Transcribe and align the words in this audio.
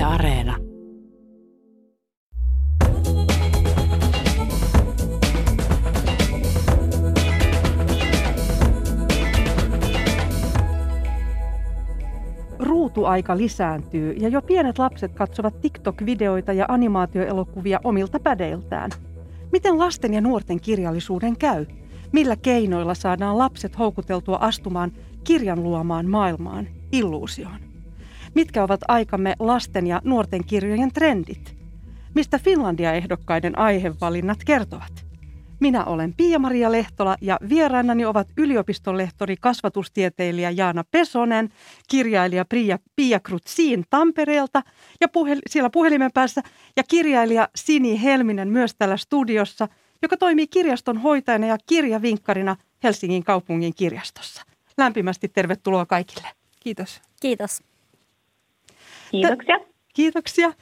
Yle 0.00 0.06
Areena. 0.06 0.56
ruutuaika 12.58 13.36
lisääntyy 13.36 14.12
ja 14.12 14.28
jo 14.28 14.42
pienet 14.42 14.78
lapset 14.78 15.14
katsovat 15.14 15.60
TikTok-videoita 15.60 16.52
ja 16.52 16.64
animaatioelokuvia 16.68 17.80
omilta 17.84 18.20
pädeiltään. 18.20 18.90
Miten 19.52 19.78
lasten 19.78 20.14
ja 20.14 20.20
nuorten 20.20 20.60
kirjallisuuden 20.60 21.36
käy? 21.36 21.66
Millä 22.12 22.36
keinoilla 22.36 22.94
saadaan 22.94 23.38
lapset 23.38 23.78
houkuteltua 23.78 24.36
astumaan 24.36 24.92
kirjan 25.24 25.62
luomaan 25.62 26.06
maailmaan, 26.06 26.68
illuusioon? 26.92 27.69
Mitkä 28.34 28.64
ovat 28.64 28.80
aikamme 28.88 29.34
lasten 29.38 29.86
ja 29.86 30.00
nuorten 30.04 30.44
kirjojen 30.44 30.92
trendit? 30.92 31.56
Mistä 32.14 32.38
Finlandia-ehdokkaiden 32.38 33.58
aihevalinnat 33.58 34.38
kertovat? 34.46 35.06
Minä 35.60 35.84
olen 35.84 36.14
Pia-Maria 36.16 36.72
Lehtola 36.72 37.16
ja 37.20 37.38
vieraanani 37.48 38.04
ovat 38.04 38.28
yliopistonlehtori, 38.36 39.36
kasvatustieteilijä 39.40 40.50
Jaana 40.50 40.84
Pesonen, 40.90 41.48
kirjailija 41.88 42.44
Pia, 42.44 42.78
Pia 42.96 43.20
Krutsiin 43.20 43.84
Tampereelta 43.90 44.62
ja 45.00 45.08
puhel, 45.08 45.38
siellä 45.48 45.70
puhelimen 45.70 46.10
päässä 46.14 46.42
ja 46.76 46.82
kirjailija 46.82 47.48
Sini 47.54 48.02
Helminen 48.02 48.48
myös 48.48 48.74
täällä 48.74 48.96
studiossa, 48.96 49.68
joka 50.02 50.16
toimii 50.16 50.46
kirjaston 50.46 50.98
hoitajana 50.98 51.46
ja 51.46 51.58
kirjavinkkarina 51.66 52.56
Helsingin 52.82 53.24
kaupungin 53.24 53.74
kirjastossa. 53.74 54.42
Lämpimästi 54.78 55.28
tervetuloa 55.28 55.86
kaikille. 55.86 56.28
Kiitos. 56.60 57.00
Kiitos. 57.20 57.69
Kiitoksia. 59.10 59.58
Kiitoksia. 59.94 60.52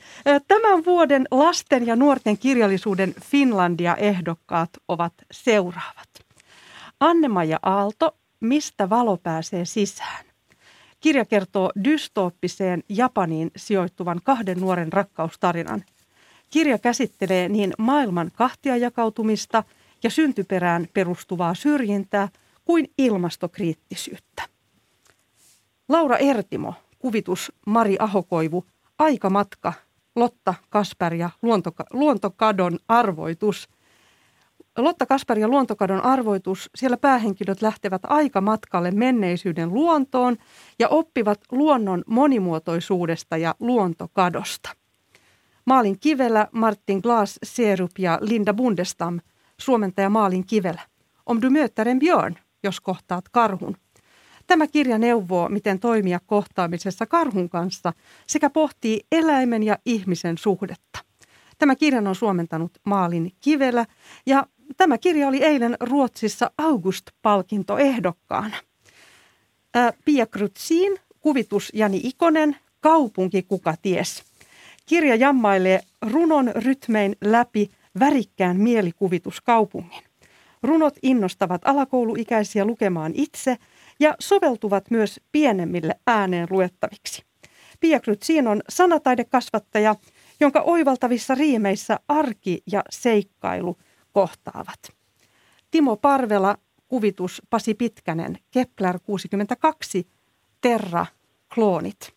Tämän 0.48 0.84
vuoden 0.84 1.27
lasten 1.30 1.87
ja 1.87 1.97
nuorten 1.97 2.38
kirjallisuuden 2.38 3.15
Finlandia-ehdokkaat 3.24 4.71
ovat 4.88 5.13
seuraavat. 5.30 6.09
Anne-Maja 7.01 7.59
Aalto, 7.63 8.15
Mistä 8.41 8.91
valo 8.91 9.16
pääsee 9.16 9.65
sisään? 9.65 10.24
Kirja 11.01 11.24
kertoo 11.24 11.71
dystooppiseen 11.85 12.82
Japaniin 12.88 13.51
sijoittuvan 13.57 14.21
kahden 14.24 14.60
nuoren 14.60 14.93
rakkaustarinan. 14.93 15.85
Kirja 16.51 16.79
käsittelee 16.79 17.49
niin 17.49 17.73
maailman 17.79 18.30
kahtiajakautumista 18.35 19.65
ja 20.02 20.10
syntyperään 20.10 20.88
perustuvaa 20.95 21.54
syrjintää 21.54 22.29
kuin 22.65 22.91
ilmastokriittisyyttä. 22.99 24.43
Laura 25.88 26.16
Ertimo, 26.16 26.74
kuvitus 26.99 27.52
Mari 27.66 27.96
Ahokoivu– 28.01 28.65
Aikamatka, 28.99 29.73
Lotta 30.16 30.54
Kasper 30.68 31.15
ja 31.15 31.30
luontoka- 31.43 31.87
luontokadon 31.93 32.79
arvoitus. 32.88 33.68
Lotta 34.79 35.07
Kasper 35.07 35.38
ja 35.38 35.49
luontokadon 35.49 36.04
arvoitus, 36.04 36.71
siellä 36.74 36.96
päähenkilöt 36.96 37.63
lähtevät 37.63 38.02
aikamatkalle 38.04 38.91
menneisyyden 38.91 39.74
luontoon 39.74 40.37
ja 40.79 40.88
oppivat 40.88 41.41
luonnon 41.52 42.04
monimuotoisuudesta 42.07 43.37
ja 43.37 43.54
luontokadosta. 43.60 44.71
Maalin 45.65 45.99
Kivelä, 46.01 46.49
Martin 46.52 46.99
Glass, 46.99 47.38
Serup 47.43 47.99
ja 47.99 48.19
Linda 48.21 48.54
Bundestam, 48.54 49.21
suomentaja 49.60 50.10
Maalin 50.10 50.46
Kivelä. 50.46 50.80
Om 51.26 51.43
du 51.43 51.51
möter 51.51 51.88
en 51.88 51.99
björn, 51.99 52.35
jos 52.63 52.80
kohtaat 52.80 53.29
karhun– 53.29 53.76
Tämä 54.49 54.66
kirja 54.66 54.99
neuvoo, 54.99 55.49
miten 55.49 55.79
toimia 55.79 56.21
kohtaamisessa 56.27 57.07
karhun 57.07 57.49
kanssa 57.49 57.93
sekä 58.27 58.51
pohtii 58.51 59.01
eläimen 59.13 59.63
ja 59.63 59.79
ihmisen 59.87 60.38
suhdetta. 60.38 60.99
Tämä 61.59 61.77
kirjan 61.77 62.07
on 62.07 62.15
suomentanut 62.15 62.79
Maalin 62.85 63.32
Kivelä 63.41 63.87
ja 64.26 64.47
tämä 64.76 64.99
kirja 64.99 65.28
oli 65.28 65.44
eilen 65.44 65.76
Ruotsissa 65.81 66.50
August-palkinto 66.59 67.78
ehdokkaana. 67.78 68.56
Pia 70.04 70.26
Krutsiin, 70.26 70.98
kuvitus 71.20 71.70
Jani 71.75 72.00
Ikonen, 72.04 72.56
kaupunki 72.80 73.42
kuka 73.42 73.75
ties. 73.82 74.22
Kirja 74.86 75.15
jammailee 75.15 75.80
runon 76.03 76.53
rytmein 76.54 77.16
läpi 77.25 77.70
värikkään 78.00 78.60
mielikuvituskaupungin. 78.60 80.03
Runot 80.62 80.94
innostavat 81.03 81.60
alakouluikäisiä 81.65 82.65
lukemaan 82.65 83.12
itse– 83.15 83.56
ja 84.00 84.14
soveltuvat 84.19 84.91
myös 84.91 85.20
pienemmille 85.32 85.94
ääneen 86.06 86.47
luettaviksi. 86.50 87.22
Pia 87.81 88.00
Krutsiin 88.00 88.48
on 88.48 88.60
sanataidekasvattaja, 88.69 89.94
jonka 90.41 90.60
oivaltavissa 90.60 91.34
riimeissä 91.34 92.00
arki 92.09 92.62
ja 92.72 92.82
seikkailu 92.91 93.76
kohtaavat. 94.12 94.78
Timo 95.70 95.97
Parvela, 95.97 96.56
kuvitus 96.88 97.42
Pasi 97.50 97.75
Pitkänen, 97.75 98.38
Kepler 98.50 98.98
62, 99.03 100.09
Terra, 100.60 101.06
kloonit. 101.54 102.12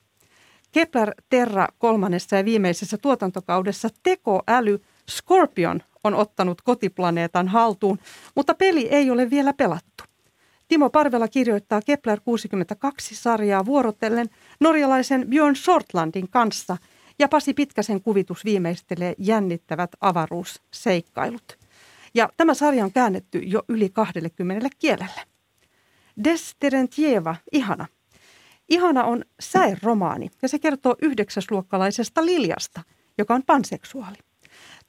Kepler 0.72 1.14
Terra 1.30 1.68
kolmannessa 1.78 2.36
ja 2.36 2.46
viimeisessä 2.46 2.98
tuotantokaudessa 2.98 3.90
tekoäly 4.04 4.82
Scorpion 5.10 5.84
on 6.04 6.16
ottanut 6.16 6.62
kotiplaneetan 6.62 7.48
haltuun, 7.48 8.00
mutta 8.36 8.54
peli 8.54 8.88
ei 8.88 9.12
ole 9.12 9.30
vielä 9.30 9.54
pelattu. 9.54 10.11
Timo 10.72 10.90
Parvela 10.90 11.28
kirjoittaa 11.28 11.82
Kepler 11.86 12.20
62-sarjaa 12.20 13.66
vuorotellen 13.66 14.30
norjalaisen 14.60 15.28
Björn 15.30 15.56
Shortlandin 15.56 16.30
kanssa 16.30 16.78
ja 17.20 17.28
Pasi 17.28 17.54
Pitkäsen 17.54 18.02
kuvitus 18.02 18.46
viimeistelee 18.46 19.16
jännittävät 19.18 19.90
avaruusseikkailut. 20.02 21.60
Ja 22.14 22.30
tämä 22.38 22.54
sarja 22.54 22.86
on 22.86 22.92
käännetty 22.92 23.40
jo 23.40 23.62
yli 23.68 23.90
20 23.90 24.70
kielelle. 24.80 25.22
Des 26.24 26.56
Terentieva, 26.60 27.36
ihana. 27.52 27.88
Ihana 28.70 29.04
on 29.04 29.26
säeromaani 29.40 30.30
ja 30.42 30.48
se 30.48 30.60
kertoo 30.60 30.96
yhdeksäsluokkalaisesta 31.02 32.26
Liljasta, 32.26 32.82
joka 33.18 33.34
on 33.34 33.44
panseksuaali. 33.44 34.18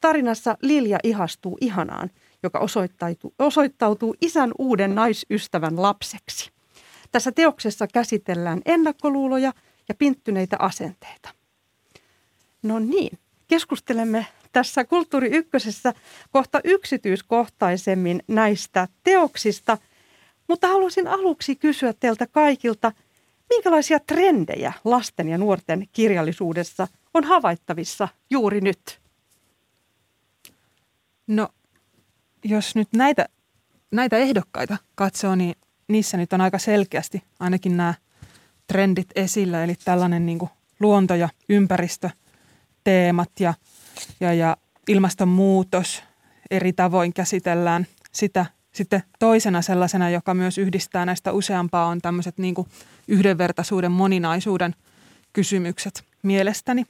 Tarinassa 0.00 0.56
Lilja 0.62 0.98
ihastuu 1.04 1.59
ihanaan– 1.60 2.10
joka 2.42 2.66
osoittautuu, 3.38 4.16
isän 4.20 4.53
uuden 4.58 4.94
naisystävän 4.94 5.82
lapseksi. 5.82 6.50
Tässä 7.12 7.32
teoksessa 7.32 7.86
käsitellään 7.86 8.60
ennakkoluuloja 8.64 9.53
ja 9.88 9.94
pinttyneitä 9.94 10.56
asenteita. 10.58 11.28
No 12.62 12.78
niin, 12.78 13.19
keskustelemme 13.48 14.26
tässä 14.53 14.84
Kulttuuri 14.84 15.28
Ykkösessä 15.28 15.92
kohta 16.30 16.60
yksityiskohtaisemmin 16.64 18.22
näistä 18.28 18.88
teoksista, 19.04 19.78
mutta 20.48 20.69
haluaisin 20.69 21.09
aluksi 21.09 21.56
kysyä 21.56 21.92
teiltä 22.00 22.26
kaikilta, 22.26 22.92
minkälaisia 23.50 24.00
trendejä 24.00 24.72
lasten 24.84 25.28
ja 25.28 25.38
nuorten 25.38 25.88
kirjallisuudessa 25.92 26.88
on 27.14 27.24
havaittavissa 27.24 28.09
juuri 28.30 28.60
nyt? 28.60 29.00
No 31.26 31.48
jos 32.44 32.75
nyt 32.75 32.88
näitä, 32.97 33.26
näitä 33.91 34.16
ehdokkaita 34.16 34.76
katsoo, 34.94 35.34
niin 35.34 35.54
niissä 35.88 36.16
nyt 36.16 36.32
on 36.32 36.41
aika 36.41 36.58
selkeästi 36.58 37.22
ainakin 37.41 37.76
nämä 37.76 37.94
trendit 38.66 39.08
esillä. 39.14 39.64
Eli 39.64 39.75
tällainen 39.84 40.26
niin 40.26 40.38
luonto- 40.80 41.14
ja 41.14 41.28
ympäristöteemat 41.48 43.30
ja, 43.41 43.54
ja, 44.20 44.34
ja 44.34 44.56
ilmastonmuutos 44.88 46.03
eri 46.50 46.72
tavoin 46.72 47.12
käsitellään 47.12 47.86
sitä. 48.12 48.47
Sitten 48.72 49.03
toisena 49.19 49.62
sellaisena, 49.62 50.10
joka 50.10 50.34
myös 50.34 50.59
yhdistää 50.59 51.06
näistä 51.06 51.32
useampaa, 51.32 51.86
on 51.86 52.00
tämmöiset 52.00 52.38
niin 52.38 52.54
yhdenvertaisuuden, 53.09 53.92
moninaisuuden 53.92 54.74
kysymykset 55.32 56.04
mielestäni. 56.22 56.84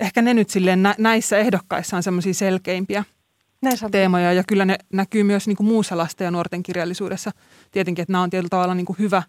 Ehkä 0.00 0.22
ne 0.22 0.34
nyt 0.34 0.50
silleen 0.50 0.82
näissä 0.98 1.38
ehdokkaissa 1.38 1.96
on 1.96 2.02
semmoisia 2.02 2.34
selkeimpiä– 2.34 3.04
teemoja 3.90 4.32
ja 4.32 4.44
kyllä 4.44 4.64
ne 4.64 4.78
näkyy 4.92 5.22
myös 5.22 5.46
niin 5.46 5.56
kuin 5.56 5.66
muussa 5.66 5.96
lasten 5.96 6.24
ja 6.24 6.30
nuorten 6.30 6.62
kirjallisuudessa. 6.62 7.30
Tietenkin, 7.70 8.02
että 8.02 8.12
nämä 8.12 8.22
on 8.22 8.30
tietyllä 8.30 8.48
tavalla 8.48 8.74
niin 8.74 8.86
kuin 8.86 8.98
hyvä, 8.98 9.22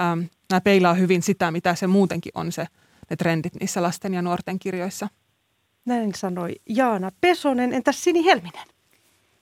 ähm, 0.00 0.20
nämä 0.50 0.60
peilaa 0.60 0.94
hyvin 0.94 1.22
sitä, 1.22 1.50
mitä 1.50 1.74
se 1.74 1.86
muutenkin 1.86 2.32
on 2.34 2.52
se, 2.52 2.66
ne 3.10 3.16
trendit 3.16 3.54
niissä 3.60 3.82
lasten 3.82 4.14
ja 4.14 4.22
nuorten 4.22 4.58
kirjoissa. 4.58 5.08
Näin 5.84 6.14
sanoi 6.14 6.54
Jaana 6.68 7.10
Pesonen. 7.20 7.72
Entäs 7.72 8.04
Sini 8.04 8.24
Helminen? 8.24 8.66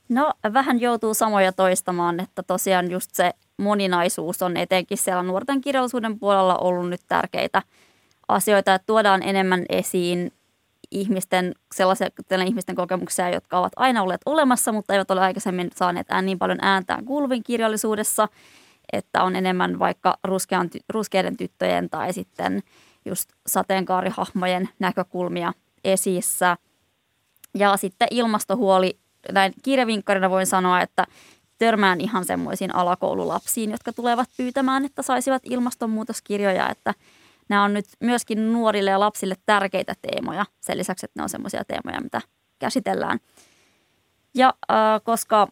No 0.09 0.33
vähän 0.53 0.81
joutuu 0.81 1.15
samoja 1.15 1.53
toistamaan, 1.53 2.21
että 2.21 2.43
tosiaan 2.43 2.91
just 2.91 3.11
se 3.15 3.31
moninaisuus 3.57 4.43
on 4.43 4.57
etenkin 4.57 4.99
siellä 4.99 5.23
nuorten 5.23 5.61
kirjallisuuden 5.61 6.19
puolella 6.19 6.59
ollut 6.59 6.89
nyt 6.89 7.01
tärkeitä 7.09 7.63
asioita, 8.29 8.75
että 8.75 8.87
tuodaan 8.87 9.23
enemmän 9.23 9.65
esiin 9.69 10.33
ihmisten, 10.91 11.55
sellaisia 11.75 12.09
ihmisten 12.47 12.77
kokemuksia, 12.77 13.31
jotka 13.31 13.59
ovat 13.59 13.73
aina 13.77 14.03
olleet 14.03 14.21
olemassa, 14.27 14.73
mutta 14.73 14.93
eivät 14.93 15.11
ole 15.11 15.21
aikaisemmin 15.21 15.71
saaneet 15.77 16.07
niin 16.23 16.39
paljon 16.39 16.59
ääntään 16.63 17.05
kuuluvin 17.05 17.43
kirjallisuudessa, 17.43 18.29
että 18.93 19.23
on 19.23 19.37
enemmän 19.37 19.79
vaikka 19.79 20.19
ruskean, 20.25 20.71
ruskeiden 20.89 21.37
tyttöjen 21.37 21.91
tai 21.91 22.13
sitten 22.13 22.63
just 23.05 23.31
sateenkaarihahmojen 23.47 24.69
näkökulmia 24.79 25.53
esissä. 25.85 26.57
Ja 27.55 27.77
sitten 27.77 28.09
ilmastohuoli, 28.11 28.99
näin 29.33 29.53
kirjavinkkarina 29.63 30.31
voin 30.31 30.47
sanoa, 30.47 30.81
että 30.81 31.07
törmään 31.59 32.01
ihan 32.01 32.25
semmoisiin 32.25 32.75
alakoululapsiin, 32.75 33.71
jotka 33.71 33.93
tulevat 33.93 34.29
pyytämään, 34.37 34.85
että 34.85 35.03
saisivat 35.03 35.43
ilmastonmuutoskirjoja, 35.45 36.69
että 36.69 36.95
nämä 37.51 37.65
on 37.65 37.75
nyt 37.75 37.87
myöskin 38.01 38.53
nuorille 38.53 38.91
ja 38.91 39.01
lapsille 39.01 39.35
tärkeitä 39.47 39.95
teemoja. 40.03 40.47
Sen 40.61 40.79
lisäksi, 40.79 41.07
että 41.07 41.21
ne 41.21 41.23
on 41.23 41.29
semmoisia 41.29 41.65
teemoja, 41.65 42.01
mitä 42.01 42.21
käsitellään. 42.59 43.19
Ja 44.35 44.55
äh, 44.71 44.77
koska 45.05 45.49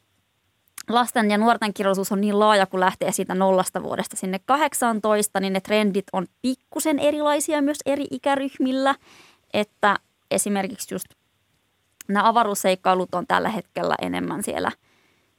lasten 0.89 1.31
ja 1.31 1.39
nuorten 1.39 1.75
kirjallisuus 1.75 2.13
on 2.13 2.21
niin 2.21 2.39
laaja, 2.39 2.67
kun 2.67 2.81
lähtee 2.81 3.13
siitä 3.13 3.35
nollasta 3.35 3.83
vuodesta 3.83 4.17
sinne 4.17 4.39
18, 4.47 5.41
niin 5.41 5.53
ne 5.53 5.61
trendit 5.61 6.07
on 6.13 6.27
pikkusen 6.43 6.99
erilaisia 6.99 7.63
myös 7.63 7.79
eri 7.87 8.07
ikäryhmillä. 8.11 8.95
Että 9.55 9.97
esimerkiksi 10.31 10.95
just 10.95 11.07
nämä 12.09 12.29
avaruusseikkailut 12.29 13.15
on 13.15 13.27
tällä 13.27 13.49
hetkellä 13.49 13.95
enemmän 14.03 14.43
siellä, 14.43 14.73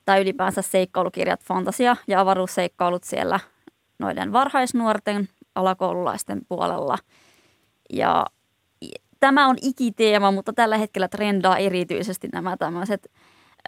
tai 0.05 0.21
ylipäänsä 0.21 0.61
seikkailukirjat, 0.61 1.43
fantasia 1.43 1.95
ja 2.07 2.19
avaruusseikkailut 2.19 3.03
siellä 3.03 3.39
noiden 3.99 4.33
varhaisnuorten 4.33 5.29
alakoululaisten 5.59 6.41
puolella. 6.47 6.97
Ja 7.93 8.25
tämä 9.19 9.47
on 9.47 9.55
ikiteema, 9.61 10.31
mutta 10.31 10.53
tällä 10.53 10.77
hetkellä 10.77 11.07
trendaa 11.07 11.57
erityisesti 11.57 12.27
nämä 12.33 12.57
tämmöiset 12.57 13.11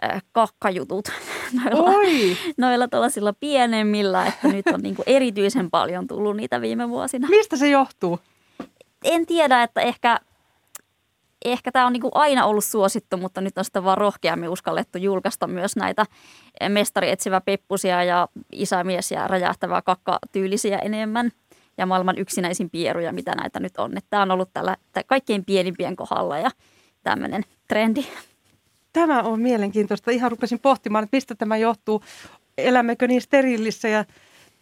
äh, 0.04 0.22
kakkajutut 0.32 1.08
noilla, 1.64 1.90
Oi! 1.90 2.36
noilla 2.56 2.88
tuollaisilla 2.88 3.32
pienemmillä, 3.32 4.26
että 4.26 4.48
nyt 4.48 4.66
on 4.66 4.80
niin 4.80 4.96
erityisen 5.06 5.70
paljon 5.70 6.06
tullut 6.06 6.36
niitä 6.36 6.60
viime 6.60 6.88
vuosina. 6.88 7.28
Mistä 7.28 7.56
se 7.56 7.68
johtuu? 7.68 8.18
En 9.04 9.26
tiedä, 9.26 9.62
että 9.62 9.80
ehkä, 9.80 10.20
ehkä 11.44 11.72
tämä 11.72 11.86
on 11.86 11.92
niin 11.92 12.02
aina 12.14 12.46
ollut 12.46 12.64
suosittu, 12.64 13.16
mutta 13.16 13.40
nyt 13.40 13.58
on 13.58 13.64
sitä 13.64 13.84
vaan 13.84 13.98
rohkeammin 13.98 14.48
uskallettu 14.48 14.98
julkaista 14.98 15.46
myös 15.46 15.76
näitä 15.76 16.06
mestari 16.68 17.10
etsivä 17.10 17.40
peppusia 17.40 18.04
ja 18.04 18.28
isämies 18.52 19.10
ja 19.10 19.28
räjähtävää 19.28 19.82
kakkatyylisiä 19.82 20.78
enemmän 20.78 21.30
ja 21.78 21.86
maailman 21.86 22.18
yksinäisin 22.18 22.70
pieruja, 22.70 23.12
mitä 23.12 23.34
näitä 23.34 23.60
nyt 23.60 23.76
on. 23.78 23.92
Tämä 24.10 24.22
on 24.22 24.30
ollut 24.30 24.52
tällä 24.52 24.76
kaikkein 25.06 25.44
pienimpien 25.44 25.96
kohdalla 25.96 26.38
ja 26.38 26.50
tämmöinen 27.02 27.42
trendi. 27.68 28.04
Tämä 28.92 29.22
on 29.22 29.40
mielenkiintoista. 29.40 30.10
Ihan 30.10 30.30
rupesin 30.30 30.58
pohtimaan, 30.58 31.04
että 31.04 31.16
mistä 31.16 31.34
tämä 31.34 31.56
johtuu. 31.56 32.02
Elämmekö 32.58 33.08
niin 33.08 33.22
sterillissä 33.22 33.88
ja 33.88 34.04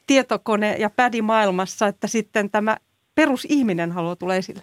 tietokone- 0.06 0.76
ja 0.78 0.90
pädimaailmassa, 0.90 1.86
että 1.86 2.06
sitten 2.06 2.50
tämä 2.50 2.76
perusihminen 3.14 3.92
haluaa 3.92 4.16
tulla 4.16 4.34
esille? 4.34 4.62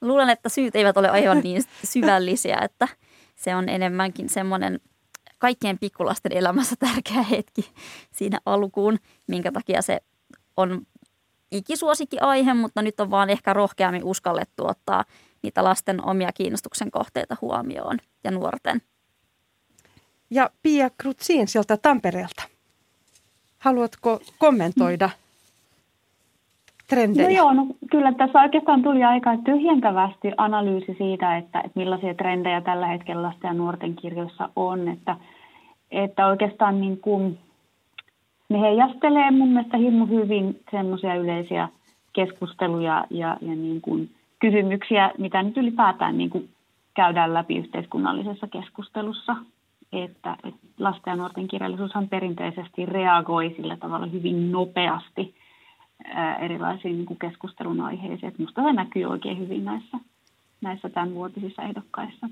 Luulen, 0.00 0.30
että 0.30 0.48
syyt 0.48 0.76
eivät 0.76 0.96
ole 0.96 1.10
aivan 1.10 1.40
niin 1.40 1.62
syvällisiä, 1.84 2.58
että 2.62 2.88
se 3.34 3.56
on 3.56 3.68
enemmänkin 3.68 4.28
semmoinen 4.28 4.80
kaikkien 5.38 5.78
pikkulasten 5.78 6.32
elämässä 6.32 6.76
tärkeä 6.78 7.22
hetki 7.22 7.70
siinä 8.12 8.40
alkuun, 8.46 8.98
minkä 9.26 9.52
takia 9.52 9.82
se 9.82 10.00
on 10.56 10.82
ikisuosikki 11.52 12.18
aihe, 12.18 12.54
mutta 12.54 12.82
nyt 12.82 13.00
on 13.00 13.10
vaan 13.10 13.30
ehkä 13.30 13.52
rohkeammin 13.52 14.04
uskallettu 14.04 14.66
ottaa 14.66 15.04
niitä 15.42 15.64
lasten 15.64 16.04
omia 16.04 16.32
kiinnostuksen 16.32 16.90
kohteita 16.90 17.36
huomioon 17.40 17.98
ja 18.24 18.30
nuorten. 18.30 18.82
Ja 20.30 20.50
Pia 20.62 20.90
Krutsiin 20.98 21.48
sieltä 21.48 21.76
Tampereelta. 21.76 22.42
Haluatko 23.58 24.20
kommentoida 24.38 25.10
trendejä? 26.88 27.28
No 27.28 27.34
joo, 27.34 27.52
no 27.52 27.66
kyllä 27.90 28.12
tässä 28.12 28.40
oikeastaan 28.40 28.82
tuli 28.82 29.04
aika 29.04 29.36
tyhjentävästi 29.44 30.32
analyysi 30.36 30.94
siitä, 30.98 31.36
että, 31.36 31.58
että 31.60 31.78
millaisia 31.78 32.14
trendejä 32.14 32.60
tällä 32.60 32.86
hetkellä 32.86 33.22
lasten 33.22 33.48
ja 33.48 33.54
nuorten 33.54 33.96
kirjoissa 33.96 34.48
on. 34.56 34.88
Että, 34.88 35.16
että 35.90 36.26
oikeastaan 36.26 36.80
niin 36.80 37.00
kuin 37.00 37.38
ne 38.48 38.60
heijastelee 38.60 39.30
mun 39.30 39.48
mielestä 39.48 39.76
hirmu 39.76 40.06
hyvin 40.06 40.60
semmoisia 40.70 41.14
yleisiä 41.14 41.68
keskusteluja 42.12 43.04
ja, 43.10 43.36
ja 43.40 43.54
niin 43.54 43.80
kuin 43.80 44.10
kysymyksiä, 44.38 45.10
mitä 45.18 45.42
nyt 45.42 45.56
ylipäätään 45.56 46.18
niin 46.18 46.30
kuin 46.30 46.48
käydään 46.94 47.34
läpi 47.34 47.56
yhteiskunnallisessa 47.56 48.46
keskustelussa. 48.46 49.36
Että, 49.92 50.36
että 50.44 50.60
lasten 50.78 51.10
ja 51.10 51.16
nuorten 51.16 51.48
kirjallisuushan 51.48 52.08
perinteisesti 52.08 52.86
reagoi 52.86 53.54
sillä 53.56 53.76
tavalla 53.76 54.06
hyvin 54.06 54.52
nopeasti 54.52 55.34
erilaisiin 56.40 56.96
niin 56.96 57.06
kuin 57.06 57.18
keskustelun 57.18 57.80
aiheisiin. 57.80 58.34
Musta 58.38 58.62
se 58.62 58.72
näkyy 58.72 59.04
oikein 59.04 59.38
hyvin 59.38 59.64
näissä, 59.64 59.98
näissä 60.60 60.88
tämänvuotisissa 60.88 61.62
ehdokkaissa. 61.62 62.28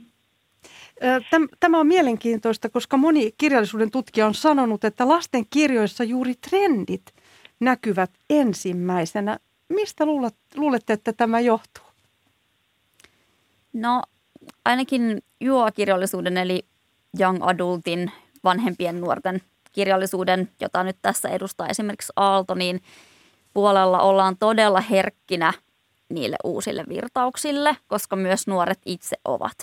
Tämä 1.61 1.81
on 1.81 1.87
mielenkiintoista, 1.87 2.69
koska 2.69 2.97
moni 2.97 3.35
kirjallisuuden 3.39 3.91
tutkija 3.91 4.27
on 4.27 4.35
sanonut, 4.35 4.85
että 4.85 5.09
lasten 5.09 5.47
kirjoissa 5.51 6.05
juuri 6.05 6.35
trendit 6.35 7.15
näkyvät 7.61 8.11
ensimmäisenä. 8.31 9.39
Mistä 9.69 10.05
luulette, 10.57 10.93
että 10.93 11.13
tämä 11.13 11.41
johtuu? 11.41 11.85
No 13.73 14.03
ainakin 14.65 15.23
juokirjallisuuden 15.41 16.37
eli 16.37 16.65
young 17.21 17.39
adultin 17.43 18.13
vanhempien 18.45 19.01
nuorten 19.01 19.43
kirjallisuuden, 19.73 20.51
jota 20.61 20.85
nyt 20.85 20.97
tässä 21.03 21.29
edustaa 21.29 21.69
esimerkiksi 21.69 22.13
Aalto, 22.17 22.55
niin 22.55 22.81
puolella 23.55 24.01
ollaan 24.01 24.37
todella 24.37 24.81
herkkinä 24.81 25.53
niille 26.09 26.37
uusille 26.45 26.85
virtauksille, 26.89 27.77
koska 27.87 28.17
myös 28.17 28.47
nuoret 28.47 28.79
itse 28.87 29.17
ovat. 29.25 29.57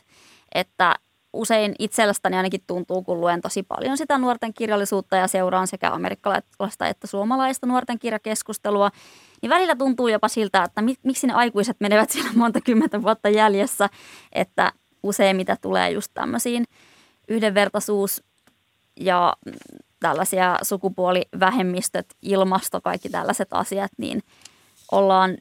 Että 0.56 0.96
usein 1.34 1.76
itsellästäni 1.80 2.38
ainakin 2.38 2.64
tuntuu, 2.68 3.04
kun 3.04 3.22
luen 3.22 3.42
tosi 3.42 3.64
paljon 3.64 3.98
sitä 3.98 4.18
nuorten 4.18 4.54
kirjallisuutta 4.54 5.16
ja 5.16 5.28
seuraan 5.28 5.68
sekä 5.68 5.92
amerikkalaista 5.92 6.88
että 6.88 7.08
suomalaista 7.08 7.68
nuorten 7.68 8.00
kirjakeskustelua, 8.00 8.92
niin 9.42 9.50
välillä 9.50 9.76
tuntuu 9.76 10.08
jopa 10.08 10.28
siltä, 10.28 10.64
että 10.64 10.82
miksi 11.04 11.28
ne 11.28 11.34
aikuiset 11.34 11.78
menevät 11.80 12.10
siellä 12.10 12.32
monta 12.36 12.62
kymmentä 12.62 13.02
vuotta 13.02 13.30
jäljessä, 13.30 13.90
että 14.32 14.72
usein 15.04 15.36
mitä 15.36 15.58
tulee 15.62 15.92
just 15.92 16.12
tämmöisiin 16.14 16.66
yhdenvertaisuus 17.28 18.24
ja 19.00 19.38
tällaisia 20.00 20.58
sukupuolivähemmistöt, 20.62 22.16
ilmasto, 22.22 22.82
kaikki 22.82 23.10
tällaiset 23.10 23.48
asiat, 23.52 23.92
niin 23.98 24.24
ollaan 24.92 25.38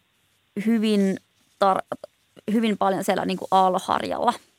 hyvin, 0.67 1.17
tar- 1.65 2.09
hyvin 2.53 2.79
paljon 2.79 3.05
siellä 3.05 3.25
niin 3.25 3.39
kuin 3.39 3.49
aalloharjalla– 3.51 4.33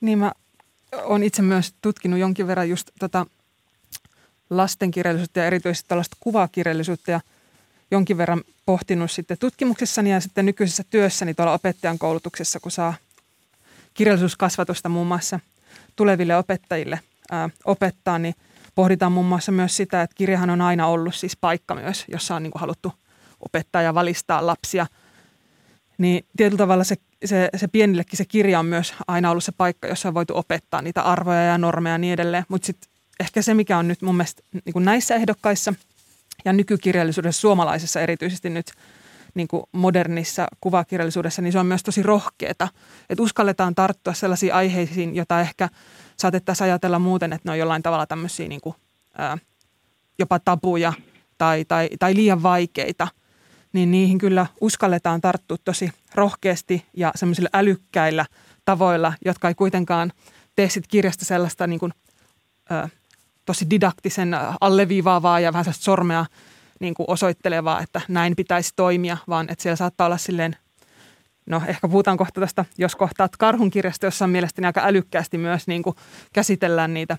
niin 0.00 0.18
mä 0.18 0.32
olen 0.92 1.22
itse 1.22 1.42
myös 1.42 1.74
tutkinut 1.82 2.20
jonkin 2.20 2.46
verran 2.46 2.68
just 2.68 2.90
tota 2.98 3.26
lastenkirjallisuutta 4.50 5.38
ja 5.38 5.46
erityisesti 5.46 5.88
tällaista 5.88 6.16
kuvakirjallisuutta 6.20 7.10
ja 7.10 7.20
jonkin 7.90 8.18
verran 8.18 8.44
pohtinut 8.66 9.10
sitten 9.10 9.38
tutkimuksessani 9.38 10.10
ja 10.10 10.20
sitten 10.20 10.46
nykyisessä 10.46 10.84
työssäni 10.90 11.34
tuolla 11.34 11.52
opettajan 11.52 11.98
koulutuksessa, 11.98 12.60
kun 12.60 12.72
saa 12.72 12.94
kirjallisuuskasvatusta 13.94 14.88
muun 14.88 15.06
muassa 15.06 15.40
tuleville 15.96 16.36
opettajille 16.36 17.00
ää, 17.30 17.50
opettaa, 17.64 18.18
niin 18.18 18.34
pohditaan 18.74 19.12
muun 19.12 19.26
muassa 19.26 19.52
myös 19.52 19.76
sitä, 19.76 20.02
että 20.02 20.16
kirjahan 20.16 20.50
on 20.50 20.60
aina 20.60 20.86
ollut 20.86 21.14
siis 21.14 21.36
paikka 21.36 21.74
myös, 21.74 22.04
jossa 22.08 22.36
on 22.36 22.42
niin 22.42 22.50
kuin 22.50 22.60
haluttu 22.60 22.92
opettaa 23.40 23.82
ja 23.82 23.94
valistaa 23.94 24.46
lapsia. 24.46 24.86
Niin 25.98 26.26
tietyllä 26.36 26.58
tavalla 26.58 26.84
se 26.84 26.96
se, 27.24 27.48
se 27.56 27.68
pienillekin 27.68 28.16
se 28.16 28.24
kirja 28.24 28.58
on 28.58 28.66
myös 28.66 28.94
aina 29.06 29.30
ollut 29.30 29.44
se 29.44 29.52
paikka, 29.52 29.88
jossa 29.88 30.08
on 30.08 30.14
voitu 30.14 30.36
opettaa 30.36 30.82
niitä 30.82 31.02
arvoja 31.02 31.42
ja 31.42 31.58
normeja 31.58 31.94
ja 31.94 31.98
niin 31.98 32.12
edelleen. 32.12 32.44
Mutta 32.48 32.66
sitten 32.66 32.90
ehkä 33.20 33.42
se, 33.42 33.54
mikä 33.54 33.78
on 33.78 33.88
nyt 33.88 34.02
mun 34.02 34.16
mielestä 34.16 34.42
niin 34.52 34.72
kuin 34.72 34.84
näissä 34.84 35.14
ehdokkaissa 35.14 35.74
ja 36.44 36.52
nykykirjallisuudessa 36.52 37.40
suomalaisessa 37.40 38.00
erityisesti 38.00 38.50
nyt 38.50 38.66
niin 39.34 39.48
kuin 39.48 39.62
modernissa 39.72 40.46
kuvakirjallisuudessa, 40.60 41.42
niin 41.42 41.52
se 41.52 41.58
on 41.58 41.66
myös 41.66 41.82
tosi 41.82 42.02
rohkeeta. 42.02 42.68
Että 43.10 43.22
uskalletaan 43.22 43.74
tarttua 43.74 44.14
sellaisiin 44.14 44.54
aiheisiin, 44.54 45.16
joita 45.16 45.40
ehkä 45.40 45.68
saatettaisiin 46.16 46.64
ajatella 46.64 46.98
muuten, 46.98 47.32
että 47.32 47.48
ne 47.48 47.52
on 47.52 47.58
jollain 47.58 47.82
tavalla 47.82 48.06
tämmöisiä 48.06 48.48
niin 48.48 48.60
kuin, 48.60 48.76
ää, 49.18 49.38
jopa 50.18 50.38
tabuja 50.38 50.92
tai, 51.38 51.64
tai, 51.64 51.88
tai 51.98 52.14
liian 52.14 52.42
vaikeita– 52.42 53.08
niin 53.76 53.90
niihin 53.90 54.18
kyllä 54.18 54.46
uskalletaan 54.60 55.20
tarttua 55.20 55.56
tosi 55.64 55.90
rohkeasti 56.14 56.84
ja 56.94 57.12
semmoisilla 57.14 57.48
älykkäillä 57.52 58.26
tavoilla, 58.64 59.12
jotka 59.24 59.48
ei 59.48 59.54
kuitenkaan 59.54 60.12
tee 60.56 60.68
sit 60.68 60.86
kirjasta 60.86 61.24
sellaista 61.24 61.66
niin 61.66 61.80
kuin, 61.80 61.92
ö, 62.70 62.88
tosi 63.44 63.70
didaktisen 63.70 64.36
alleviivaavaa 64.60 65.40
ja 65.40 65.52
vähän 65.52 65.64
sormea 65.70 66.26
niin 66.80 66.94
kuin 66.94 67.10
osoittelevaa, 67.10 67.80
että 67.80 68.00
näin 68.08 68.36
pitäisi 68.36 68.72
toimia, 68.76 69.16
vaan 69.28 69.46
että 69.50 69.62
siellä 69.62 69.76
saattaa 69.76 70.06
olla 70.06 70.18
silleen, 70.18 70.56
no 71.46 71.62
ehkä 71.66 71.88
puhutaan 71.88 72.16
kohta 72.16 72.40
tästä, 72.40 72.64
jos 72.78 72.96
kohtaat 72.96 73.36
karhun 73.36 73.70
kirjasta, 73.70 74.06
jossa 74.06 74.24
on 74.24 74.30
mielestäni 74.30 74.66
aika 74.66 74.82
älykkäästi 74.84 75.38
myös 75.38 75.66
niin 75.66 75.82
kuin 75.82 75.96
käsitellään 76.32 76.94
niitä 76.94 77.18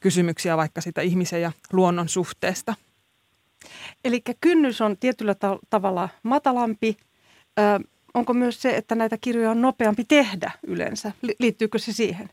kysymyksiä 0.00 0.56
vaikka 0.56 0.80
sitä 0.80 1.00
ihmisen 1.00 1.42
ja 1.42 1.52
luonnon 1.72 2.08
suhteesta– 2.08 2.74
Eli 4.04 4.22
kynnys 4.40 4.80
on 4.80 4.96
tietyllä 4.96 5.34
ta- 5.34 5.58
tavalla 5.70 6.08
matalampi. 6.22 6.96
Ö, 7.58 7.62
onko 8.14 8.34
myös 8.34 8.62
se, 8.62 8.76
että 8.76 8.94
näitä 8.94 9.16
kirjoja 9.20 9.50
on 9.50 9.62
nopeampi 9.62 10.04
tehdä 10.04 10.50
yleensä? 10.66 11.12
Li- 11.22 11.36
liittyykö 11.38 11.78
se 11.78 11.92
siihen? 11.92 12.30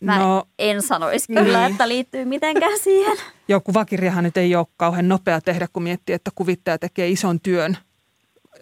Mä 0.00 0.18
no, 0.18 0.44
en 0.58 0.82
sanoisi 0.82 1.26
kyllä, 1.26 1.58
niin. 1.58 1.70
että 1.72 1.88
liittyy 1.88 2.24
mitenkään 2.24 2.78
siihen. 2.84 3.16
Joo, 3.48 3.60
kuvakirjahan 3.60 4.24
nyt 4.24 4.36
ei 4.36 4.56
ole 4.56 4.66
kauhean 4.76 5.08
nopea 5.08 5.40
tehdä, 5.40 5.68
kun 5.72 5.82
miettii, 5.82 6.14
että 6.14 6.30
kuvittaja 6.34 6.78
tekee 6.78 7.08
ison 7.08 7.40
työn 7.40 7.76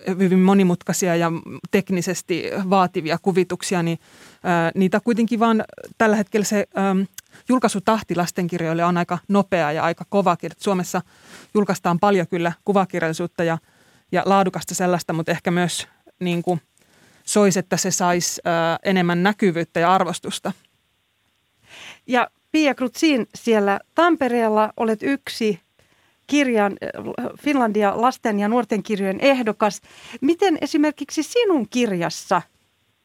hyvin 0.06 0.38
monimutkaisia 0.38 1.16
ja 1.16 1.32
teknisesti 1.70 2.44
vaativia 2.70 3.18
kuvituksia, 3.22 3.82
niin 3.82 3.98
ää, 4.42 4.72
niitä 4.74 5.00
kuitenkin 5.00 5.40
vaan 5.40 5.64
tällä 5.98 6.16
hetkellä 6.16 6.44
se 6.44 6.66
ää, 6.74 6.96
julkaisutahti 7.48 8.14
lastenkirjoille 8.14 8.84
on 8.84 8.96
aika 8.96 9.18
nopea 9.28 9.72
ja 9.72 9.82
aika 9.82 10.04
kova. 10.08 10.36
Suomessa 10.58 11.00
julkaistaan 11.54 11.98
paljon 11.98 12.26
kyllä 12.26 12.52
kuvakirjallisuutta 12.64 13.44
ja, 13.44 13.58
ja 14.12 14.22
laadukasta 14.26 14.74
sellaista, 14.74 15.12
mutta 15.12 15.32
ehkä 15.32 15.50
myös 15.50 15.88
niin 16.20 16.42
kuin 16.42 16.60
soisi, 17.24 17.58
että 17.58 17.76
se 17.76 17.90
saisi 17.90 18.40
enemmän 18.84 19.22
näkyvyyttä 19.22 19.80
ja 19.80 19.94
arvostusta. 19.94 20.52
Ja 22.06 22.30
Pia 22.52 22.74
Krutsin 22.74 23.26
siellä 23.34 23.80
Tampereella 23.94 24.72
olet 24.76 25.02
yksi 25.02 25.60
kirjan 26.26 26.76
Finlandia 27.40 27.92
lasten 28.00 28.40
ja 28.40 28.48
nuorten 28.48 28.82
kirjojen 28.82 29.20
ehdokas. 29.20 29.80
Miten 30.20 30.58
esimerkiksi 30.60 31.22
sinun 31.22 31.68
kirjassa, 31.68 32.42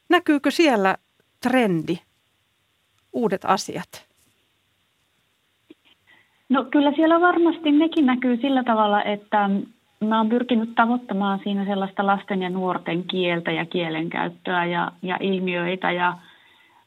näkyykö 0.10 0.52
siellä 0.52 0.98
trendi, 1.42 2.00
uudet 3.14 3.42
asiat? 3.46 4.15
No 6.50 6.66
kyllä 6.72 6.92
siellä 6.92 7.22
varmasti 7.22 7.72
nekin 7.72 8.06
näkyy 8.06 8.38
sillä 8.38 8.64
tavalla, 8.64 9.04
että 9.04 9.50
mä 10.00 10.18
oon 10.18 10.30
pyrkinyt 10.30 10.76
tavoittamaan 10.76 11.40
siinä 11.44 11.66
sellaista 11.66 12.06
lasten 12.06 12.42
ja 12.42 12.50
nuorten 12.50 13.04
kieltä 13.04 13.52
ja 13.52 13.66
kielenkäyttöä 13.66 14.66
ja, 14.66 14.92
ja 15.02 15.18
ilmiöitä 15.20 15.92
ja 15.92 16.14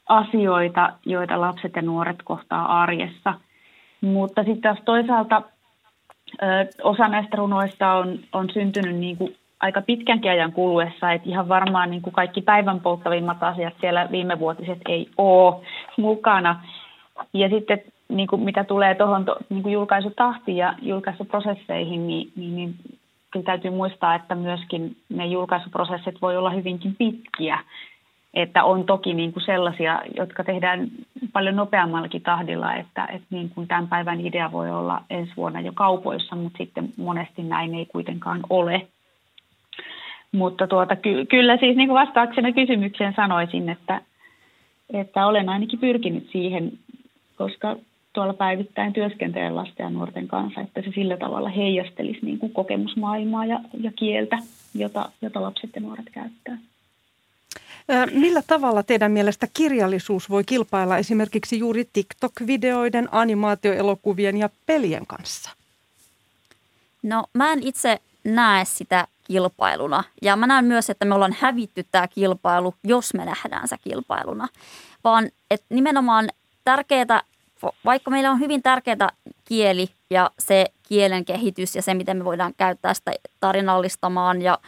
asioita, 0.09 0.93
joita 1.05 1.41
lapset 1.41 1.75
ja 1.75 1.81
nuoret 1.81 2.23
kohtaa 2.23 2.81
arjessa. 2.81 3.33
Mutta 4.01 4.43
sitten 4.43 4.61
taas 4.61 4.79
toisaalta 4.85 5.41
ö, 6.41 6.45
osa 6.83 7.07
näistä 7.07 7.37
runoista 7.37 7.93
on, 7.93 8.19
on 8.33 8.49
syntynyt 8.53 8.95
niin 8.95 9.17
kuin 9.17 9.35
aika 9.59 9.81
pitkänkin 9.81 10.31
ajan 10.31 10.51
kuluessa, 10.51 11.11
että 11.11 11.29
ihan 11.29 11.49
varmaan 11.49 11.89
niin 11.89 12.01
kuin 12.01 12.13
kaikki 12.13 12.41
päivän 12.41 12.79
polttavimmat 12.79 13.43
asiat 13.43 13.73
siellä 13.81 14.07
viimevuotiset 14.11 14.79
ei 14.89 15.09
ole 15.17 15.55
mukana. 15.97 16.63
Ja 17.33 17.49
sitten 17.49 17.81
niin 18.09 18.27
kuin 18.27 18.41
mitä 18.41 18.63
tulee 18.63 18.95
tuohon 18.95 19.25
to, 19.25 19.35
niin 19.49 19.71
julkaisutahtiin 19.71 20.57
ja 20.57 20.73
julkaisuprosesseihin, 20.81 22.07
niin, 22.07 22.31
niin, 22.35 22.55
niin 22.55 22.75
kyllä 23.31 23.45
täytyy 23.45 23.71
muistaa, 23.71 24.15
että 24.15 24.35
myöskin 24.35 24.95
ne 25.09 25.25
julkaisuprosessit 25.25 26.21
voi 26.21 26.37
olla 26.37 26.49
hyvinkin 26.49 26.95
pitkiä. 26.95 27.59
Että 28.33 28.63
on 28.63 28.85
toki 28.85 29.13
niin 29.13 29.33
kuin 29.33 29.45
sellaisia, 29.45 30.01
jotka 30.17 30.43
tehdään 30.43 30.87
paljon 31.33 31.55
nopeammallakin 31.55 32.21
tahdilla, 32.21 32.75
että, 32.75 33.05
että 33.05 33.27
niin 33.29 33.49
kuin 33.49 33.67
tämän 33.67 33.87
päivän 33.87 34.21
idea 34.21 34.51
voi 34.51 34.71
olla 34.71 35.01
ensi 35.09 35.33
vuonna 35.37 35.61
jo 35.61 35.71
kaupoissa, 35.75 36.35
mutta 36.35 36.57
sitten 36.57 36.93
monesti 36.97 37.43
näin 37.43 37.75
ei 37.75 37.85
kuitenkaan 37.85 38.39
ole. 38.49 38.87
Mutta 40.31 40.67
tuota, 40.67 40.95
ky- 40.95 41.25
kyllä 41.25 41.57
siis 41.57 41.77
niin 41.77 41.89
kuin 41.89 41.99
vastauksena 41.99 42.51
kysymykseen 42.51 43.13
sanoisin, 43.15 43.69
että, 43.69 44.01
että 44.93 45.27
olen 45.27 45.49
ainakin 45.49 45.79
pyrkinyt 45.79 46.29
siihen, 46.31 46.71
koska 47.37 47.75
tuolla 48.19 48.33
päivittäin 48.33 48.93
työskentelen 48.93 49.55
lasten 49.55 49.83
ja 49.83 49.89
nuorten 49.89 50.27
kanssa, 50.27 50.61
että 50.61 50.81
se 50.81 50.91
sillä 50.95 51.17
tavalla 51.17 51.49
heijastelisi 51.49 52.19
niin 52.21 52.39
kuin 52.39 52.53
kokemusmaailmaa 52.53 53.45
ja, 53.45 53.59
ja 53.81 53.91
kieltä, 53.91 54.37
jota, 54.75 55.11
jota 55.21 55.41
lapset 55.41 55.69
ja 55.75 55.81
nuoret 55.81 56.05
käyttää. 56.11 56.57
Millä 58.11 58.41
tavalla 58.47 58.83
teidän 58.83 59.11
mielestä 59.11 59.47
kirjallisuus 59.53 60.29
voi 60.29 60.43
kilpailla 60.43 60.97
esimerkiksi 60.97 61.59
juuri 61.59 61.89
TikTok-videoiden, 61.93 63.09
animaatioelokuvien 63.11 64.37
ja 64.37 64.49
pelien 64.65 65.05
kanssa? 65.07 65.51
No 67.03 67.23
mä 67.33 67.53
en 67.53 67.63
itse 67.63 67.99
näe 68.23 68.65
sitä 68.65 69.07
kilpailuna. 69.27 70.03
Ja 70.21 70.35
mä 70.35 70.47
näen 70.47 70.65
myös, 70.65 70.89
että 70.89 71.05
me 71.05 71.15
ollaan 71.15 71.35
hävitty 71.39 71.85
tämä 71.91 72.07
kilpailu, 72.07 72.73
jos 72.83 73.13
me 73.13 73.25
nähdään 73.25 73.67
se 73.67 73.75
kilpailuna. 73.83 74.47
Vaan 75.03 75.29
että 75.51 75.65
nimenomaan 75.69 76.29
tärkeää 76.63 77.21
vaikka 77.85 78.11
meillä 78.11 78.31
on 78.31 78.39
hyvin 78.39 78.63
tärkeää 78.63 79.09
kieli 79.45 79.89
ja 80.09 80.31
se 80.39 80.65
kielen 80.83 81.25
kehitys 81.25 81.75
ja 81.75 81.81
se, 81.81 81.93
miten 81.93 82.17
me 82.17 82.25
voidaan 82.25 82.53
käyttää 82.57 82.93
sitä 82.93 83.11
tarinallistamaan 83.39 84.41
ja 84.41 84.59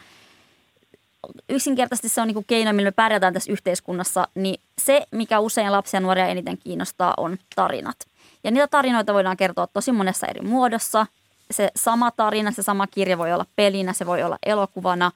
yksinkertaisesti 1.50 2.10
se 2.10 2.22
on 2.22 2.28
niin 2.28 2.46
keino, 2.48 2.74
millä 2.74 2.88
me 2.88 2.92
pärjätään 2.92 3.34
tässä 3.34 3.52
yhteiskunnassa, 3.52 4.28
niin 4.36 4.62
se, 4.78 5.06
mikä 5.12 5.40
usein 5.40 5.72
lapsia 5.72 5.98
ja 5.98 6.02
nuoria 6.02 6.28
eniten 6.28 6.58
kiinnostaa, 6.58 7.14
on 7.18 7.38
tarinat. 7.56 7.98
Ja 8.44 8.52
niitä 8.52 8.68
tarinoita 8.68 9.14
voidaan 9.14 9.38
kertoa 9.38 9.68
tosi 9.68 9.92
monessa 9.92 10.28
eri 10.28 10.42
muodossa. 10.42 11.06
Se 11.52 11.70
sama 11.76 12.12
tarina, 12.12 12.52
se 12.52 12.64
sama 12.64 12.88
kirja 12.88 13.18
voi 13.18 13.34
olla 13.34 13.46
pelinä, 13.56 13.94
se 13.94 14.06
voi 14.06 14.24
olla 14.24 14.38
elokuvana, 14.46 15.12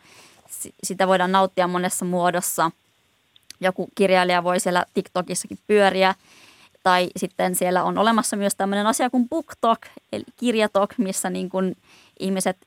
sitä 0.83 1.07
voidaan 1.07 1.31
nauttia 1.31 1.67
monessa 1.67 2.05
muodossa. 2.05 2.71
Joku 3.59 3.89
kirjailija 3.95 4.43
voi 4.43 4.59
siellä 4.59 4.85
TikTokissakin 4.93 5.59
pyöriä– 5.67 6.15
tai 6.85 7.09
sitten 7.17 7.55
siellä 7.55 7.83
on 7.83 7.97
olemassa 7.97 8.35
myös 8.35 8.55
tämmöinen 8.55 8.87
asia 8.87 9.09
kuin 9.09 9.29
BookTok, 9.29 9.79
eli 10.11 10.23
kirjatok, 10.37 10.93
missä 10.97 11.29
niin 11.29 11.49
kuin 11.49 11.77
ihmiset 12.19 12.57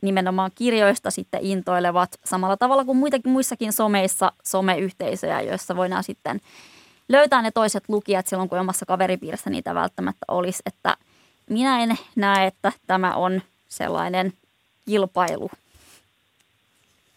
nimenomaan 0.00 0.50
kirjoista 0.54 1.10
sitten 1.10 1.40
intoilevat 1.42 2.20
samalla 2.24 2.56
tavalla 2.56 2.84
kuin 2.84 2.98
muitakin 2.98 3.32
muissakin 3.32 3.72
someissa 3.72 4.32
someyhteisöjä, 4.44 5.40
joissa 5.40 5.76
voidaan 5.76 6.04
sitten 6.04 6.40
löytää 7.08 7.42
ne 7.42 7.50
toiset 7.50 7.84
lukijat 7.88 8.26
silloin, 8.26 8.48
kun 8.48 8.58
omassa 8.58 8.86
kaveripiirissä 8.86 9.50
niitä 9.50 9.74
välttämättä 9.74 10.24
olisi. 10.28 10.62
Että 10.66 10.96
minä 11.50 11.82
en 11.82 11.96
näe, 12.16 12.46
että 12.46 12.72
tämä 12.86 13.14
on 13.14 13.42
sellainen 13.68 14.32
kilpailu. 14.86 15.50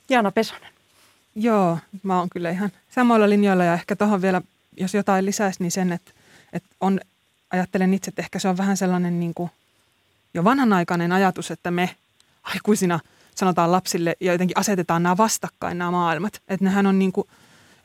Jaana 0.10 0.32
Pesonen. 0.32 0.74
Joo, 1.36 1.78
mä 2.04 2.20
oon 2.20 2.30
kyllä 2.30 2.50
ihan 2.50 2.72
samoilla 2.90 3.30
linjoilla 3.30 3.64
ja 3.64 3.74
ehkä 3.74 3.96
tuohon 3.96 4.22
vielä, 4.22 4.42
jos 4.78 4.94
jotain 4.94 5.26
lisäisi, 5.26 5.64
niin 5.64 5.72
sen, 5.72 5.92
että 5.92 6.15
että 6.56 6.70
on, 6.82 7.00
ajattelen 7.52 7.94
itse, 7.94 8.10
että 8.10 8.22
ehkä 8.22 8.40
se 8.40 8.48
on 8.48 8.58
vähän 8.58 8.78
sellainen 8.78 9.20
niin 9.20 9.34
kuin 9.34 9.50
jo 10.34 10.44
vanhanaikainen 10.44 11.12
ajatus, 11.12 11.52
että 11.52 11.72
me 11.72 11.96
aikuisina 12.44 13.00
sanotaan 13.36 13.72
lapsille 13.72 14.16
ja 14.20 14.32
jotenkin 14.32 14.58
asetetaan 14.58 15.04
nämä 15.04 15.18
vastakkain 15.18 15.78
nämä 15.78 15.92
maailmat. 15.92 16.42
Että 16.48 16.66
nehän 16.66 16.88
on 16.88 17.00
niin 17.00 17.12
kuin, 17.12 17.28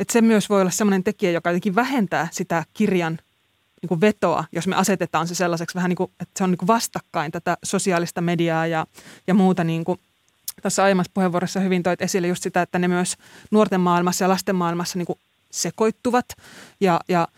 että 0.00 0.12
se 0.12 0.20
myös 0.20 0.48
voi 0.48 0.60
olla 0.60 0.70
sellainen 0.70 1.04
tekijä, 1.04 1.30
joka 1.30 1.50
jotenkin 1.50 1.74
vähentää 1.74 2.28
sitä 2.32 2.64
kirjan 2.74 3.18
niin 3.82 3.88
kuin 3.88 4.00
vetoa, 4.00 4.44
jos 4.52 4.66
me 4.66 4.76
asetetaan 4.76 5.28
se 5.28 5.34
sellaiseksi 5.34 5.74
vähän 5.74 5.88
niin 5.88 5.96
kuin, 5.96 6.10
että 6.20 6.38
se 6.38 6.44
on 6.44 6.50
niin 6.50 6.58
kuin 6.58 6.66
vastakkain 6.66 7.32
tätä 7.32 7.56
sosiaalista 7.62 8.20
mediaa 8.20 8.66
ja, 8.66 8.86
ja 9.26 9.34
muuta 9.34 9.64
niin 9.64 9.84
kuin 9.84 10.00
tässä 10.62 10.82
aiemmassa 10.82 11.12
puheenvuorossa 11.14 11.60
hyvin 11.60 11.82
toit 11.82 12.02
esille 12.02 12.28
just 12.28 12.42
sitä, 12.42 12.62
että 12.62 12.78
ne 12.78 12.88
myös 12.88 13.16
nuorten 13.50 13.80
maailmassa 13.80 14.24
ja 14.24 14.28
lasten 14.28 14.56
maailmassa 14.56 14.98
niin 14.98 15.06
kuin 15.06 15.18
sekoittuvat 15.50 16.26
ja, 16.80 17.00
ja 17.08 17.28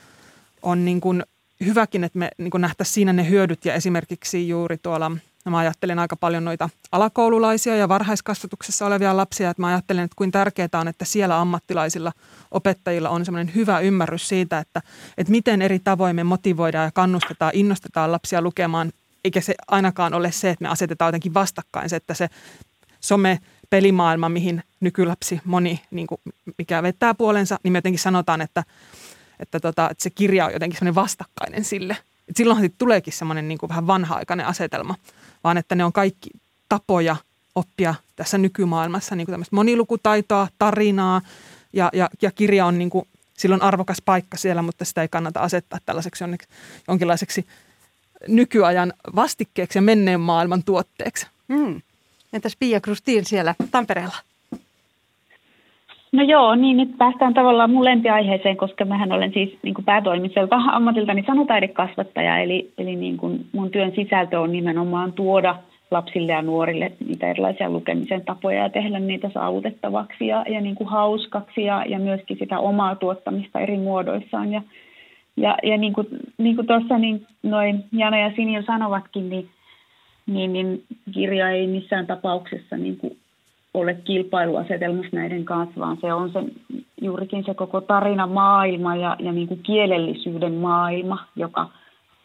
on 0.63 0.85
niin 0.85 1.01
kuin 1.01 1.23
hyväkin, 1.67 2.05
että 2.05 2.19
me 2.19 2.31
niin 2.39 2.51
kuin 2.51 2.61
nähtäisiin 2.61 2.95
siinä 2.95 3.13
ne 3.13 3.29
hyödyt. 3.29 3.65
Ja 3.65 3.75
esimerkiksi 3.75 4.49
juuri 4.49 4.79
tuolla 4.79 5.11
Mä 5.51 5.59
ajattelen 5.59 5.99
aika 5.99 6.17
paljon 6.17 6.45
noita 6.45 6.69
alakoululaisia 6.93 7.77
ja 7.77 7.89
varhaiskasvatuksessa 7.89 8.87
olevia 8.87 9.17
lapsia, 9.17 9.51
että 9.51 9.63
mä 9.63 9.67
ajattelen, 9.67 10.05
että 10.05 10.15
kuin 10.17 10.31
tärkeää 10.31 10.69
on, 10.75 10.89
että 10.89 11.05
siellä 11.05 11.41
ammattilaisilla 11.41 12.13
opettajilla 12.51 13.09
on 13.09 13.25
semmoinen 13.25 13.55
hyvä 13.55 13.81
ymmärrys 13.81 14.29
siitä, 14.29 14.59
että, 14.59 14.83
että 15.19 15.31
miten 15.31 15.63
eri 15.63 15.79
tavoin 15.79 16.17
me 16.17 16.25
motivoidaan 16.25 16.85
ja 16.85 16.91
kannustetaan, 16.91 17.53
innostetaan 17.55 18.13
lapsia 18.13 18.43
lukemaan, 18.43 18.93
eikä 19.25 19.41
se 19.41 19.55
ainakaan 19.69 20.15
ole 20.15 20.33
se, 20.33 20.51
että 20.51 20.63
me 20.63 20.69
asetetaan 20.69 21.09
jotenkin 21.09 21.35
vastakkain. 21.35 21.89
Se, 21.89 21.97
että 21.97 22.15
se 22.15 22.29
some 23.01 23.39
pelimaailma, 23.71 24.29
mihin 24.29 24.63
nykylapsi 24.81 25.41
moni, 25.45 25.83
niin 25.91 26.07
kuin 26.07 26.21
mikä 26.59 26.83
vetää 26.83 27.15
puolensa, 27.15 27.59
niin 27.63 27.73
me 27.73 27.79
jotenkin 27.79 27.99
sanotaan, 27.99 28.41
että 28.41 28.65
että, 29.41 29.61
tota, 29.61 29.91
että 29.91 30.03
se 30.03 30.11
kirja 30.11 30.47
on 30.47 30.53
jotenkin 30.53 30.79
semmoinen 30.79 30.95
vastakkainen 30.95 31.65
sille. 31.65 31.97
Et 32.29 32.37
silloinhan 32.37 32.63
siitä 32.63 32.77
tuleekin 32.79 33.13
semmoinen 33.13 33.49
niin 33.49 33.59
vähän 33.69 33.87
vanha-aikainen 33.87 34.47
asetelma, 34.47 34.95
vaan 35.45 35.57
että 35.57 35.75
ne 35.75 35.85
on 35.85 35.93
kaikki 35.93 36.31
tapoja 36.69 37.17
oppia 37.55 37.95
tässä 38.17 38.39
nykymaailmassa 38.39 39.17
niin 39.17 39.27
kuin 39.27 39.33
tämmöistä 39.33 39.57
monilukutaitoa, 39.57 40.49
tarinaa 40.59 41.21
ja, 41.73 41.91
ja, 41.93 42.11
ja 42.23 42.31
kirja 42.31 42.67
on 42.67 42.79
niin 42.79 42.91
kuin, 42.91 43.09
silloin 43.39 43.63
arvokas 43.63 44.03
paikka 44.05 44.37
siellä, 44.37 44.63
mutta 44.63 44.85
sitä 44.85 45.03
ei 45.03 45.09
kannata 45.09 45.41
asettaa 45.41 45.79
tällaiseksi 45.87 46.25
jonkinlaiseksi 46.89 47.47
nykyajan 48.29 48.93
vastikkeeksi 49.17 49.79
ja 49.79 49.83
menneen 49.83 50.21
maailman 50.21 50.63
tuotteeksi. 50.63 51.27
Mm. 51.49 51.83
Entäs 52.33 52.57
Pia 52.57 52.81
Krustiin 52.81 53.25
siellä 53.25 53.55
Tampereella? 53.71 54.17
No 56.13 56.23
joo, 56.23 56.55
niin 56.55 56.77
nyt 56.77 56.99
päästään 56.99 57.35
tavallaan 57.35 57.71
mun 57.71 57.85
lempiaiheeseen, 57.85 58.57
koska 58.57 58.85
mähän 58.85 59.13
olen 59.13 59.33
siis 59.33 59.59
niin 59.63 59.75
kuin 59.75 59.85
päätoimiselta 59.85 60.57
ammatiltani 60.77 61.25
sanotaidekasvattaja, 61.27 62.39
eli, 62.39 62.73
eli 62.79 62.97
niin 62.97 63.17
kuin 63.17 63.47
mun 63.53 63.71
työn 63.71 63.93
sisältö 63.97 64.41
on 64.41 64.53
nimenomaan 64.53 65.13
tuoda 65.13 65.57
lapsille 65.91 66.33
ja 66.33 66.43
nuorille 66.43 66.93
niitä 67.07 67.31
erilaisia 67.31 67.71
lukemisen 67.71 68.25
tapoja 68.25 68.63
ja 68.63 68.71
tehdä 68.71 68.99
niitä 68.99 69.31
saavutettavaksi 69.35 70.27
ja, 70.27 70.45
ja 70.49 70.61
niin 70.61 70.75
kuin 70.75 70.89
hauskaksi 70.89 71.65
ja, 71.65 71.85
ja 71.89 71.99
myöskin 71.99 72.39
sitä 72.39 72.59
omaa 72.59 72.95
tuottamista 72.95 73.61
eri 73.61 73.79
muodoissaan. 73.79 74.53
Ja, 74.53 74.63
ja, 75.37 75.57
ja 75.63 75.77
niin 75.77 75.93
kuin, 75.93 76.07
niin 76.39 76.57
kuin 76.57 76.67
tuossa 76.67 76.99
niin 76.99 77.27
noin 77.43 77.85
Jana 77.93 78.19
ja 78.19 78.33
Sini 78.37 78.55
jo 78.55 78.63
sanovatkin, 78.63 79.31
niin, 79.31 79.49
niin, 80.27 80.53
niin 80.53 80.83
kirja 81.15 81.51
ei 81.51 81.67
missään 81.67 82.07
tapauksessa 82.07 82.77
niin 82.77 82.97
kuin 82.97 83.17
ole 83.75 83.95
kilpailuasetelmassa 83.95 85.17
näiden 85.17 85.45
kanssa, 85.45 85.81
vaan 85.81 85.99
se 86.01 86.13
on 86.13 86.33
se, 86.33 86.39
juurikin 87.01 87.45
se 87.45 87.55
koko 87.55 87.81
tarina 87.81 88.27
maailma 88.27 88.97
ja, 88.97 89.17
ja 89.19 89.33
niin 89.33 89.49
kuin 89.49 89.63
kielellisyyden 89.63 90.55
maailma, 90.55 91.19
joka, 91.37 91.69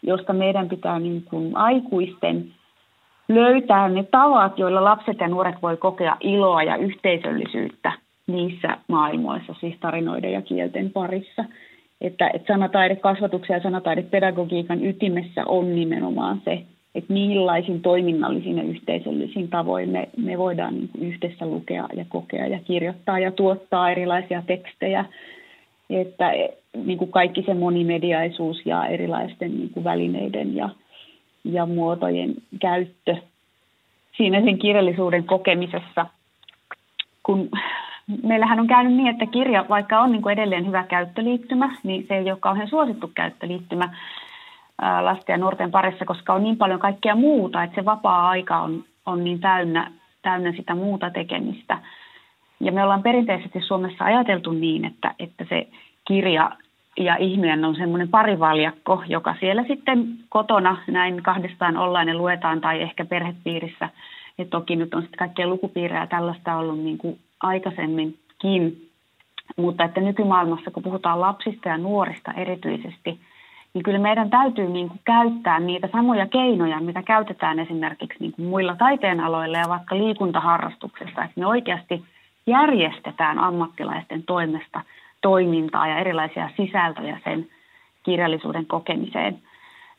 josta 0.02 0.32
meidän 0.32 0.68
pitää 0.68 0.98
niin 0.98 1.22
kuin 1.22 1.56
aikuisten 1.56 2.52
löytää 3.28 3.88
ne 3.88 4.02
tavat, 4.02 4.58
joilla 4.58 4.84
lapset 4.84 5.20
ja 5.20 5.28
nuoret 5.28 5.62
voi 5.62 5.76
kokea 5.76 6.16
iloa 6.20 6.62
ja 6.62 6.76
yhteisöllisyyttä 6.76 7.92
niissä 8.26 8.76
maailmoissa, 8.88 9.54
siis 9.60 9.74
tarinoiden 9.80 10.32
ja 10.32 10.42
kielten 10.42 10.90
parissa. 10.90 11.44
Että, 12.00 12.30
että 12.34 12.52
sanataidekasvatuksen 12.52 13.54
ja 13.54 13.62
sanataidepedagogiikan 13.62 14.84
ytimessä 14.84 15.44
on 15.46 15.74
nimenomaan 15.74 16.40
se, 16.44 16.62
että 16.98 17.12
millaisin 17.12 17.82
toiminnallisin 17.82 18.56
ja 18.56 18.62
yhteisöllisin 18.62 19.48
tavoin 19.48 19.88
me, 19.88 20.08
me 20.16 20.38
voidaan 20.38 20.74
niin 20.74 20.88
kuin 20.88 21.08
yhdessä 21.08 21.46
lukea 21.46 21.88
ja 21.96 22.04
kokea 22.08 22.46
ja 22.46 22.58
kirjoittaa 22.64 23.18
ja 23.18 23.32
tuottaa 23.32 23.90
erilaisia 23.90 24.42
tekstejä. 24.46 25.04
Että 25.90 26.32
niin 26.84 26.98
kuin 26.98 27.10
kaikki 27.10 27.42
se 27.42 27.54
monimediaisuus 27.54 28.66
ja 28.66 28.86
erilaisten 28.86 29.58
niin 29.58 29.70
kuin 29.70 29.84
välineiden 29.84 30.56
ja, 30.56 30.68
ja 31.44 31.66
muotojen 31.66 32.34
käyttö 32.60 33.16
siinä 34.16 34.40
sen 34.40 34.58
kirjallisuuden 34.58 35.24
kokemisessa, 35.24 36.06
kun 37.22 37.48
meillähän 38.22 38.60
on 38.60 38.66
käynyt 38.66 38.92
niin, 38.92 39.08
että 39.08 39.26
kirja, 39.26 39.64
vaikka 39.68 40.00
on 40.00 40.12
niin 40.12 40.22
kuin 40.22 40.32
edelleen 40.32 40.66
hyvä 40.66 40.84
käyttöliittymä, 40.84 41.76
niin 41.82 42.04
se 42.08 42.16
ei 42.16 42.30
ole 42.30 42.38
kauhean 42.40 42.68
suosittu 42.68 43.10
käyttöliittymä 43.14 43.96
lasten 45.00 45.32
ja 45.32 45.38
nuorten 45.38 45.70
parissa, 45.70 46.04
koska 46.04 46.32
on 46.32 46.42
niin 46.42 46.56
paljon 46.56 46.80
kaikkea 46.80 47.14
muuta, 47.14 47.62
että 47.62 47.74
se 47.74 47.84
vapaa-aika 47.84 48.60
on, 48.60 48.84
on 49.06 49.24
niin 49.24 49.40
täynnä, 49.40 49.90
täynnä 50.22 50.52
sitä 50.52 50.74
muuta 50.74 51.10
tekemistä. 51.10 51.78
Ja 52.60 52.72
me 52.72 52.82
ollaan 52.82 53.02
perinteisesti 53.02 53.60
Suomessa 53.60 54.04
ajateltu 54.04 54.52
niin, 54.52 54.84
että, 54.84 55.14
että 55.18 55.44
se 55.48 55.68
kirja 56.08 56.50
ja 56.96 57.16
ihminen 57.16 57.64
on 57.64 57.76
semmoinen 57.76 58.08
parivaljakko, 58.08 59.02
joka 59.06 59.34
siellä 59.40 59.64
sitten 59.68 60.06
kotona 60.28 60.76
näin 60.86 61.22
kahdestaan 61.22 61.76
ollaan 61.76 62.08
ja 62.08 62.14
luetaan 62.14 62.60
tai 62.60 62.82
ehkä 62.82 63.04
perhepiirissä. 63.04 63.88
Ja 64.38 64.44
toki 64.44 64.76
nyt 64.76 64.94
on 64.94 65.02
sitten 65.02 65.18
kaikkea 65.18 65.46
lukupiirejä 65.46 66.06
tällaista 66.06 66.56
ollut 66.56 66.78
niin 66.78 66.98
kuin 66.98 67.18
aikaisemminkin. 67.42 68.88
Mutta 69.56 69.84
että 69.84 70.00
nykymaailmassa, 70.00 70.70
kun 70.70 70.82
puhutaan 70.82 71.20
lapsista 71.20 71.68
ja 71.68 71.78
nuorista 71.78 72.32
erityisesti, 72.32 73.20
niin 73.78 73.84
kyllä 73.84 73.98
meidän 73.98 74.30
täytyy 74.30 74.68
niin 74.68 74.88
kuin 74.88 75.00
käyttää 75.04 75.60
niitä 75.60 75.88
samoja 75.92 76.26
keinoja, 76.26 76.80
mitä 76.80 77.02
käytetään 77.02 77.58
esimerkiksi 77.58 78.18
niin 78.20 78.32
kuin 78.32 78.48
muilla 78.48 78.76
taiteenaloilla 78.76 79.58
ja 79.58 79.68
vaikka 79.68 79.98
liikuntaharrastuksessa, 79.98 81.24
että 81.24 81.40
me 81.40 81.46
oikeasti 81.46 82.04
järjestetään 82.46 83.38
ammattilaisten 83.38 84.22
toimesta 84.22 84.80
toimintaa 85.22 85.88
ja 85.88 85.98
erilaisia 85.98 86.50
sisältöjä 86.56 87.20
sen 87.24 87.48
kirjallisuuden 88.02 88.66
kokemiseen 88.66 89.38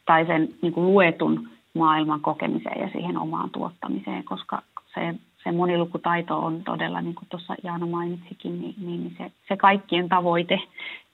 tai 0.06 0.26
sen 0.26 0.50
niin 0.62 0.74
kuin 0.74 0.86
luetun 0.86 1.50
maailman 1.74 2.22
kokemiseen 2.22 2.82
ja 2.82 2.90
siihen 2.90 3.18
omaan 3.18 3.50
tuottamiseen, 3.50 4.24
koska 4.24 4.62
se, 4.94 5.16
se 5.44 5.52
monilukutaito 5.52 6.40
on 6.40 6.64
todella, 6.64 7.02
niin 7.02 7.16
kuin 7.16 7.30
tuossa 7.30 7.56
Jaana 7.64 7.86
mainitsikin, 7.86 8.62
niin, 8.62 8.76
niin 8.78 9.16
se, 9.18 9.32
se 9.48 9.58
kaikkien 9.58 10.10
tavoite 10.10 10.60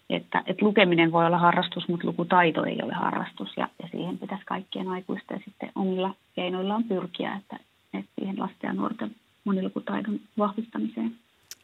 että, 0.10 0.44
että 0.46 0.66
lukeminen 0.66 1.12
voi 1.12 1.26
olla 1.26 1.38
harrastus, 1.38 1.88
mutta 1.88 2.08
lukutaito 2.08 2.64
ei 2.66 2.80
ole 2.84 2.94
harrastus 2.94 3.50
ja, 3.58 3.70
ja 3.84 3.90
siihen 3.92 4.18
pitäisi 4.18 4.46
kaikkien 4.46 4.88
aikuisten 4.88 5.42
sitten 5.46 5.72
omilla 5.76 6.16
keinoillaan 6.36 6.84
pyrkiä, 6.84 7.36
että, 7.36 7.60
että 7.94 8.12
siihen 8.20 8.40
lasten 8.40 8.68
ja 8.68 8.74
nuorten 8.74 9.16
monilukutaidon 9.44 10.20
vahvistamiseen. 10.38 11.16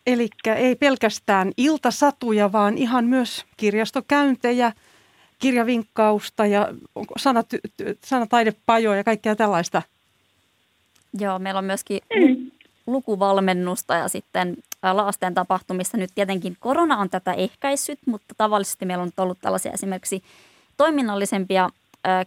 Eli 0.07 0.29
ei 0.55 0.75
pelkästään 0.75 1.51
iltasatuja, 1.57 2.51
vaan 2.51 2.77
ihan 2.77 3.05
myös 3.05 3.45
kirjastokäyntejä, 3.57 4.71
kirjavinkkausta 5.39 6.45
ja 6.45 6.67
sanat, 7.17 7.47
sanataidepajoja 8.03 8.97
ja 8.97 9.03
kaikkea 9.03 9.35
tällaista. 9.35 9.81
Joo, 11.19 11.39
meillä 11.39 11.57
on 11.57 11.65
myöskin 11.65 11.99
mm. 12.15 12.51
lukuvalmennusta 12.87 13.95
ja 13.95 14.07
sitten 14.07 14.57
lasten 14.83 15.33
tapahtumissa. 15.33 15.97
Nyt 15.97 16.11
tietenkin 16.15 16.57
korona 16.59 16.97
on 16.97 17.09
tätä 17.09 17.33
ehkäissyt, 17.33 17.99
mutta 18.05 18.35
tavallisesti 18.37 18.85
meillä 18.85 19.03
on 19.03 19.11
ollut 19.17 19.39
tällaisia 19.41 19.71
esimerkiksi 19.71 20.23
toiminnallisempia 20.77 21.69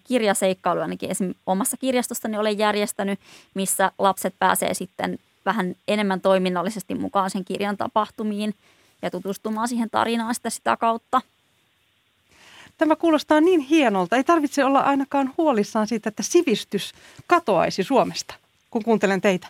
kirjaseikkailuja, 0.05 0.85
ainakin 0.85 1.11
esimerkiksi 1.11 1.43
omassa 1.47 1.77
kirjastostani 1.77 2.39
olen 2.39 2.59
järjestänyt, 2.59 3.21
missä 3.55 3.93
lapset 3.99 4.35
pääsee 4.39 4.75
sitten 4.75 5.19
vähän 5.47 5.77
enemmän 5.89 6.21
toiminnallisesti 6.21 6.95
mukaan 6.95 7.31
sen 7.31 7.45
kirjan 7.45 7.77
tapahtumiin 7.77 8.55
ja 9.03 9.11
tutustumaan 9.11 9.69
siihen 9.69 9.91
tarinaan 9.91 10.35
sitä, 10.35 10.51
sitä 10.51 10.77
kautta. 10.77 11.21
Tämä 12.79 12.97
kuulostaa 12.97 13.41
niin 13.41 13.61
hienolta. 13.61 14.17
Ei 14.17 14.25
tarvitse 14.25 14.65
olla 14.65 14.81
ainakaan 14.81 15.35
huolissaan 15.39 15.87
siitä, 15.87 16.09
että 16.09 16.23
sivistys 16.23 16.93
katoaisi 17.27 17.83
Suomesta, 17.83 18.35
kun 18.71 18.85
kuuntelen 18.85 19.21
teitä. 19.21 19.47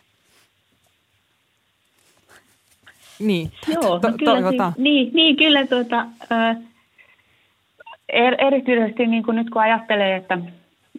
Niin, 3.21 3.51
Joo, 3.75 3.99
to, 3.99 4.11
no 4.11 4.17
kyllä, 4.19 4.33
toivotaan. 4.33 4.73
Niin, 4.79 5.11
niin, 5.15 5.37
kyllä 5.37 5.67
tuota, 5.67 6.07
er, 8.09 8.35
erityisesti 8.39 9.07
niin 9.07 9.23
kuin 9.23 9.37
nyt 9.37 9.51
kun 9.51 9.63
ajattelee, 9.63 10.17
että 10.17 10.39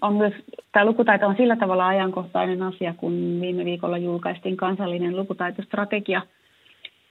on 0.01 0.13
myös, 0.13 0.34
tämä 0.71 0.86
lukutaito 0.86 1.28
on 1.28 1.36
sillä 1.38 1.56
tavalla 1.56 1.88
ajankohtainen 1.88 2.63
asia, 2.63 2.93
kun 2.97 3.38
viime 3.41 3.65
viikolla 3.65 3.97
julkaistiin 3.97 4.58
kansallinen 4.58 5.17
lukutaitostrategia, 5.17 6.21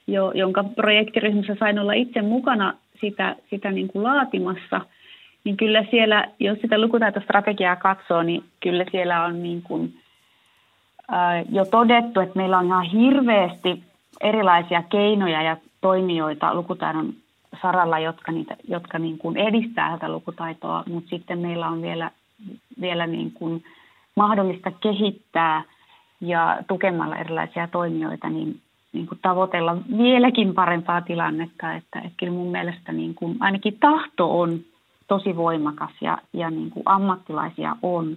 jo, 0.06 0.32
jonka 0.34 0.64
projektiryhmässä 0.64 1.56
sain 1.58 1.78
olla 1.78 1.92
itse 1.92 2.22
mukana 2.22 2.74
sitä, 3.00 3.36
sitä 3.50 3.70
niin 3.70 3.88
kuin 3.88 4.02
laatimassa, 4.02 4.80
niin 5.44 5.56
kyllä 5.56 5.84
siellä, 5.90 6.28
jos 6.40 6.58
sitä 6.60 6.78
lukutaitostrategiaa 6.78 7.76
katsoo, 7.76 8.22
niin 8.22 8.44
kyllä 8.60 8.84
siellä 8.90 9.24
on 9.24 9.42
niin 9.42 9.62
kuin, 9.62 9.94
ää, 11.10 11.44
jo 11.50 11.64
todettu, 11.64 12.20
että 12.20 12.36
meillä 12.36 12.58
on 12.58 12.66
ihan 12.66 12.84
hirveästi 12.84 13.82
erilaisia 14.20 14.82
keinoja 14.82 15.42
ja 15.42 15.56
toimijoita 15.80 16.54
lukutaidon 16.54 17.14
saralla, 17.62 17.98
jotka, 17.98 18.32
niitä, 18.32 18.56
jotka 18.68 18.98
niin 18.98 19.18
kuin 19.18 19.36
edistää 19.36 19.92
tätä 19.92 20.12
lukutaitoa, 20.12 20.84
mutta 20.88 21.10
sitten 21.10 21.38
meillä 21.38 21.68
on 21.68 21.82
vielä, 21.82 22.10
vielä 22.80 23.06
niin 23.06 23.32
kuin 23.32 23.64
mahdollista 24.16 24.70
kehittää 24.70 25.62
ja 26.20 26.58
tukemalla 26.68 27.16
erilaisia 27.16 27.68
toimijoita, 27.68 28.30
niin, 28.30 28.60
niin 28.92 29.06
kuin 29.06 29.18
tavoitella 29.22 29.76
vieläkin 29.96 30.54
parempaa 30.54 31.00
tilannetta, 31.00 31.74
että, 31.74 31.98
että 31.98 32.16
kyllä 32.16 32.32
mun 32.32 32.50
mielestä 32.50 32.92
niin 32.92 33.14
kuin, 33.14 33.36
ainakin 33.40 33.76
tahto 33.80 34.40
on 34.40 34.60
tosi 35.08 35.36
voimakas 35.36 35.92
ja, 36.00 36.18
ja 36.32 36.50
niin 36.50 36.70
kuin 36.70 36.82
ammattilaisia 36.86 37.76
on, 37.82 38.16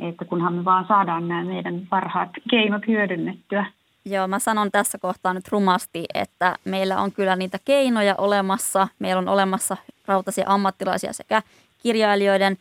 että 0.00 0.24
kunhan 0.24 0.54
me 0.54 0.64
vaan 0.64 0.84
saadaan 0.88 1.28
nämä 1.28 1.44
meidän 1.44 1.80
parhaat 1.90 2.30
keinot 2.50 2.86
hyödynnettyä– 2.86 3.66
Joo, 4.04 4.28
mä 4.28 4.38
sanon 4.38 4.70
tässä 4.70 4.98
kohtaa 4.98 5.34
nyt 5.34 5.48
rumasti, 5.48 6.04
että 6.14 6.58
meillä 6.64 7.00
on 7.00 7.12
kyllä 7.12 7.36
niitä 7.36 7.58
keinoja 7.64 8.14
olemassa. 8.18 8.88
Meillä 8.98 9.18
on 9.18 9.28
olemassa 9.28 9.76
rautaisia 10.06 10.44
ammattilaisia 10.48 11.12
sekä 11.12 11.42
kirjailijoiden, 11.82 12.58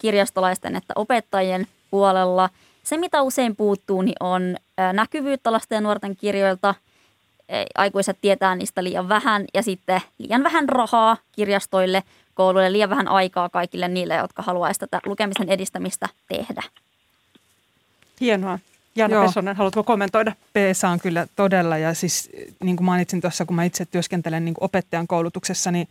kirjastolaisten 0.00 0.76
että 0.76 0.92
opettajien 0.96 1.66
puolella. 1.90 2.50
Se, 2.84 2.96
mitä 2.96 3.22
usein 3.22 3.56
puuttuu, 3.56 4.02
niin 4.02 4.16
on 4.20 4.56
näkyvyyttä 4.92 5.52
lasten 5.52 5.76
ja 5.76 5.80
nuorten 5.80 6.16
kirjoilta. 6.16 6.74
Aikuiset 7.74 8.18
tietää 8.20 8.54
niistä 8.54 8.84
liian 8.84 9.08
vähän 9.08 9.44
ja 9.54 9.62
sitten 9.62 10.00
liian 10.18 10.44
vähän 10.44 10.68
rahaa 10.68 11.16
kirjastoille, 11.32 12.02
kouluille, 12.34 12.72
liian 12.72 12.90
vähän 12.90 13.08
aikaa 13.08 13.48
kaikille 13.48 13.88
niille, 13.88 14.14
jotka 14.14 14.42
haluaisivat 14.42 14.90
tätä 14.90 15.08
lukemisen 15.08 15.48
edistämistä 15.48 16.08
tehdä. 16.28 16.62
Hienoa. 18.20 18.58
Jana 18.98 19.14
Joo. 19.14 19.26
Pesonen, 19.26 19.56
haluatko 19.56 19.84
kommentoida? 19.84 20.32
PESA 20.52 20.88
on 20.88 21.00
kyllä 21.00 21.26
todella, 21.36 21.78
ja 21.78 21.94
siis 21.94 22.30
niin 22.64 22.76
kuin 22.76 22.84
mainitsin 22.84 23.20
tuossa, 23.20 23.44
kun 23.44 23.56
mä 23.56 23.64
itse 23.64 23.84
työskentelen 23.84 24.44
niin 24.44 24.54
kuin 24.54 24.64
opettajan 24.64 25.06
koulutuksessa, 25.06 25.70
niin 25.70 25.88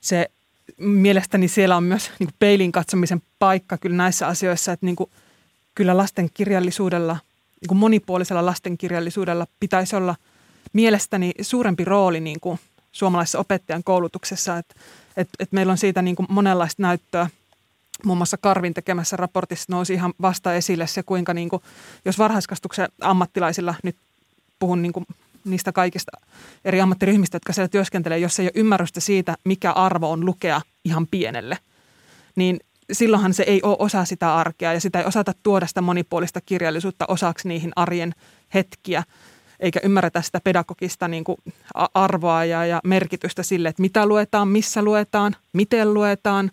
se 0.00 0.30
mielestäni 0.76 1.48
siellä 1.48 1.76
on 1.76 1.84
myös 1.84 2.10
niin 2.18 2.26
kuin 2.26 2.36
peilin 2.38 2.72
katsomisen 2.72 3.22
paikka 3.38 3.78
kyllä 3.78 3.96
näissä 3.96 4.26
asioissa, 4.26 4.72
että 4.72 4.86
niin 4.86 4.96
kuin, 4.96 5.10
kyllä 5.74 5.96
lastenkirjallisuudella, 5.96 7.18
niin 7.60 7.68
kuin 7.68 7.78
monipuolisella 7.78 8.46
lastenkirjallisuudella 8.46 9.46
pitäisi 9.60 9.96
olla 9.96 10.14
mielestäni 10.72 11.32
suurempi 11.40 11.84
rooli 11.84 12.20
niin 12.20 12.40
kuin 12.40 12.60
suomalaisessa 12.92 13.38
opettajan 13.38 13.84
koulutuksessa, 13.84 14.58
että, 14.58 14.74
että, 15.16 15.34
että 15.38 15.54
meillä 15.54 15.70
on 15.70 15.78
siitä 15.78 16.02
niin 16.02 16.16
kuin 16.16 16.26
monenlaista 16.30 16.82
näyttöä 16.82 17.28
muun 18.04 18.18
muassa 18.18 18.36
Karvin 18.36 18.74
tekemässä 18.74 19.16
raportissa 19.16 19.66
nousi 19.68 19.94
ihan 19.94 20.14
vasta 20.22 20.54
esille 20.54 20.86
se, 20.86 21.02
kuinka 21.02 21.34
niin 21.34 21.48
kuin, 21.48 21.62
jos 22.04 22.18
varhaiskasvatuksen 22.18 22.88
ammattilaisilla, 23.00 23.74
nyt 23.82 23.96
puhun 24.58 24.82
niin 24.82 24.92
kuin 24.92 25.06
niistä 25.44 25.72
kaikista 25.72 26.12
eri 26.64 26.80
ammattiryhmistä, 26.80 27.36
jotka 27.36 27.52
siellä 27.52 27.68
työskentelee, 27.68 28.18
jos 28.18 28.40
ei 28.40 28.46
ole 28.46 28.52
ymmärrystä 28.54 29.00
siitä, 29.00 29.36
mikä 29.44 29.72
arvo 29.72 30.10
on 30.10 30.26
lukea 30.26 30.60
ihan 30.84 31.06
pienelle, 31.06 31.58
niin 32.36 32.60
silloinhan 32.92 33.34
se 33.34 33.42
ei 33.42 33.60
ole 33.62 33.76
osa 33.78 34.04
sitä 34.04 34.34
arkea 34.34 34.72
ja 34.72 34.80
sitä 34.80 35.00
ei 35.00 35.06
osata 35.06 35.32
tuoda 35.42 35.66
sitä 35.66 35.80
monipuolista 35.80 36.40
kirjallisuutta 36.40 37.04
osaksi 37.08 37.48
niihin 37.48 37.72
arjen 37.76 38.14
hetkiä, 38.54 39.02
eikä 39.60 39.80
ymmärretä 39.82 40.22
sitä 40.22 40.40
pedagogista 40.44 41.08
niin 41.08 41.24
kuin 41.24 41.38
arvoa 41.94 42.44
ja, 42.44 42.66
ja 42.66 42.80
merkitystä 42.84 43.42
sille, 43.42 43.68
että 43.68 43.82
mitä 43.82 44.06
luetaan, 44.06 44.48
missä 44.48 44.82
luetaan, 44.82 45.36
miten 45.52 45.94
luetaan, 45.94 46.50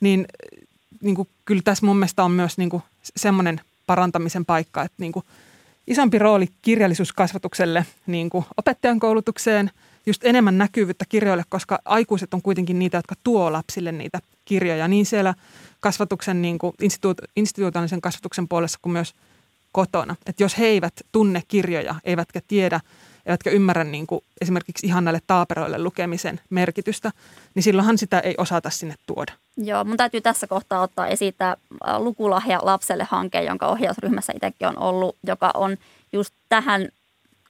niin, 0.00 0.26
niin 1.04 1.16
kuin, 1.16 1.28
kyllä 1.44 1.62
tässä 1.64 1.86
mun 1.86 1.96
mielestä 1.96 2.24
on 2.24 2.30
myös 2.30 2.58
niin 2.58 2.70
kuin 2.70 2.82
semmoinen 3.16 3.60
parantamisen 3.86 4.44
paikka, 4.44 4.82
että 4.82 4.96
niin 4.98 5.12
kuin 5.12 5.24
isompi 5.86 6.18
rooli 6.18 6.48
kirjallisuuskasvatukselle 6.62 7.86
niin 8.06 8.30
kuin 8.30 8.44
opettajan 8.56 9.00
koulutukseen, 9.00 9.70
just 10.06 10.24
enemmän 10.24 10.58
näkyvyyttä 10.58 11.04
kirjoille, 11.08 11.44
koska 11.48 11.78
aikuiset 11.84 12.34
on 12.34 12.42
kuitenkin 12.42 12.78
niitä, 12.78 12.98
jotka 12.98 13.14
tuo 13.24 13.52
lapsille 13.52 13.92
niitä 13.92 14.20
kirjoja 14.44 14.88
niin 14.88 15.06
siellä 15.06 15.34
kasvatuksen, 15.80 16.42
niin 16.42 16.58
kuin 16.58 16.74
instituut- 16.82 17.30
instituutiollisen 17.36 18.00
kasvatuksen 18.00 18.48
puolessa 18.48 18.78
kuin 18.82 18.92
myös 18.92 19.14
kotona. 19.72 20.16
Että 20.26 20.42
jos 20.42 20.58
he 20.58 20.66
eivät 20.66 20.94
tunne 21.12 21.42
kirjoja, 21.48 21.94
eivätkä 22.04 22.40
tiedä, 22.48 22.80
eivätkä 23.26 23.50
ymmärrä 23.50 23.84
niin 23.84 24.06
kuin 24.06 24.24
esimerkiksi 24.40 24.86
ihan 24.86 25.04
näille 25.04 25.20
taaperoille 25.26 25.78
lukemisen 25.78 26.40
merkitystä, 26.50 27.12
niin 27.54 27.62
silloinhan 27.62 27.98
sitä 27.98 28.20
ei 28.20 28.34
osata 28.38 28.70
sinne 28.70 28.94
tuoda. 29.06 29.32
Joo, 29.56 29.84
mun 29.84 29.96
täytyy 29.96 30.20
tässä 30.20 30.46
kohtaa 30.46 30.82
ottaa 30.82 31.06
esiin 31.06 31.34
tämä 31.38 31.56
Lukulahja 31.98 32.58
lapselle 32.62 33.06
hanke, 33.10 33.42
jonka 33.42 33.66
ohjausryhmässä 33.66 34.32
itsekin 34.36 34.68
on 34.68 34.78
ollut, 34.78 35.16
joka 35.26 35.50
on 35.54 35.76
just 36.12 36.34
tähän 36.48 36.88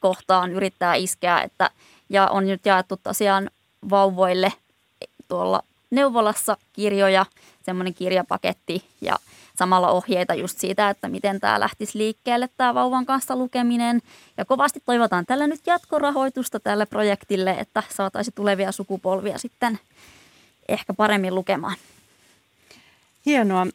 kohtaan 0.00 0.52
yrittää 0.52 0.94
iskeä, 0.94 1.40
että 1.40 1.70
ja 2.08 2.28
on 2.28 2.46
nyt 2.46 2.66
jaettu 2.66 2.96
tosiaan 2.96 3.50
vauvoille 3.90 4.52
tuolla 5.28 5.62
neuvolassa 5.90 6.56
kirjoja, 6.72 7.26
semmoinen 7.62 7.94
kirjapaketti 7.94 8.84
ja 9.00 9.18
samalla 9.56 9.90
ohjeita 9.90 10.34
just 10.34 10.58
siitä, 10.58 10.90
että 10.90 11.08
miten 11.08 11.40
tämä 11.40 11.60
lähtisi 11.60 11.98
liikkeelle 11.98 12.48
tämä 12.56 12.74
vauvan 12.74 13.06
kanssa 13.06 13.36
lukeminen. 13.36 14.02
Ja 14.36 14.44
kovasti 14.44 14.82
toivotaan 14.84 15.26
tällä 15.26 15.46
nyt 15.46 15.66
jatkorahoitusta 15.66 16.60
tälle 16.60 16.86
projektille, 16.86 17.50
että 17.50 17.82
saataisiin 17.88 18.34
tulevia 18.34 18.72
sukupolvia 18.72 19.38
sitten 19.38 19.78
ehkä 20.68 20.94
paremmin 20.94 21.34
lukemaan. 21.34 21.76
Hienoa. 23.26 23.66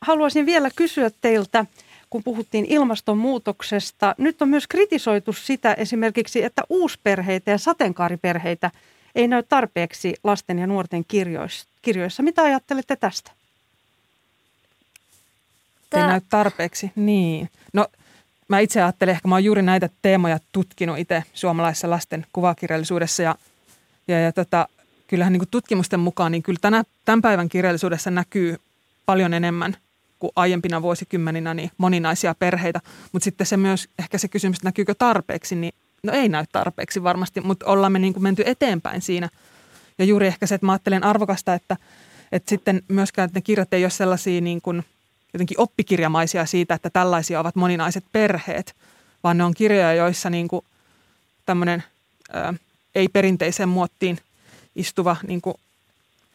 Haluaisin 0.00 0.46
vielä 0.46 0.70
kysyä 0.76 1.10
teiltä, 1.20 1.66
kun 2.10 2.22
puhuttiin 2.22 2.66
ilmastonmuutoksesta. 2.68 4.14
Nyt 4.18 4.42
on 4.42 4.48
myös 4.48 4.66
kritisoitu 4.66 5.32
sitä 5.32 5.74
esimerkiksi, 5.74 6.44
että 6.44 6.62
uusperheitä 6.68 7.50
ja 7.50 7.58
sateenkaariperheitä 7.58 8.70
ei 9.14 9.28
näy 9.28 9.42
tarpeeksi 9.42 10.14
lasten 10.24 10.58
ja 10.58 10.66
nuorten 10.66 11.04
kirjoissa. 11.82 12.22
Mitä 12.22 12.42
ajattelette 12.42 12.96
tästä? 12.96 13.30
Tämä... 15.96 16.06
Ei 16.06 16.12
näy 16.12 16.20
tarpeeksi, 16.30 16.92
niin. 16.96 17.48
No 17.72 17.86
mä 18.48 18.58
itse 18.58 18.82
ajattelen, 18.82 19.12
ehkä 19.12 19.28
mä 19.28 19.34
oon 19.34 19.44
juuri 19.44 19.62
näitä 19.62 19.88
teemoja 20.02 20.38
tutkinut 20.52 20.98
itse 20.98 21.22
suomalaisessa 21.34 21.90
lasten 21.90 22.26
kuvakirjallisuudessa 22.32 23.22
ja, 23.22 23.34
ja, 24.08 24.20
ja 24.20 24.32
tota, 24.32 24.68
kyllähän 25.06 25.32
niin 25.32 25.48
tutkimusten 25.50 26.00
mukaan, 26.00 26.32
niin 26.32 26.42
kyllä 26.42 26.58
tänä, 26.62 26.84
tämän 27.04 27.22
päivän 27.22 27.48
kirjallisuudessa 27.48 28.10
näkyy 28.10 28.56
paljon 29.06 29.34
enemmän 29.34 29.76
kuin 30.18 30.32
aiempina 30.36 30.82
vuosikymmeninä 30.82 31.54
niin 31.54 31.70
moninaisia 31.78 32.34
perheitä. 32.34 32.80
Mutta 33.12 33.24
sitten 33.24 33.46
se 33.46 33.56
myös, 33.56 33.88
ehkä 33.98 34.18
se 34.18 34.28
kysymys, 34.28 34.56
että 34.56 34.68
näkyykö 34.68 34.94
tarpeeksi, 34.98 35.56
niin 35.56 35.72
no 36.02 36.12
ei 36.12 36.28
näy 36.28 36.44
tarpeeksi 36.52 37.02
varmasti, 37.02 37.40
mutta 37.40 37.66
ollaan 37.66 37.92
me 37.92 37.98
niin 37.98 38.12
kuin 38.12 38.22
menty 38.22 38.42
eteenpäin 38.46 39.02
siinä. 39.02 39.28
Ja 39.98 40.04
juuri 40.04 40.26
ehkä 40.26 40.46
se, 40.46 40.54
että 40.54 40.66
mä 40.66 40.72
ajattelen 40.72 41.04
arvokasta, 41.04 41.54
että, 41.54 41.76
että 42.32 42.50
sitten 42.50 42.82
myöskään 42.88 43.26
että 43.26 43.38
ne 43.38 43.42
kirjat 43.42 43.74
ei 43.74 43.84
ole 43.84 43.90
sellaisia 43.90 44.40
niin 44.40 44.62
kuin 44.62 44.84
jotenkin 45.36 45.60
oppikirjamaisia 45.60 46.46
siitä, 46.46 46.74
että 46.74 46.90
tällaisia 46.90 47.40
ovat 47.40 47.56
moninaiset 47.56 48.04
perheet, 48.12 48.76
vaan 49.24 49.38
ne 49.38 49.44
on 49.44 49.54
kirjoja, 49.54 49.94
joissa 49.94 50.30
niin 50.30 50.48
kuin 50.48 50.64
tämmöinen 51.46 51.82
ää, 52.32 52.54
ei 52.94 53.08
perinteiseen 53.08 53.68
muottiin 53.68 54.18
istuva 54.76 55.16
niin 55.26 55.40
kuin 55.40 55.54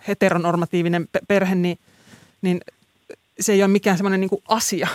heteronormatiivinen 0.07 1.07
perhe, 1.27 1.55
niin, 1.55 1.79
niin 2.41 2.61
se 3.39 3.51
ei 3.53 3.63
ole 3.63 3.71
mikään 3.71 3.97
semmoinen 3.97 4.19
niin 4.19 4.29
kuin 4.29 4.43
asia. 4.47 4.87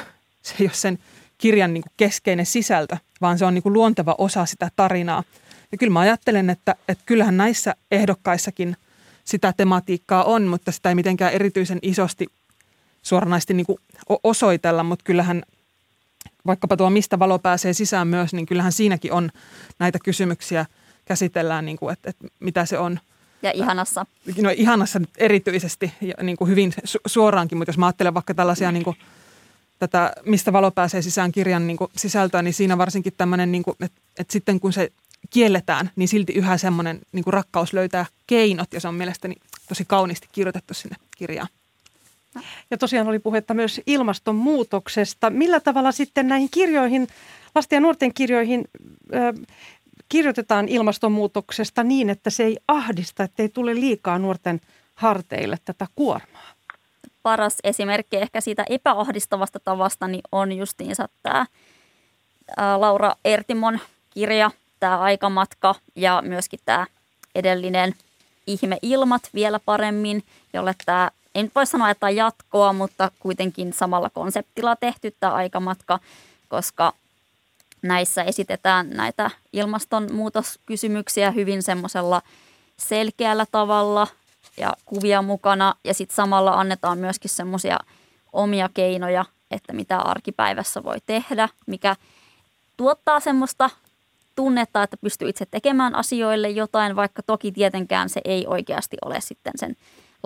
Se 0.42 0.55
ei 0.61 0.66
ole 0.66 0.75
sen 0.75 0.99
kirjan 1.38 1.75
niin 1.75 1.83
kuin 1.83 1.92
keskeinen 1.97 2.47
sisältö, 2.47 2.97
vaan 3.21 3.38
se 3.38 3.45
on 3.45 3.55
niin 3.55 3.62
kuin 3.62 3.73
luonteva 3.73 4.14
osa 4.19 4.47
sitä 4.47 4.71
tarinaa. 4.77 5.25
Ja 5.73 5.79
kyllä 5.79 5.92
mä 5.92 6.01
ajattelen, 6.01 6.51
että, 6.51 6.75
että 6.88 7.05
kyllähän 7.07 7.37
näissä 7.37 7.75
ehdokkaissakin 7.90 8.77
sitä 9.25 9.53
tematiikkaa 9.57 10.25
on, 10.25 10.42
mutta 10.42 10.73
sitä 10.73 10.88
ei 10.88 10.95
mitenkään 10.95 11.33
erityisen 11.33 11.79
isosti 11.83 12.27
suoranaisesti 13.07 13.55
niin 13.55 13.66
kuin 13.66 13.79
osoitella, 14.23 14.83
mutta 14.83 15.03
kyllähän 15.05 15.42
vaikkapa 16.47 16.77
tuo 16.77 16.90
Mistä 16.90 17.19
valo 17.19 17.38
pääsee 17.38 17.73
sisään 17.73 18.09
myös, 18.09 18.33
niin 18.33 18.47
kyllähän 18.47 18.73
siinäkin 18.73 19.12
on 19.12 19.31
näitä 19.79 19.99
kysymyksiä 20.05 20.66
käsitellään, 21.05 21.64
niin 21.64 21.77
kuin, 21.77 21.92
että, 21.92 22.11
että 22.11 22.27
mitä 22.40 22.66
se 22.66 22.79
on– 22.79 23.01
ja 23.42 23.53
ihanassa. 23.55 24.07
No 24.40 24.51
ihanassa 24.57 25.01
erityisesti 25.19 25.92
niin 26.23 26.37
kuin 26.37 26.51
hyvin 26.51 26.75
su- 26.79 27.01
suoraankin, 27.07 27.59
mutta 27.59 27.69
jos 27.69 27.79
mä 27.79 27.87
ajattelen 27.87 28.14
vaikka 28.14 28.35
tällaisia 28.35 28.73
niin 28.73 28.85
kuin, 28.85 28.97
tätä 29.79 30.12
Mistä 30.25 30.53
valo 30.53 30.71
pääsee 30.71 31.03
sisään 31.03 31.33
kirjan 31.33 31.66
niin 31.66 31.77
kuin 31.77 31.90
sisältöä, 31.97 32.42
niin 32.42 32.55
siinä 32.55 32.79
varsinkin 32.79 33.12
tämmöinen, 33.16 33.53
niin 33.53 33.62
kuin, 33.62 33.77
että, 33.81 34.01
että 34.19 34.33
sitten 34.33 34.61
kun 34.61 34.73
se 34.73 34.92
kielletään, 35.31 35.90
niin 35.97 36.09
silti 36.09 36.33
yhä 36.33 36.59
semmoinen 36.59 37.01
niin 37.12 37.25
kuin 37.25 37.35
rakkaus 37.35 37.73
löytää 37.73 38.07
keinot 38.27 38.73
ja 38.73 38.81
se 38.81 38.88
on 38.88 38.95
mielestäni 38.95 39.35
tosi 39.69 39.85
kauniisti 39.85 40.29
kirjoitettu 40.33 40.75
sinne 40.75 40.97
kirjaan. 41.16 41.49
Ja 42.70 42.79
tosiaan 42.79 43.09
oli 43.09 43.18
puhetta 43.18 43.55
myös 43.55 43.81
ilmastonmuutoksesta. 43.87 45.31
Millä 45.31 45.61
tavalla 45.61 45.92
sitten 45.92 46.29
näihin 46.29 46.49
kirjoihin, 46.51 47.09
lasten 47.55 47.77
ja 47.77 47.81
nuorten 47.81 48.14
kirjoihin 48.14 48.64
kirjoitetaan 50.09 50.68
ilmastonmuutoksesta 50.68 51.85
niin, 51.85 52.11
että 52.11 52.31
se 52.31 52.44
ei 52.44 52.57
ahdista, 52.68 53.22
että 53.22 53.42
ei 53.42 53.49
tule 53.49 53.75
liikaa 53.75 54.18
nuorten 54.18 54.61
harteille 54.94 55.57
tätä 55.64 55.87
kuormaa? 55.94 56.46
Paras 57.22 57.57
esimerkki 57.64 58.16
ehkä 58.16 58.40
siitä 58.40 58.64
epäahdistavasta 58.70 59.61
tavasta 59.61 60.09
niin 60.09 60.22
on 60.33 60.53
justiinsa 60.53 61.09
tämä 61.22 61.46
Laura 62.77 63.14
Ertimon 63.25 63.81
kirja, 64.11 64.51
tämä 64.81 64.99
aikamatka 64.99 65.75
ja 65.94 66.22
myöskin 66.27 66.61
tämä 66.64 66.87
edellinen 67.35 67.94
Ihme 68.46 68.79
ilmat 68.83 69.31
vielä 69.35 69.61
paremmin, 69.64 70.22
jolle 70.53 70.75
tämä, 70.87 71.11
en 71.37 71.44
nyt 71.44 71.55
voi 71.55 71.66
sanoa, 71.66 71.90
että 71.90 72.11
jatkoa, 72.11 72.72
mutta 72.72 73.11
kuitenkin 73.20 73.72
samalla 73.72 74.11
konseptilla 74.11 74.77
tehty 74.77 75.14
tämä 75.20 75.33
aikamatka, 75.33 75.99
koska 76.49 76.92
näissä 77.83 78.22
esitetään 78.22 78.90
näitä 78.90 79.31
ilmastonmuutoskysymyksiä 79.53 81.31
hyvin 81.31 81.62
semmoisella 81.62 82.22
selkeällä 82.77 83.46
tavalla 83.53 84.07
ja 84.57 84.72
kuvia 84.87 85.22
mukana. 85.22 85.75
Ja 85.85 85.94
sitten 85.94 86.16
samalla 86.16 86.53
annetaan 86.53 86.99
myöskin 86.99 87.31
semmoisia 87.31 87.79
omia 88.33 88.68
keinoja, 88.75 89.25
että 89.51 89.72
mitä 89.72 89.99
arkipäivässä 89.99 90.85
voi 90.85 90.99
tehdä, 91.07 91.49
mikä 91.66 91.96
tuottaa 92.77 93.20
semmoista 93.20 93.70
tunnetta, 94.37 94.83
että 94.83 94.96
pystyy 94.96 95.29
itse 95.29 95.46
tekemään 95.51 95.94
asioille 95.94 96.51
jotain, 96.51 96.96
vaikka 96.96 97.22
toki 97.22 97.53
tietenkään 97.53 98.09
se 98.09 98.20
ei 98.25 98.46
oikeasti 98.46 98.96
ole 99.05 99.20
sitten 99.20 99.53
sen 99.57 99.77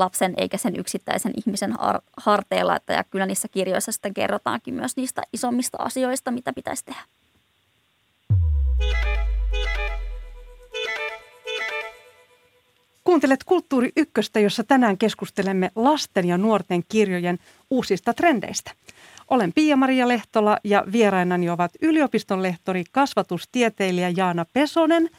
lapsen 0.01 0.35
eikä 0.37 0.57
sen 0.57 0.77
yksittäisen 0.77 1.33
ihmisen 1.37 1.73
har- 1.73 2.03
harteilla. 2.17 2.77
Että 2.77 2.93
ja 2.93 3.05
kyllä 3.05 3.27
niissä 3.27 3.49
kirjoissa 3.49 3.93
sitten 3.93 4.15
kerrotaankin 4.15 4.75
myös 4.75 4.97
niistä 4.97 5.23
isommista 5.33 5.79
asioista, 5.81 6.31
mitä 6.31 6.53
pitäisi 6.53 6.85
tehdä. 6.85 7.01
Kuuntelet 13.05 13.45
Kulttuuri 13.45 13.93
Ykköstä, 13.97 14.41
jossa 14.41 14.65
tänään 14.65 14.99
keskustelemme 14.99 15.71
lasten 15.75 16.29
ja 16.29 16.39
nuorten 16.39 16.83
kirjojen 16.89 17.39
uusista 17.71 18.15
trendeistä. 18.15 18.71
Olen 19.29 19.53
Pia-Maria 19.53 20.09
Lehtola 20.09 20.59
ja 20.65 20.85
vierainani 20.93 21.51
ovat 21.51 21.71
yliopiston 21.83 22.43
lehtori, 22.43 22.85
kasvatustieteilijä 22.93 24.13
Jaana 24.17 24.47
Pesonen, 24.53 25.11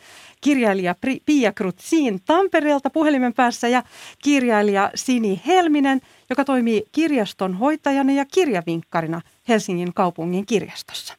kirjailija 0.41 0.95
Pia 1.25 1.51
Krutsiin 1.51 2.21
Tampereelta 2.25 2.89
puhelimen 2.89 3.33
päässä 3.33 3.67
ja 3.67 3.83
kirjailija 4.23 4.91
Sini 4.95 5.41
Helminen, 5.47 6.01
joka 6.29 6.45
toimii 6.45 6.83
kirjaston 6.91 7.53
hoitajana 7.53 8.11
ja 8.11 8.25
kirjavinkkarina 8.25 9.21
Helsingin 9.47 9.93
kaupungin 9.93 10.45
kirjastossa. 10.45 11.17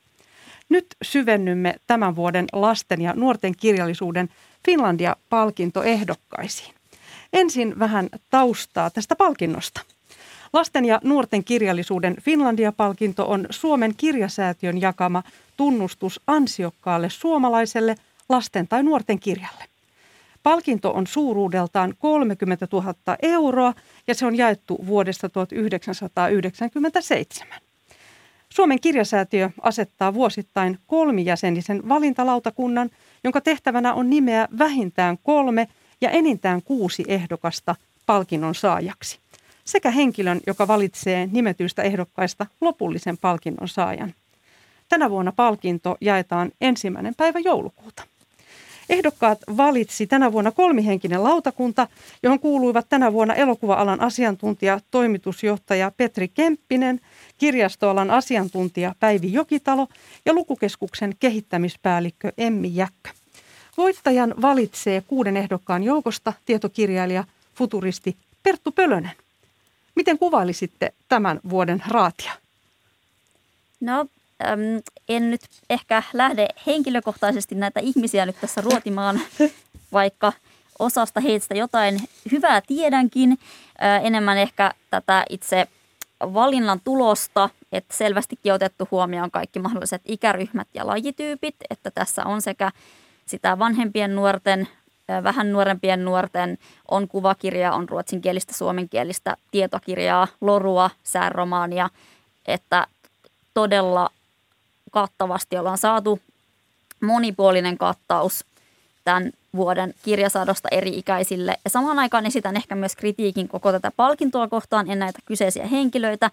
Nyt 0.68 0.86
syvennymme 1.02 1.74
tämän 1.86 2.16
vuoden 2.16 2.46
lasten 2.52 3.00
ja 3.00 3.12
nuorten 3.16 3.56
kirjallisuuden 3.56 4.28
Finlandia-palkintoehdokkaisiin. 4.64 6.74
Ensin 7.32 7.78
vähän 7.78 8.08
taustaa 8.30 8.90
tästä 8.90 9.16
palkinnosta. 9.16 9.80
Lasten 10.52 10.84
ja 10.84 11.00
nuorten 11.04 11.44
kirjallisuuden 11.44 12.16
Finlandia-palkinto 12.20 13.30
on 13.30 13.46
Suomen 13.50 13.94
kirjasäätiön 13.96 14.80
jakama 14.80 15.22
tunnustus 15.56 16.20
ansiokkaalle 16.26 17.10
suomalaiselle 17.10 17.94
lasten 18.28 18.68
tai 18.68 18.82
nuorten 18.82 19.20
kirjalle. 19.20 19.64
Palkinto 20.42 20.92
on 20.92 21.06
suuruudeltaan 21.06 21.94
30 21.98 22.68
000 22.72 22.94
euroa 23.22 23.74
ja 24.06 24.14
se 24.14 24.26
on 24.26 24.36
jaettu 24.36 24.78
vuodesta 24.86 25.28
1997. 25.28 27.58
Suomen 28.48 28.80
kirjasäätiö 28.80 29.50
asettaa 29.62 30.14
vuosittain 30.14 30.78
kolmijäsenisen 30.86 31.88
valintalautakunnan, 31.88 32.90
jonka 33.24 33.40
tehtävänä 33.40 33.94
on 33.94 34.10
nimeä 34.10 34.48
vähintään 34.58 35.18
kolme 35.22 35.68
ja 36.00 36.10
enintään 36.10 36.62
kuusi 36.62 37.04
ehdokasta 37.08 37.74
palkinnon 38.06 38.54
saajaksi 38.54 39.22
sekä 39.64 39.90
henkilön, 39.90 40.40
joka 40.46 40.68
valitsee 40.68 41.28
nimetyistä 41.32 41.82
ehdokkaista 41.82 42.46
lopullisen 42.60 43.18
palkinnon 43.18 43.68
saajan. 43.68 44.14
Tänä 44.88 45.10
vuonna 45.10 45.32
palkinto 45.32 45.96
jaetaan 46.00 46.52
ensimmäinen 46.60 47.14
päivä 47.14 47.38
joulukuuta. 47.38 48.02
Ehdokkaat 48.92 49.38
valitsi 49.56 50.06
tänä 50.06 50.32
vuonna 50.32 50.50
kolmihenkinen 50.50 51.24
lautakunta, 51.24 51.88
johon 52.22 52.40
kuuluivat 52.40 52.86
tänä 52.88 53.12
vuonna 53.12 53.34
elokuva-alan 53.34 54.00
asiantuntija, 54.00 54.80
toimitusjohtaja 54.90 55.92
Petri 55.96 56.28
Kemppinen, 56.28 57.00
kirjastoalan 57.38 58.10
asiantuntija 58.10 58.94
Päivi 59.00 59.32
Jokitalo 59.32 59.88
ja 60.24 60.32
lukukeskuksen 60.32 61.14
kehittämispäällikkö 61.20 62.32
Emmi 62.38 62.70
Jäkkö. 62.74 63.10
Voittajan 63.76 64.34
valitsee 64.42 65.00
kuuden 65.00 65.36
ehdokkaan 65.36 65.82
joukosta 65.82 66.32
tietokirjailija, 66.46 67.24
futuristi 67.54 68.16
Perttu 68.42 68.72
Pölönen. 68.72 69.12
Miten 69.94 70.18
kuvailisitte 70.18 70.94
tämän 71.08 71.40
vuoden 71.50 71.82
raatia? 71.88 72.32
No 73.80 74.06
en 75.08 75.30
nyt 75.30 75.40
ehkä 75.70 76.02
lähde 76.12 76.48
henkilökohtaisesti 76.66 77.54
näitä 77.54 77.80
ihmisiä 77.80 78.26
nyt 78.26 78.40
tässä 78.40 78.60
ruotimaan, 78.60 79.20
vaikka 79.92 80.32
osasta 80.78 81.20
heistä 81.20 81.54
jotain 81.54 82.00
hyvää 82.32 82.60
tiedänkin. 82.66 83.38
Enemmän 84.02 84.38
ehkä 84.38 84.72
tätä 84.90 85.24
itse 85.30 85.66
valinnan 86.20 86.80
tulosta, 86.84 87.50
että 87.72 87.96
selvästikin 87.96 88.52
otettu 88.52 88.88
huomioon 88.90 89.30
kaikki 89.30 89.58
mahdolliset 89.58 90.02
ikäryhmät 90.04 90.68
ja 90.74 90.86
lajityypit, 90.86 91.56
että 91.70 91.90
tässä 91.90 92.24
on 92.24 92.42
sekä 92.42 92.70
sitä 93.26 93.58
vanhempien 93.58 94.14
nuorten, 94.14 94.68
vähän 95.22 95.52
nuorempien 95.52 96.04
nuorten, 96.04 96.58
on 96.90 97.08
kuvakirjaa, 97.08 97.74
on 97.74 97.88
ruotsinkielistä, 97.88 98.54
suomenkielistä 98.54 99.36
tietokirjaa, 99.50 100.28
lorua, 100.40 100.90
sääromaania, 101.04 101.90
että 102.46 102.86
todella 103.54 104.10
kattavasti 104.92 105.58
ollaan 105.58 105.78
saatu 105.78 106.20
monipuolinen 107.00 107.78
kattaus 107.78 108.44
tämän 109.04 109.32
vuoden 109.56 109.94
kirjasadosta 110.02 110.68
eri-ikäisille. 110.70 111.56
Ja 111.64 111.70
samaan 111.70 111.98
aikaan 111.98 112.26
esitän 112.26 112.56
ehkä 112.56 112.74
myös 112.74 112.96
kritiikin 112.96 113.48
koko 113.48 113.72
tätä 113.72 113.92
palkintoa 113.96 114.48
kohtaan 114.48 114.90
en 114.90 114.98
näitä 114.98 115.18
kyseisiä 115.24 115.66
henkilöitä, 115.66 116.30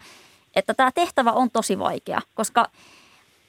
että 0.55 0.73
tämä 0.73 0.91
tehtävä 0.91 1.31
on 1.31 1.51
tosi 1.51 1.79
vaikea, 1.79 2.21
koska– 2.35 2.67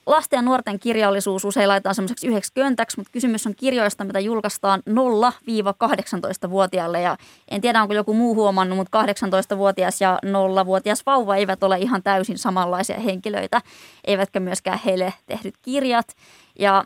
lasten 0.06 0.36
ja 0.36 0.42
nuorten 0.42 0.78
kirjallisuus 0.78 1.44
usein 1.44 1.68
laitetaan 1.68 1.94
semmoiseksi 1.94 2.26
yhdeksi 2.26 2.52
köntäksi, 2.54 2.96
mutta 2.96 3.12
kysymys 3.12 3.46
on 3.46 3.54
kirjoista, 3.54 4.04
mitä 4.04 4.20
julkaistaan 4.20 4.82
0-18-vuotiaille. 4.88 7.00
Ja 7.00 7.16
en 7.50 7.60
tiedä, 7.60 7.82
onko 7.82 7.94
joku 7.94 8.14
muu 8.14 8.34
huomannut, 8.34 8.78
mutta 8.78 9.02
18-vuotias 9.02 10.00
ja 10.00 10.18
0-vuotias 10.62 11.06
vauva 11.06 11.36
eivät 11.36 11.62
ole 11.62 11.78
ihan 11.78 12.02
täysin 12.02 12.38
samanlaisia 12.38 13.00
henkilöitä, 13.00 13.62
eivätkä 14.04 14.40
myöskään 14.40 14.80
heille 14.84 15.14
tehdyt 15.26 15.54
kirjat. 15.62 16.16
Ja 16.58 16.84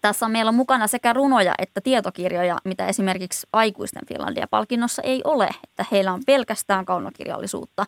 tässä 0.00 0.26
on 0.26 0.32
meillä 0.32 0.52
mukana 0.52 0.86
sekä 0.86 1.12
runoja 1.12 1.54
että 1.58 1.80
tietokirjoja, 1.80 2.58
mitä 2.64 2.86
esimerkiksi 2.86 3.46
aikuisten 3.52 4.06
Finlandia-palkinnossa 4.08 5.02
ei 5.02 5.20
ole. 5.24 5.48
Että 5.64 5.84
heillä 5.92 6.12
on 6.12 6.22
pelkästään 6.26 6.84
kaunokirjallisuutta 6.84 7.86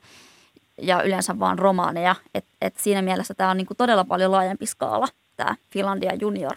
ja 0.82 1.02
yleensä 1.02 1.38
vaan 1.38 1.58
romaaneja. 1.58 2.16
Et, 2.34 2.44
et 2.60 2.74
siinä 2.78 3.02
mielessä 3.02 3.34
tämä 3.34 3.50
on 3.50 3.56
niinku 3.56 3.74
todella 3.74 4.04
paljon 4.04 4.32
laajempi 4.32 4.66
skaala, 4.66 5.08
tämä 5.36 5.56
Finlandia 5.70 6.14
Junior. 6.14 6.56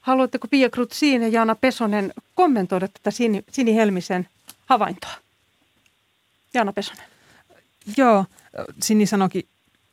Haluatteko 0.00 0.48
Pia 0.48 0.70
Krutsiin 0.70 1.22
ja 1.22 1.28
Jaana 1.28 1.54
Pesonen 1.54 2.12
kommentoida 2.34 2.88
tätä 2.88 3.10
Sini, 3.10 3.44
Sini 3.52 3.76
Helmisen 3.76 4.28
havaintoa? 4.66 5.12
Jaana 6.54 6.72
Pesonen. 6.72 7.04
Joo, 7.96 8.24
Sini 8.82 9.06
sanoikin 9.06 9.46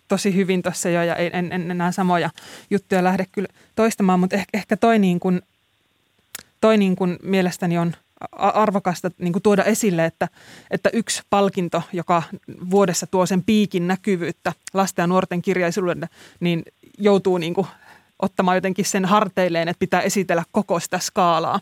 tosi 0.08 0.36
hyvin 0.36 0.62
tuossa 0.62 0.90
jo 0.90 1.04
ja 1.04 1.16
en, 1.16 1.36
en, 1.36 1.52
en 1.52 1.72
enää 1.72 1.92
samoja 1.92 2.30
juttuja 2.70 3.04
lähde 3.04 3.26
kyllä 3.32 3.48
toistamaan, 3.76 4.20
mutta 4.20 4.36
ehkä, 4.36 4.58
ehkä 4.58 4.78
toi, 4.78 5.00
niin 5.00 5.20
kuin, 5.20 5.42
toi 6.62 6.78
niin 6.78 6.96
kuin 6.96 7.20
mielestäni 7.24 7.78
on– 7.78 7.96
arvokasta 8.32 9.12
niin 9.18 9.34
kuin 9.34 9.44
tuoda 9.44 9.64
esille, 9.64 10.06
että, 10.06 10.28
että 10.72 10.90
yksi 10.94 11.22
palkinto, 11.30 11.84
joka 11.94 12.24
vuodessa 12.70 13.08
tuo 13.08 13.26
sen 13.26 13.44
piikin 13.44 13.88
näkyvyyttä 13.88 14.54
lasten 14.74 15.04
ja 15.04 15.08
nuorten 15.08 15.42
kirjaisuudelle, 15.42 16.10
niin 16.40 16.64
joutuu 16.98 17.38
niin 17.38 17.54
kuin 17.54 17.68
ottamaan 18.22 18.58
jotenkin 18.58 18.86
sen 18.86 19.06
harteilleen, 19.06 19.68
että 19.68 19.80
pitää 19.80 20.02
esitellä 20.02 20.44
koko 20.52 20.80
sitä 20.80 21.00
skaalaa. 21.00 21.60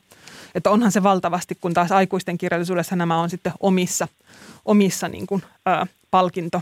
Että 0.56 0.70
onhan 0.70 0.92
se 0.92 1.04
valtavasti, 1.04 1.58
kun 1.62 1.74
taas 1.74 1.92
aikuisten 1.92 2.38
kirjallisuudessa 2.38 2.96
nämä 2.96 3.22
on 3.22 3.30
sitten 3.30 3.54
omissa, 3.60 4.08
omissa 4.66 5.08
niin 5.08 5.28
kuin, 5.28 5.44
ä, 5.68 5.88
palkinto 6.12 6.62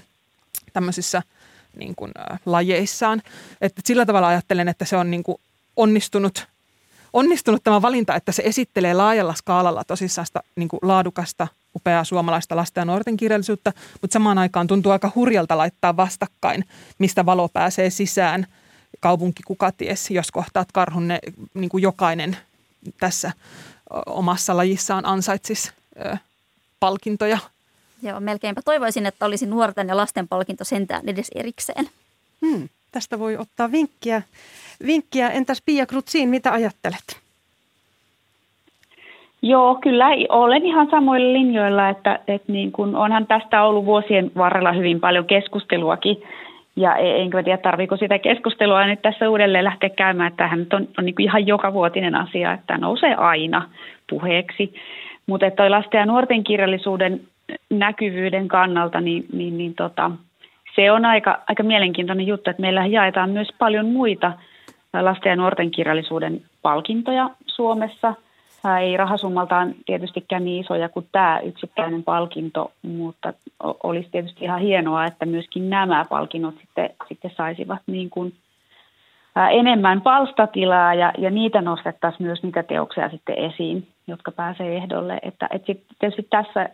tämmöisissä 0.74 1.24
niin 1.76 1.96
kuin, 1.96 2.12
ä, 2.18 2.38
lajeissaan. 2.46 3.22
Että 3.62 3.82
sillä 3.86 4.06
tavalla 4.06 4.28
ajattelen, 4.28 4.68
että 4.68 4.86
se 4.86 4.98
on 4.98 5.12
niin 5.12 5.24
kuin 5.24 5.38
onnistunut 5.76 6.48
onnistunut 7.16 7.64
tämä 7.64 7.82
valinta, 7.82 8.16
että 8.16 8.32
se 8.32 8.44
esittelee 8.46 8.94
laajalla 8.94 9.34
skaalalla 9.34 9.84
tosissaan 9.84 10.28
sitä 10.28 10.44
niin 10.56 10.70
kuin 10.70 10.80
laadukasta, 10.82 11.48
upeaa 11.76 12.04
suomalaista 12.04 12.56
lasten 12.56 12.82
ja 12.82 12.86
nuorten 12.86 13.18
kirjallisuutta, 13.18 13.74
mutta 14.02 14.14
samaan 14.14 14.38
aikaan 14.38 14.68
tuntuu 14.68 14.92
aika 14.92 15.12
hurjalta 15.16 15.58
laittaa 15.58 15.98
vastakkain, 15.98 16.66
mistä 16.98 17.26
valo 17.26 17.50
pääsee 17.50 17.90
sisään. 17.90 18.48
Kaupunki 19.00 19.44
kuka 19.44 19.72
ties, 19.72 20.12
jos 20.12 20.32
kohtaat 20.32 20.72
karhun, 20.72 21.08
ne 21.08 21.20
niin 21.54 21.70
kuin 21.70 21.82
jokainen 21.82 22.38
tässä 23.00 23.32
omassa 24.06 24.58
lajissaan 24.58 25.06
ansaitsisi 25.06 25.72
ö, 26.06 26.18
palkintoja. 26.80 27.38
Joo, 28.02 28.20
melkeinpä 28.20 28.62
toivoisin, 28.66 29.06
että 29.06 29.26
olisi 29.26 29.46
nuorten 29.46 29.88
ja 29.88 29.98
lasten 29.98 30.28
palkinto 30.28 30.64
sentään 30.64 31.10
edes 31.10 31.28
erikseen. 31.36 31.90
Hmm, 32.46 32.70
tästä 32.92 33.20
voi 33.20 33.38
ottaa 33.38 33.72
vinkkiä 33.72 34.22
vinkkiä. 34.86 35.30
Entäs 35.30 35.62
Pia 35.66 35.86
Krutsiin, 35.86 36.30
mitä 36.30 36.52
ajattelet? 36.52 37.26
Joo, 39.48 39.76
kyllä 39.76 40.06
olen 40.30 40.66
ihan 40.66 40.88
samoilla 40.90 41.34
linjoilla, 41.34 41.90
että, 41.90 42.20
että 42.28 42.52
niin 42.52 42.72
kuin 42.72 42.96
onhan 42.96 43.28
tästä 43.28 43.64
ollut 43.64 43.86
vuosien 43.86 44.32
varrella 44.38 44.72
hyvin 44.72 45.00
paljon 45.00 45.26
keskusteluakin. 45.26 46.24
Ja 46.76 46.96
e, 46.96 47.22
enkä 47.22 47.44
tiedä, 47.44 47.58
tarviiko 47.58 47.98
sitä 47.98 48.20
keskustelua 48.20 48.86
nyt 48.86 49.02
tässä 49.02 49.30
uudelleen 49.30 49.64
lähteä 49.64 49.90
käymään. 49.90 50.28
että 50.28 50.38
Tämähän 50.38 50.68
on, 50.74 50.88
on 50.98 51.06
niin 51.06 51.16
ihan 51.20 51.48
jokavuotinen 51.48 52.16
asia, 52.16 52.54
että 52.54 52.78
nousee 52.78 53.16
aina 53.16 53.70
puheeksi. 54.10 54.74
Mutta 55.28 55.52
toi 55.52 55.70
lasten 55.70 56.00
ja 56.00 56.06
nuorten 56.06 56.44
kirjallisuuden 56.44 57.22
näkyvyyden 57.70 58.48
kannalta, 58.48 59.02
niin, 59.02 59.26
niin, 59.34 59.58
niin 59.58 59.74
tota, 59.76 60.12
se 60.76 60.92
on 60.92 61.06
aika, 61.06 61.40
aika 61.50 61.64
mielenkiintoinen 61.64 62.28
juttu, 62.28 62.50
että 62.50 62.62
meillä 62.62 62.86
jaetaan 62.86 63.30
myös 63.30 63.48
paljon 63.60 63.86
muita– 63.86 64.32
lasten 65.02 65.30
ja 65.30 65.36
nuorten 65.36 65.72
kirjallisuuden 65.72 66.42
palkintoja 66.62 67.30
Suomessa. 67.48 68.14
Ei 68.82 68.98
rahasummaltaan 68.98 69.76
tietystikään 69.86 70.46
niin 70.46 70.64
isoja 70.64 70.90
kuin 70.90 71.08
tämä 71.12 71.40
yksittäinen 71.40 72.04
palkinto, 72.04 72.72
mutta 72.82 73.34
olisi 73.84 74.10
tietysti 74.12 74.46
ihan 74.46 74.62
hienoa, 74.62 75.06
että 75.06 75.26
myöskin 75.26 75.70
nämä 75.70 76.06
palkinnot 76.10 76.56
sitten, 76.62 76.90
sitten 77.08 77.32
saisivat 77.38 77.80
niin 77.88 78.10
kuin 78.10 78.34
enemmän 79.52 80.02
palstatilaa 80.02 80.94
ja, 80.94 81.14
ja 81.18 81.30
niitä 81.30 81.62
nostettaisiin 81.62 82.28
myös 82.28 82.44
niitä 82.44 82.64
teoksia 82.64 83.10
sitten 83.10 83.38
esiin, 83.38 83.88
jotka 84.08 84.32
pääsee 84.32 84.76
ehdolle. 84.76 85.20
Että, 85.22 85.48
että 85.52 85.66
sitten 85.66 85.96
tietysti 86.00 86.28
tässä 86.30 86.70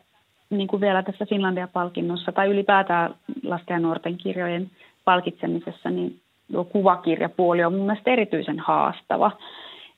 niin 0.49 0.67
kuin 0.67 0.81
vielä 0.81 1.03
tässä 1.03 1.25
Finlandia-palkinnossa 1.25 2.31
tai 2.31 2.47
ylipäätään 2.47 3.15
lasten 3.43 3.73
ja 3.73 3.79
nuorten 3.79 4.17
kirjojen 4.17 4.71
palkitsemisessa, 5.05 5.89
niin 5.89 6.20
kuvakirjapuoli 6.71 7.63
on 7.63 7.73
mielestäni 7.73 8.13
erityisen 8.13 8.59
haastava, 8.59 9.31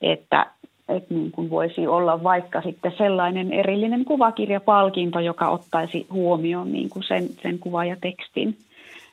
että, 0.01 0.45
että 0.89 1.13
niin 1.13 1.31
kuin 1.31 1.49
voisi 1.49 1.87
olla 1.87 2.23
vaikka 2.23 2.61
sitten 2.61 2.93
sellainen 2.97 3.53
erillinen 3.53 4.05
kuvakirjapalkinto, 4.05 5.19
joka 5.19 5.49
ottaisi 5.49 6.07
huomioon 6.11 6.71
niin 6.71 6.89
kuin 6.89 7.03
sen, 7.03 7.29
sen 7.41 7.59
kuvan 7.59 7.87
ja 7.87 7.95
tekstin 8.01 8.57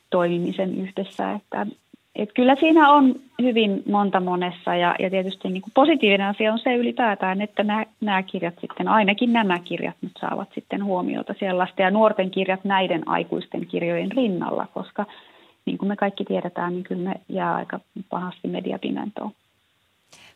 toimimisen 0.09 0.75
yhdessä, 0.77 1.31
että, 1.31 1.67
et 2.15 2.29
kyllä 2.35 2.55
siinä 2.55 2.91
on 2.91 3.15
hyvin 3.41 3.83
monta 3.89 4.19
monessa 4.19 4.75
ja, 4.75 4.95
ja 4.99 5.09
tietysti 5.09 5.49
niin 5.49 5.61
kuin 5.61 5.71
positiivinen 5.73 6.27
asia 6.27 6.53
on 6.53 6.59
se 6.59 6.75
ylipäätään, 6.75 7.41
että 7.41 7.63
nämä, 7.63 7.85
nämä 8.01 8.23
kirjat 8.23 8.53
sitten, 8.61 8.87
ainakin 8.87 9.33
nämä 9.33 9.59
kirjat 9.59 9.95
nyt 10.01 10.11
saavat 10.19 10.49
sitten 10.55 10.83
huomiota 10.83 11.33
siellä 11.39 11.59
lasten 11.59 11.83
ja 11.83 11.91
nuorten 11.91 12.31
kirjat 12.31 12.63
näiden 12.63 13.07
aikuisten 13.07 13.65
kirjojen 13.65 14.11
rinnalla, 14.11 14.67
koska 14.73 15.05
niin 15.65 15.77
kuin 15.77 15.89
me 15.89 15.95
kaikki 15.95 16.25
tiedetään, 16.25 16.73
niin 16.73 16.83
kyllä 16.83 17.09
ne 17.09 17.15
jää 17.29 17.55
aika 17.55 17.79
pahasti 18.09 18.47
mediapimentoon. 18.47 19.31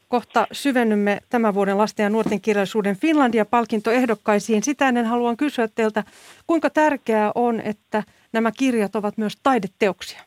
Kohta 0.09 0.47
syvennymme 0.51 1.19
tämän 1.29 1.53
vuoden 1.53 1.77
lasten 1.77 2.03
ja 2.03 2.09
nuorten 2.09 2.41
kirjallisuuden 2.41 2.95
Finlandia-palkintoehdokkaisiin. 2.95 4.63
Sitä 4.63 4.87
ennen 4.87 5.05
haluan 5.05 5.37
kysyä 5.37 5.67
teiltä, 5.67 6.03
kuinka 6.47 6.69
tärkeää 6.69 7.31
on, 7.35 7.61
että 7.61 8.03
nämä 8.33 8.51
kirjat 8.51 8.95
ovat 8.95 9.17
myös 9.17 9.37
taideteoksia? 9.43 10.21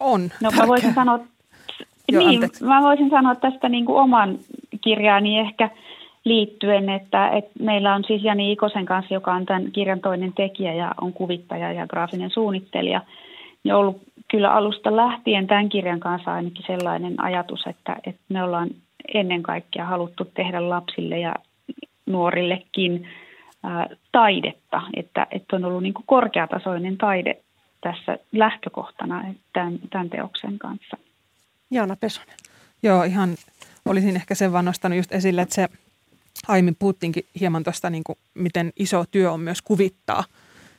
On 0.00 0.30
No 0.40 0.50
mä 0.50 0.66
voisin 0.66 0.94
sanoa, 0.94 1.18
Joo, 2.08 2.28
niin, 2.28 2.40
mä 2.60 2.82
voisin 2.82 3.10
sanoa 3.10 3.34
tästä 3.34 3.68
niin 3.68 3.86
kuin 3.86 3.96
oman 3.96 4.38
kirjaani 4.80 5.38
ehkä 5.38 5.70
liittyen, 6.24 6.88
että, 6.88 7.28
että 7.28 7.50
meillä 7.60 7.94
on 7.94 8.04
siis 8.06 8.24
Jani 8.24 8.52
Ikosen 8.52 8.86
kanssa, 8.86 9.14
joka 9.14 9.34
on 9.34 9.46
tämän 9.46 9.72
kirjan 9.72 10.00
toinen 10.00 10.32
tekijä 10.32 10.74
ja 10.74 10.94
on 11.00 11.12
kuvittaja 11.12 11.72
ja 11.72 11.86
graafinen 11.86 12.30
suunnittelija, 12.30 13.02
niin 13.64 13.74
ollut 13.74 14.02
kyllä 14.30 14.52
alusta 14.52 14.96
lähtien 14.96 15.46
tämän 15.46 15.68
kirjan 15.68 16.00
kanssa 16.00 16.34
ainakin 16.34 16.64
sellainen 16.66 17.24
ajatus, 17.24 17.66
että, 17.66 17.96
että 18.06 18.22
me 18.28 18.42
ollaan 18.42 18.70
ennen 19.14 19.42
kaikkea 19.42 19.84
haluttu 19.84 20.24
tehdä 20.24 20.68
lapsille 20.68 21.18
ja 21.18 21.34
nuorillekin 22.06 23.08
ää, 23.62 23.86
taidetta, 24.12 24.82
että, 24.96 25.26
että 25.30 25.56
on 25.56 25.64
ollut 25.64 25.82
niin 25.82 25.94
kuin 25.94 26.06
korkeatasoinen 26.06 26.96
taide 26.96 27.36
tässä 27.80 28.18
lähtökohtana 28.32 29.24
tämän, 29.52 29.78
tämän 29.90 30.10
teoksen 30.10 30.58
kanssa. 30.58 30.96
Jaana 31.70 31.96
Pesonen. 31.96 32.36
Joo, 32.82 33.02
ihan 33.02 33.30
olisin 33.88 34.16
ehkä 34.16 34.34
sen 34.34 34.52
vaan 34.52 34.64
nostanut 34.64 34.96
just 34.96 35.12
esille, 35.12 35.42
että 35.42 35.54
se 35.54 35.68
aiemmin 36.48 36.76
puhuttiinkin 36.78 37.26
hieman 37.40 37.64
tuosta, 37.64 37.90
niin 37.90 38.04
kuin, 38.04 38.18
miten 38.34 38.72
iso 38.76 39.04
työ 39.10 39.32
on 39.32 39.40
myös 39.40 39.62
kuvittaa 39.62 40.24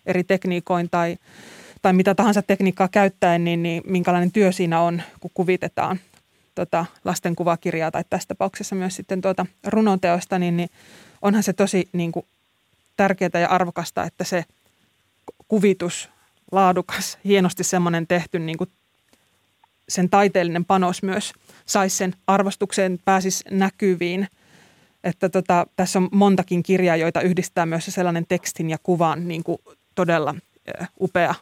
eri 0.06 0.24
tekniikoin 0.24 0.90
tai, 0.90 1.18
tai 1.82 1.94
mitä 1.94 2.16
tahansa 2.16 2.42
tekniikkaa 2.42 2.88
käyttäen, 2.88 3.44
niin, 3.44 3.64
niin 3.64 3.84
minkälainen 3.86 4.32
työ 4.32 4.52
siinä 4.52 4.82
on, 4.82 5.02
kun 5.20 5.32
kuvitetaan 5.34 6.00
tota, 6.56 6.86
lasten 7.06 7.36
kuvakirjaa 7.36 7.92
tai 7.92 8.04
tässä 8.10 8.28
tapauksessa 8.28 8.76
myös 8.76 8.96
sitten 8.96 9.22
tuota 9.22 9.46
runonteosta, 9.68 10.40
niin, 10.40 10.58
niin 10.58 10.70
onhan 11.22 11.44
se 11.44 11.54
tosi 11.54 11.90
niin 11.94 12.12
kuin, 12.12 12.26
tärkeää 12.98 13.40
ja 13.42 13.50
arvokasta, 13.50 14.04
että 14.04 14.24
se 14.24 14.46
kuvitus 15.48 16.10
laadukas, 16.52 17.18
hienosti 17.26 17.64
semmoinen 17.64 18.08
tehty 18.08 18.40
niin 18.40 18.58
kuin 18.58 18.70
sen 19.90 20.10
taiteellinen 20.10 20.66
panos 20.66 21.04
myös 21.04 21.34
saisi 21.66 21.98
sen 21.98 22.16
arvostukseen, 22.28 23.00
pääsisi 23.06 23.44
näkyviin. 23.52 24.28
Että 25.04 25.30
tota, 25.30 25.68
tässä 25.76 26.00
on 26.00 26.10
montakin 26.12 26.64
kirjaa, 26.64 26.96
joita 26.96 27.22
yhdistää 27.22 27.66
myös 27.66 27.86
sellainen 27.86 28.26
tekstin 28.28 28.70
ja 28.70 28.78
kuvan 28.84 29.28
niin 29.28 29.44
kuin 29.44 29.58
todella 29.96 30.36
upea 31.00 31.36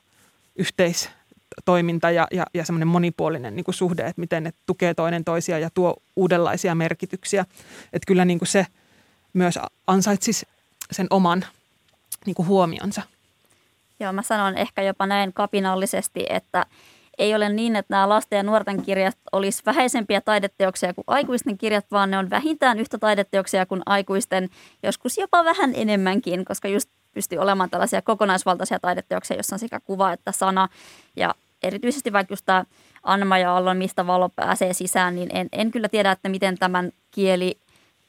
yhteistoiminta 0.56 2.12
ja, 2.12 2.28
ja, 2.32 2.46
ja 2.54 2.66
semmoinen 2.66 2.88
monipuolinen 2.88 3.56
niin 3.56 3.64
kuin 3.64 3.76
suhde, 3.76 4.02
että 4.02 4.20
miten 4.20 4.44
ne 4.44 4.54
tukee 4.66 4.94
toinen 4.94 5.26
toisia 5.26 5.60
ja 5.60 5.70
tuo 5.74 5.96
uudenlaisia 6.16 6.76
merkityksiä. 6.76 7.46
Että 7.94 8.08
kyllä 8.08 8.26
niin 8.26 8.40
kuin 8.40 8.48
se 8.48 8.66
myös 9.34 9.60
ansaitsisi 9.88 10.46
sen 10.92 11.08
oman 11.10 11.46
niin 12.26 12.36
kuin 12.36 12.48
huomionsa. 12.48 13.02
Joo, 14.00 14.14
mä 14.14 14.22
sanon 14.22 14.58
ehkä 14.58 14.82
jopa 14.82 15.06
näin 15.06 15.34
kapinallisesti, 15.34 16.26
että 16.30 16.66
ei 17.20 17.36
ole 17.36 17.50
niin, 17.50 17.76
että 17.76 17.94
nämä 17.94 18.10
lasten 18.10 18.38
ja 18.38 18.44
nuorten 18.44 18.82
kirjat 18.82 19.18
olisi 19.32 19.64
vähäisempiä 19.66 20.22
taideteoksia 20.22 20.94
kuin 20.94 21.06
aikuisten 21.08 21.58
kirjat, 21.58 21.86
vaan 21.92 22.12
ne 22.12 22.18
on 22.18 22.30
vähintään 22.30 22.80
yhtä 22.80 22.98
taideteoksia 22.98 23.66
kuin 23.66 23.82
aikuisten, 23.86 24.50
joskus 24.84 25.18
jopa 25.18 25.46
vähän 25.46 25.72
enemmänkin, 25.76 26.46
koska 26.46 26.68
just 26.68 26.90
pystyy 27.14 27.40
olemaan 27.40 27.70
tällaisia 27.70 28.02
kokonaisvaltaisia 28.02 28.80
taideteoksia, 28.80 29.38
jossa 29.38 29.56
on 29.56 29.60
sekä 29.60 29.80
kuva 29.80 30.12
että 30.12 30.32
sana. 30.32 30.68
Ja 31.16 31.36
erityisesti 31.64 32.14
vaikka 32.14 32.32
just 32.32 32.46
tämä 32.46 32.64
Anma 33.04 33.38
ja 33.38 33.58
Allon, 33.58 33.78
mistä 33.78 34.08
valo 34.08 34.30
pääsee 34.30 34.74
sisään, 34.74 35.16
niin 35.16 35.30
en, 35.34 35.50
en 35.52 35.72
kyllä 35.72 35.90
tiedä, 35.90 36.12
että 36.12 36.30
miten 36.30 36.58
tämän 36.58 36.92
kieli 37.12 37.58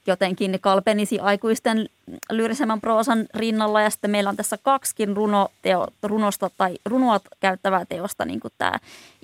jotenkin 0.07 0.59
kalpenisi 0.61 1.19
aikuisten 1.19 1.89
lyyrisemmän 2.31 2.81
proosan 2.81 3.27
rinnalla. 3.35 3.83
Ja 3.83 3.91
sitten 3.91 4.11
meillä 4.11 4.31
on 4.31 4.37
tässä 4.37 4.59
kaksikin 4.63 5.17
runoteo, 5.17 5.87
runosta 6.03 6.51
tai 6.59 6.79
runoa 6.85 7.21
käyttävää 7.41 7.85
teosta, 7.85 8.25
niin 8.25 8.41
kuin 8.41 8.53
tämä 8.59 8.73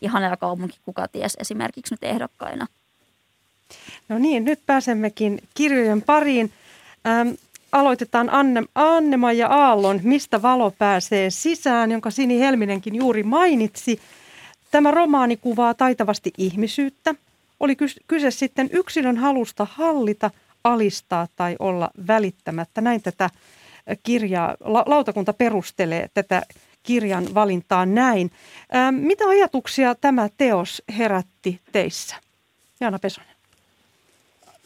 Ihana 0.03 0.37
kaupunki, 0.37 0.79
kuka 0.85 1.09
ties 1.09 1.37
esimerkiksi 1.41 1.95
nyt 1.95 2.05
ehdokkaina. 2.05 2.67
No 4.09 4.19
niin, 4.19 4.45
nyt 4.45 4.61
pääsemmekin 4.67 5.39
kirjojen 5.55 6.03
pariin. 6.03 6.53
Ähm, 7.07 7.29
aloitetaan 7.73 8.31
Anne, 8.31 8.63
Annema 8.75 9.33
ja 9.33 9.49
Aallon 9.49 10.01
Mistä 10.03 10.43
valo 10.43 10.71
pääsee 10.71 11.31
sisään, 11.31 11.91
jonka 11.91 12.11
Sini 12.11 12.41
Helminenkin 12.41 12.95
juuri 12.95 13.23
mainitsi. 13.23 14.01
Tämä 14.71 14.91
romaani 14.91 15.37
kuvaa 15.37 15.75
taitavasti 15.75 16.33
ihmisyyttä. 16.39 17.15
Oli 17.61 17.77
kyse 18.09 18.31
sitten 18.31 18.69
yksilön 18.73 19.17
halusta 19.17 19.67
hallita– 19.71 20.31
alistaa 20.73 21.29
tai 21.37 21.57
olla 21.59 21.91
välittämättä. 22.07 22.81
Näin 22.81 23.03
tätä 23.03 23.31
kirjaa, 24.03 24.55
lautakunta 24.87 25.33
perustelee 25.33 26.09
tätä 26.15 26.43
kirjan 26.83 27.35
valintaa 27.35 27.87
näin. 27.87 28.31
mitä 28.91 29.25
ajatuksia 29.29 29.95
tämä 29.95 30.29
teos 30.39 30.83
herätti 30.99 31.61
teissä? 31.73 32.17
Jaana 32.81 32.99
Pesonen. 32.99 33.37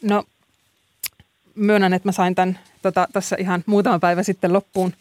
No 0.03 0.25
myönnän, 1.55 1.95
että 1.95 2.09
mä 2.09 2.13
sain 2.13 2.35
tämän 2.35 2.59
tota, 2.83 3.09
tässä 3.13 3.37
ihan 3.39 3.65
muutama 3.67 3.99
päivä 3.99 4.23
sitten 4.23 4.53
loppuun 4.53 4.93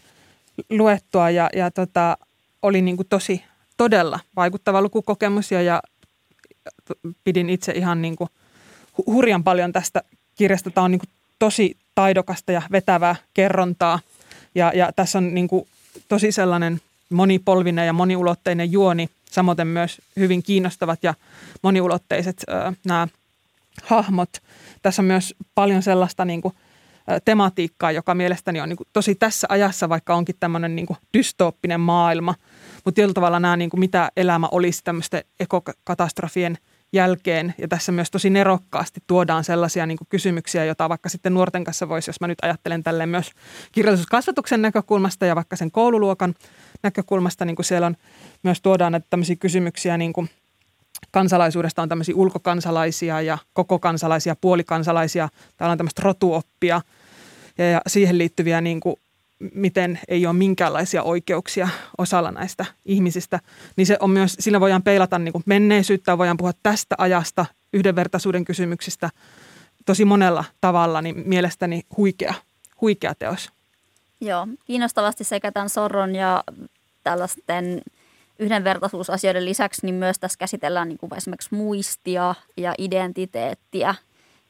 luettua 0.69 1.29
ja, 1.29 1.49
ja 1.55 1.71
tota, 1.71 2.17
oli 2.62 2.81
niin 2.81 2.97
kuin 2.97 3.07
tosi 3.07 3.43
todella 3.77 4.19
vaikuttava 4.35 4.81
lukukokemus 4.81 5.51
ja, 5.51 5.62
ja 5.62 5.81
pidin 7.23 7.49
itse 7.49 7.71
ihan 7.71 8.01
niin 8.01 8.15
kuin 8.15 8.29
hurjan 9.05 9.43
paljon 9.43 9.71
tästä 9.71 10.03
kirjasta. 10.39 10.71
Tämä 10.71 10.86
on 10.86 10.91
niin 10.91 10.99
kuin 10.99 11.10
tosi 11.39 11.78
taidokasta 11.95 12.52
ja 12.52 12.62
vetävää 12.71 13.15
kerrontaa 13.34 13.99
ja, 14.56 14.71
ja 14.75 14.91
tässä 14.95 15.17
on 15.17 15.34
niin 15.34 15.47
kuin 15.47 15.67
tosi 16.08 16.32
sellainen 16.32 16.82
monipolvinen 17.10 17.88
ja 17.88 17.93
moniulotteinen 17.93 18.71
juoni, 18.71 19.10
samoin 19.32 19.67
myös 19.67 20.02
hyvin 20.15 20.43
kiinnostavat 20.43 21.04
ja 21.04 21.13
moniulotteiset 21.62 22.43
ö, 22.49 22.73
nämä 22.86 23.08
hahmot. 23.84 24.30
Tässä 24.82 25.02
on 25.02 25.06
myös 25.06 25.36
paljon 25.56 25.84
sellaista 25.84 26.25
niin 26.25 26.41
kuin, 26.41 26.54
tematiikkaa, 27.25 27.91
joka 27.91 28.15
mielestäni 28.15 28.62
on 28.62 28.69
niin 28.69 28.78
kuin, 28.78 28.88
tosi 28.93 29.15
tässä 29.15 29.47
ajassa, 29.49 29.89
vaikka 29.89 30.15
onkin 30.15 30.36
tämmöinen 30.39 30.75
niin 30.75 30.86
kuin, 30.86 30.97
dystooppinen 31.17 31.80
maailma. 31.80 32.36
Mutta 32.86 32.95
tietyllä 32.95 33.13
tavalla 33.13 33.39
nämä, 33.39 33.58
niin 33.58 33.69
kuin, 33.69 33.80
mitä 33.80 34.12
elämä 34.17 34.47
olisi 34.52 34.82
tämmöisten 34.84 35.23
ekokatastrofien– 35.39 36.58
jälkeen. 36.93 37.54
Ja 37.58 37.67
tässä 37.67 37.91
myös 37.91 38.12
tosi 38.12 38.30
nerokkaasti 38.30 38.99
tuodaan 39.08 39.43
sellaisia 39.43 39.86
niin 39.86 39.97
kuin 39.97 40.08
kysymyksiä, 40.10 40.65
joita 40.65 40.89
vaikka 40.89 41.10
sitten 41.10 41.34
nuorten 41.34 41.63
kanssa 41.63 41.89
voisi, 41.89 42.10
jos 42.10 42.21
mä 42.21 42.28
nyt 42.28 42.38
ajattelen 42.41 42.84
tälleen 42.84 43.10
myös 43.10 43.32
kirjallisuuskasvatuksen 43.71 44.62
näkökulmasta 44.62 45.25
ja 45.25 45.36
vaikka 45.36 45.56
sen 45.56 45.71
koululuokan 45.71 46.36
näkökulmasta, 46.84 47.45
niin 47.45 47.56
kuin 47.56 47.65
siellä 47.65 47.88
on 47.88 47.95
myös 48.43 48.62
tuodaan 48.62 48.91
näitä 48.91 49.08
tämmöisiä 49.10 49.36
kysymyksiä 49.36 49.97
niin 49.97 50.13
kuin 50.13 50.30
kansalaisuudesta 51.12 51.82
on 51.82 51.89
tämmöisiä 51.89 52.15
ulkokansalaisia 52.15 53.21
ja 53.21 53.38
koko 53.54 53.80
kansalaisia, 53.80 54.36
puolikansalaisia. 54.41 55.30
Täällä 55.58 55.71
on 55.71 55.78
tämmöistä 55.78 56.02
rotuoppia 56.06 56.82
ja, 57.58 57.65
ja 57.65 57.82
siihen 57.88 58.17
liittyviä 58.17 58.62
niin 58.62 58.80
kuin 58.80 58.95
miten 59.54 59.99
ei 60.08 60.25
ole 60.25 60.34
minkäänlaisia 60.34 61.04
oikeuksia 61.04 61.69
osalla 61.97 62.32
näistä 62.32 62.65
ihmisistä, 62.86 63.39
niin 63.75 63.88
se 63.88 63.97
on 63.99 64.10
myös, 64.10 64.36
sillä 64.39 64.60
voidaan 64.60 64.84
peilata 64.84 65.19
niin 65.19 65.32
kuin 65.32 65.43
menneisyyttä, 65.45 66.17
voidaan 66.17 66.38
puhua 66.38 66.52
tästä 66.63 66.95
ajasta, 66.97 67.45
yhdenvertaisuuden 67.73 68.45
kysymyksistä 68.45 69.10
tosi 69.86 70.06
monella 70.06 70.43
tavalla, 70.62 71.02
niin 71.02 71.23
mielestäni 71.25 71.84
huikea, 71.97 72.34
huikea 72.82 73.15
teos. 73.15 73.49
Joo, 74.21 74.48
kiinnostavasti 74.65 75.23
sekä 75.23 75.52
tämän 75.52 75.69
Sorron 75.69 76.15
ja 76.15 76.44
tällaisten 77.04 77.81
yhdenvertaisuusasioiden 78.40 79.46
lisäksi, 79.46 79.85
niin 79.85 79.96
myös 79.96 80.19
tässä 80.19 80.37
käsitellään 80.37 80.87
niin 80.87 80.98
kuin 80.98 81.17
esimerkiksi 81.17 81.56
muistia 81.56 82.35
ja 82.58 82.73
identiteettiä 82.77 83.96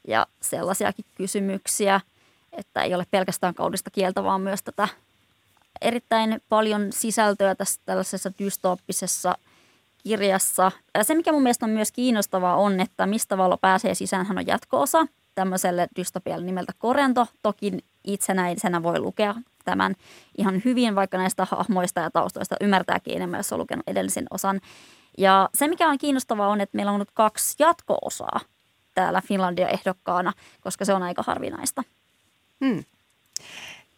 ja 0.07 0.27
sellaisiakin 0.41 1.05
kysymyksiä– 1.15 2.01
että 2.51 2.83
ei 2.83 2.95
ole 2.95 3.05
pelkästään 3.11 3.53
kaudista 3.53 3.89
kieltä, 3.91 4.23
vaan 4.23 4.41
myös 4.41 4.63
tätä 4.63 4.87
erittäin 5.81 6.41
paljon 6.49 6.87
sisältöä 6.93 7.55
tässä 7.55 7.81
tällaisessa 7.85 8.31
dystooppisessa 8.39 9.35
kirjassa. 10.03 10.71
Se, 11.01 11.15
mikä 11.15 11.31
mun 11.31 11.43
mielestä 11.43 11.65
on 11.65 11.71
myös 11.71 11.91
kiinnostavaa, 11.91 12.55
on, 12.55 12.79
että 12.79 13.05
Mistä 13.05 13.37
valo 13.37 13.57
pääsee 13.57 13.95
sisään, 13.95 14.25
hän 14.25 14.37
on 14.37 14.47
jatko-osa 14.47 15.05
tämmöiselle 15.35 15.87
dystopialle 15.95 16.45
nimeltä 16.45 16.73
Korento. 16.77 17.27
Toki 17.41 17.77
itsenäisenä 18.03 18.83
voi 18.83 18.99
lukea 18.99 19.35
tämän 19.65 19.95
ihan 20.37 20.61
hyvin, 20.65 20.95
vaikka 20.95 21.17
näistä 21.17 21.47
hahmoista 21.51 22.01
ja 22.01 22.11
taustoista 22.11 22.55
ymmärtääkin 22.61 23.15
enemmän, 23.15 23.39
jos 23.39 23.53
on 23.53 23.59
lukenut 23.59 23.87
edellisen 23.87 24.25
osan. 24.31 24.61
Ja 25.17 25.49
se, 25.55 25.67
mikä 25.67 25.89
on 25.89 25.97
kiinnostavaa, 25.97 26.47
on, 26.47 26.61
että 26.61 26.75
meillä 26.75 26.91
on 26.91 26.99
nyt 26.99 27.11
kaksi 27.13 27.55
jatko-osaa 27.59 28.39
täällä 28.95 29.21
Finlandia-ehdokkaana, 29.21 30.33
koska 30.61 30.85
se 30.85 30.93
on 30.93 31.03
aika 31.03 31.23
harvinaista. 31.27 31.83
Hmm. 32.65 32.83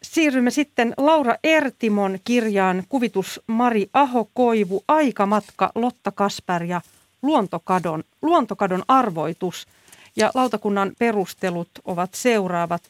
Siirrymme 0.02 0.50
sitten 0.50 0.94
Laura 0.96 1.34
Ertimon 1.44 2.18
kirjaan 2.24 2.84
kuvitus 2.88 3.40
Mari 3.46 3.90
Aho-Koivu, 3.92 4.84
Aikamatka, 4.88 5.72
Lotta 5.74 6.12
Kasper 6.12 6.62
ja 6.62 6.80
luontokadon, 7.22 8.04
luontokadon 8.22 8.82
arvoitus. 8.88 9.66
Ja 10.16 10.30
lautakunnan 10.34 10.92
perustelut 10.98 11.68
ovat 11.84 12.14
seuraavat. 12.14 12.82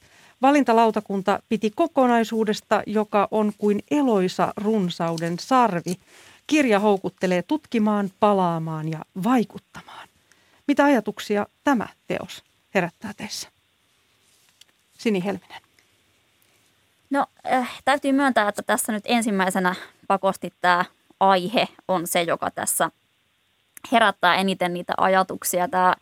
Valintalautakunta 0.43 1.43
piti 1.49 1.71
kokonaisuudesta, 1.71 2.83
joka 2.87 3.29
on 3.31 3.53
kuin 3.59 3.83
eloisa 3.91 4.53
runsauden 4.57 5.39
sarvi. 5.39 5.95
Kirja 6.47 6.81
houkuttelee 6.81 7.43
tutkimaan, 7.43 8.11
palaamaan 8.21 8.89
ja 8.89 9.05
vaikuttamaan. 9.25 10.09
Mitä 10.69 10.85
ajatuksia 10.85 11.47
tämä 11.65 11.89
teos 12.07 12.43
herättää 12.75 13.13
teissä? 13.17 13.49
Sini 15.03 15.25
Helminen. 15.25 15.63
No 17.11 17.27
äh, 17.53 17.83
täytyy 17.85 18.13
myöntää, 18.13 18.49
että 18.49 18.63
tässä 18.63 18.93
nyt 18.93 19.05
ensimmäisenä 19.07 19.75
pakosti 20.07 20.53
tämä 20.61 20.85
aihe 21.21 21.69
on 21.89 22.07
se, 22.07 22.23
joka 22.23 22.51
tässä 22.51 22.91
herättää 23.93 24.35
eniten 24.35 24.75
niitä 24.75 24.93
ajatuksia. 24.97 25.69
Tämä 25.69 25.95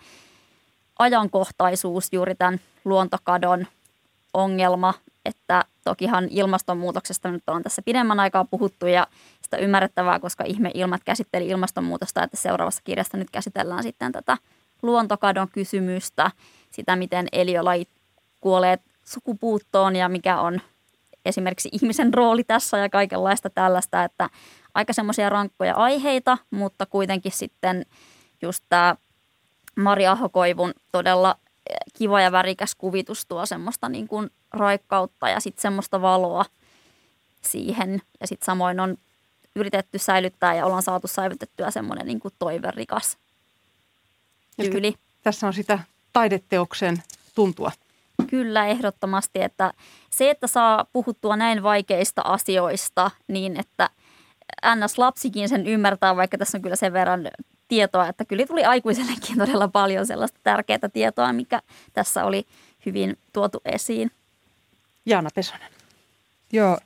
ajankohtaisuus, 0.99 2.13
juuri 2.13 2.35
tämän 2.35 2.61
luontokadon 2.85 3.67
ongelma, 4.35 4.95
että 5.25 5.65
tokihan 5.85 6.29
ilmastonmuutoksesta 6.31 7.31
nyt 7.31 7.49
on 7.49 7.63
tässä 7.63 7.83
pidemmän 7.83 8.21
aikaa 8.21 8.45
puhuttu 8.45 8.87
ja 8.87 9.07
sitä 9.43 9.57
ymmärrettävää, 9.57 10.19
koska 10.19 10.45
ihme 10.45 10.71
ilmat 10.75 11.05
käsitteli 11.05 11.49
ilmastonmuutosta, 11.49 12.23
että 12.23 12.37
seuraavassa 12.37 12.83
kirjassa 12.85 13.17
nyt 13.17 13.31
käsitellään 13.31 13.83
sitten 13.83 14.13
tätä 14.13 14.39
luontokadon 14.83 15.49
kysymystä, 15.49 16.31
sitä 16.71 16.97
miten 16.97 17.29
eliölajit 17.33 17.89
kuolee 18.41 18.79
sukupuuttoon 19.11 19.97
ja 19.97 20.09
mikä 20.09 20.41
on 20.41 20.61
esimerkiksi 21.25 21.69
ihmisen 21.73 22.15
rooli 22.15 22.45
tässä 22.45 22.79
ja 22.79 22.89
kaikenlaista 22.89 23.51
tällaista, 23.51 24.05
että 24.05 24.31
aika 24.75 24.93
semmoisia 24.93 25.29
rankkoja 25.29 25.75
aiheita, 25.75 26.39
mutta 26.51 26.87
kuitenkin 26.87 27.33
sitten 27.33 27.87
just 28.43 28.65
tämä 28.69 28.97
Mari 29.77 30.07
Ahokoivun 30.07 30.75
todella 30.93 31.37
eh, 31.71 31.77
kiva 31.99 32.21
ja 32.21 32.33
värikäs 32.33 32.75
kuvitus 32.75 33.27
tuo 33.27 33.47
semmoista 33.47 33.89
niin 33.89 34.09
kuin 34.09 34.31
raikkautta 34.53 35.29
ja 35.29 35.41
sitten 35.41 35.63
semmoista 35.63 36.03
valoa 36.03 36.45
siihen. 37.43 38.03
Ja 38.21 38.27
sitten 38.27 38.47
samoin 38.47 38.81
on 38.81 38.97
yritetty 39.57 39.99
säilyttää 39.99 40.55
ja 40.55 40.67
ollaan 40.67 40.83
saatu 40.83 41.09
säilytettyä 41.09 41.71
semmoinen 41.71 42.07
niin 42.07 42.21
kuin 42.21 42.35
toiverikas 42.39 43.19
tyyli. 44.57 44.95
Tässä 45.23 45.47
on 45.47 45.55
sitä 45.55 45.79
taideteoksen 46.13 47.03
tuntua. 47.35 47.73
Kyllä, 48.27 48.67
ehdottomasti, 48.67 49.43
että 49.43 49.73
se, 50.11 50.31
että 50.31 50.47
saa 50.47 50.85
puhuttua 50.93 51.37
näin 51.37 51.63
vaikeista 51.63 52.23
asioista 52.23 53.11
niin, 53.29 53.61
että 53.61 53.91
NS-lapsikin 54.67 55.49
sen 55.49 55.67
ymmärtää, 55.67 56.17
vaikka 56.17 56.39
tässä 56.39 56.59
on 56.59 56.63
kyllä 56.63 56.77
sen 56.77 56.93
verran 56.93 57.31
tietoa, 57.69 58.09
että 58.09 58.25
kyllä 58.25 58.47
tuli 58.47 58.65
aikuisellekin 58.65 59.39
todella 59.39 59.69
paljon 59.69 60.07
sellaista 60.07 60.39
tärkeää 60.43 60.89
tietoa, 60.93 61.33
mikä 61.33 61.63
tässä 61.93 62.25
oli 62.25 62.47
hyvin 62.87 63.19
tuotu 63.33 63.61
esiin. 63.65 64.11
Jaana 65.07 65.31
Pesonen. 65.35 65.71
Joo, 66.53 66.79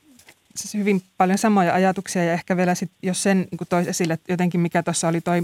siis 0.56 0.74
hyvin 0.74 1.02
paljon 1.16 1.38
samoja 1.38 1.74
ajatuksia 1.74 2.24
ja 2.24 2.32
ehkä 2.32 2.56
vielä 2.56 2.74
sit, 2.74 2.90
jos 3.02 3.22
sen 3.22 3.38
niin 3.38 3.68
toisi 3.68 3.90
esille 3.90 4.18
jotenkin, 4.28 4.60
mikä 4.60 4.82
tuossa 4.82 5.08
oli 5.08 5.20
toi 5.20 5.42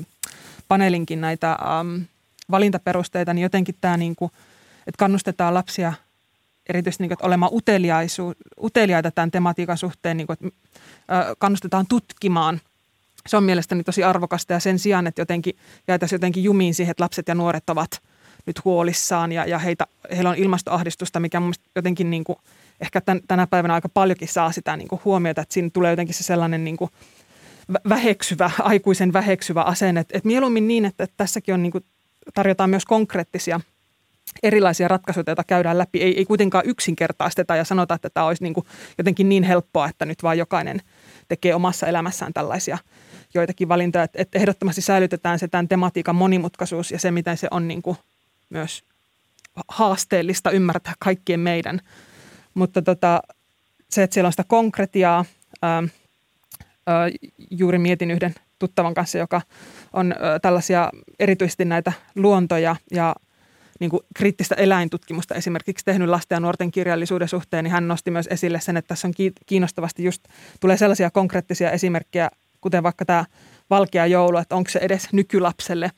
paneelinkin 0.69 1.21
näitä 1.21 1.59
um, 1.81 2.05
valintaperusteita, 2.51 3.35
niin 3.35 3.43
jotenkin 3.43 3.75
tämä 3.81 3.97
niin 3.97 4.17
kuin, 4.17 4.33
että 4.91 4.99
kannustetaan 4.99 5.55
lapsia 5.55 5.93
erityisesti 6.69 7.03
niin 7.03 7.09
kuin, 7.09 7.27
olemaan 7.27 7.53
uteliaita 8.63 9.11
tämän 9.11 9.31
tematiikan 9.31 9.79
suhteen, 9.79 10.17
niin 10.17 10.27
kuin, 10.27 10.37
että 10.41 10.61
kannustetaan 11.39 11.87
tutkimaan. 11.87 12.61
Se 13.27 13.37
on 13.37 13.45
mielestäni 13.45 13.85
tosi 13.85 14.05
arvokasta 14.05 14.53
ja 14.53 14.61
sen 14.61 14.79
sijaan, 14.79 15.07
että 15.07 15.21
jotenkin 15.21 15.57
jäätäisiin 15.89 16.17
jotenkin 16.17 16.45
jumiin 16.45 16.75
siihen, 16.75 16.91
että 16.91 17.05
lapset 17.05 17.29
ja 17.29 17.35
nuoret 17.35 17.71
ovat 17.71 18.03
nyt 18.47 18.65
huolissaan 18.65 19.33
ja, 19.33 19.45
ja 19.45 19.59
heitä, 19.59 19.87
heillä 20.17 20.31
on 20.31 20.37
ilmastoahdistusta, 20.37 21.21
mikä 21.21 21.41
mun 21.41 21.55
jotenkin 21.77 22.11
niin 22.11 22.25
kuin, 22.25 22.39
ehkä 22.81 23.01
tän, 23.01 23.21
tänä 23.29 23.47
päivänä 23.47 23.75
aika 23.75 23.89
paljonkin 23.89 24.29
saa 24.29 24.53
sitä 24.53 24.77
niin 24.77 24.89
kuin 24.89 25.01
huomiota, 25.05 25.41
että 25.41 25.55
siinä 25.55 25.71
tulee 25.73 25.93
jotenkin 25.93 26.15
se 26.15 26.23
sellainen 26.23 26.65
niin 26.65 26.77
kuin 26.77 26.91
väheksyvä, 27.89 28.51
aikuisen 28.59 29.13
väheksyvä 29.13 29.63
asenne. 29.63 30.01
Että, 30.01 30.19
että 30.19 30.27
mieluummin 30.27 30.69
niin, 30.69 30.85
että, 30.85 31.05
että 31.05 31.15
tässäkin 31.17 31.55
on 31.55 31.63
niin 31.63 31.73
kuin, 31.73 31.85
tarjotaan 32.35 32.71
myös 32.71 32.85
konkreettisia– 32.85 33.61
erilaisia 34.43 34.89
ratkaisuja, 34.89 35.25
joita 35.27 35.45
käydään 35.45 35.79
läpi. 35.79 36.03
Ei, 36.03 36.19
ei 36.19 36.25
kuitenkaan 36.25 36.65
yksinkertaisteta 36.67 37.57
ja 37.57 37.65
sanota, 37.65 37.95
että 37.95 38.11
tämä 38.11 38.27
olisi 38.27 38.43
niin 38.43 38.55
kuin 38.55 38.67
jotenkin 38.99 39.29
niin 39.29 39.43
helppoa, 39.43 39.89
että 39.89 40.05
nyt 40.05 40.23
vaan 40.23 40.39
jokainen 40.39 40.81
tekee 41.29 41.55
omassa 41.55 41.87
elämässään 41.87 42.33
tällaisia 42.33 42.79
joitakin 43.35 43.69
valintoja. 43.69 44.05
Että, 44.05 44.23
että 44.23 44.39
ehdottomasti 44.39 44.81
säilytetään 44.81 45.39
se 45.39 45.49
tämän 45.49 45.69
tematiikan 45.69 46.15
monimutkaisuus 46.17 46.91
ja 46.91 46.99
se, 46.99 47.11
miten 47.11 47.37
se 47.37 47.49
on 47.51 47.69
niin 47.69 47.83
kuin 47.83 47.97
myös 48.51 48.85
haasteellista 49.69 50.51
ymmärtää 50.51 50.95
kaikkien 50.99 51.41
meidän. 51.41 51.81
Mutta 52.55 52.83
tota, 52.83 53.23
se, 53.91 54.03
että 54.03 54.15
siellä 54.15 54.27
on 54.29 54.33
sitä 54.33 54.45
konkretiaa, 54.49 55.25
ää, 55.63 55.83
ää, 56.87 57.09
juuri 57.51 57.79
mietin 57.79 58.11
yhden 58.11 58.35
tuttavan 58.59 58.95
kanssa, 58.95 59.19
joka 59.19 59.43
on 59.93 60.13
ää, 60.13 60.39
tällaisia 60.39 60.91
erityisesti 61.19 61.65
näitä 61.65 61.93
luontoja 62.15 62.77
ja 62.91 63.15
niin 63.81 63.91
kuin 63.91 64.03
kriittistä 64.15 64.55
eläintutkimusta 64.55 65.35
esimerkiksi 65.35 65.85
tehnyt 65.85 66.09
lasten 66.09 66.37
ja 66.37 66.41
nuorten 66.41 66.71
kirjallisuuden 66.71 67.29
suhteen, 67.29 67.65
niin 67.65 67.73
hän 67.73 67.89
nosti 67.89 68.11
myös 68.11 68.27
esille 68.27 68.61
sen, 68.61 68.77
että 68.77 68.89
tässä 68.89 69.09
on 69.09 69.15
kiinnostavasti 69.47 70.05
just, 70.05 70.25
tulee 70.61 70.77
sellaisia 70.77 71.11
konkreettisia 71.11 71.71
esimerkkejä, 71.71 72.31
kuten 72.61 72.83
vaikka 72.83 73.05
tämä 73.05 73.25
valkea 73.71 74.07
joulu, 74.07 74.39
että 74.39 74.57
onko 74.57 74.71
se 74.71 74.79
edes 74.79 75.09
nykylapselle 75.13 75.91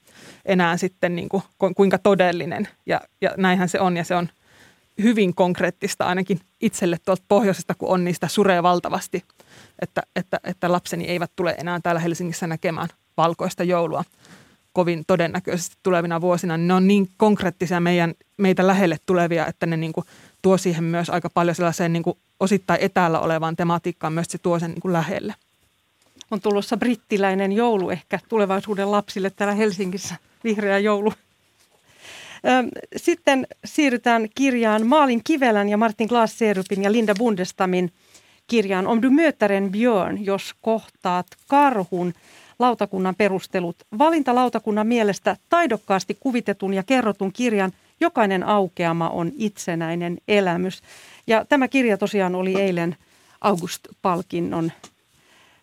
enää 0.45 0.77
sitten 0.77 1.17
niin 1.17 1.29
kuin, 1.29 1.43
kuinka 1.77 1.99
todellinen. 1.99 2.69
Ja, 2.87 3.01
ja 3.21 3.31
näinhän 3.37 3.69
se 3.69 3.81
on 3.81 3.97
ja 3.97 4.05
se 4.05 4.15
on 4.15 4.29
hyvin 5.03 5.35
konkreettista 5.35 6.05
ainakin 6.05 6.41
itselle 6.61 6.97
tuolta 7.05 7.23
pohjoisesta, 7.29 7.75
kun 7.75 7.89
on 7.89 8.05
niistä 8.05 8.29
suree 8.29 8.63
valtavasti, 8.63 9.25
että, 9.83 10.03
että, 10.17 10.41
että 10.45 10.73
lapseni 10.73 11.05
eivät 11.05 11.31
tule 11.37 11.55
enää 11.59 11.81
täällä 11.83 12.01
Helsingissä 12.01 12.47
näkemään 12.47 12.89
valkoista 13.17 13.65
joulua 13.65 14.05
kovin 14.73 15.05
todennäköisesti 15.07 15.77
tulevina 15.83 16.21
vuosina, 16.21 16.57
niin 16.57 16.69
ne 16.69 16.75
on 16.75 16.89
niin 16.89 17.09
konkreettisia 17.17 17.81
meidän, 17.81 18.15
meitä 18.37 18.67
lähelle 18.67 18.97
tulevia, 19.07 19.47
että 19.47 19.67
ne 19.67 19.77
niin 19.77 19.93
kuin 19.93 20.07
tuo 20.43 20.59
siihen 20.59 20.85
myös 20.85 21.11
aika 21.11 21.31
paljon 21.31 21.55
sellaiseen 21.55 21.93
niin 21.93 22.03
kuin 22.03 22.19
osittain 22.41 22.81
etäällä 22.81 23.21
olevaan 23.21 23.57
tematiikkaan 23.57 24.13
myös, 24.13 24.27
se 24.31 24.39
tuo 24.39 24.59
sen 24.59 24.71
niin 24.71 24.81
kuin 24.81 24.93
lähelle. 24.93 25.35
On 26.31 26.41
tulossa 26.41 26.77
brittiläinen 26.77 27.53
joulu 27.53 27.91
ehkä 27.91 28.19
tulevaisuuden 28.29 28.91
lapsille 28.91 29.31
täällä 29.31 29.55
Helsingissä, 29.55 30.15
vihreä 30.45 30.79
joulu. 30.79 31.13
Sitten 32.97 33.47
siirrytään 33.65 34.29
kirjaan 34.35 34.87
Maalin 34.87 35.21
Kivelän 35.25 35.69
ja 35.69 35.77
Martin 35.77 36.09
Glaserupin 36.09 36.83
ja 36.83 36.93
Linda 36.93 37.15
Bundestamin 37.15 37.93
kirjaan 38.47 38.87
Om 38.87 39.03
du 39.03 39.11
möter 39.11 39.53
en 39.53 39.73
björn, 39.73 40.25
jos 40.25 40.55
kohtaat 40.61 41.27
karhun– 41.49 42.15
lautakunnan 42.63 43.15
perustelut. 43.15 43.77
Valintalautakunnan 43.99 44.87
mielestä 44.87 45.37
taidokkaasti 45.49 46.17
kuvitetun 46.21 46.75
ja 46.75 46.83
kerrotun 46.83 47.33
kirjan 47.33 47.73
jokainen 48.01 48.43
aukeama 48.43 49.09
on 49.09 49.33
itsenäinen 49.37 50.19
elämys. 50.29 50.83
Ja 51.27 51.45
tämä 51.45 51.69
kirja 51.69 51.99
tosiaan 51.99 52.35
oli 52.35 52.61
eilen 52.61 52.97
August-palkinnon 53.41 54.73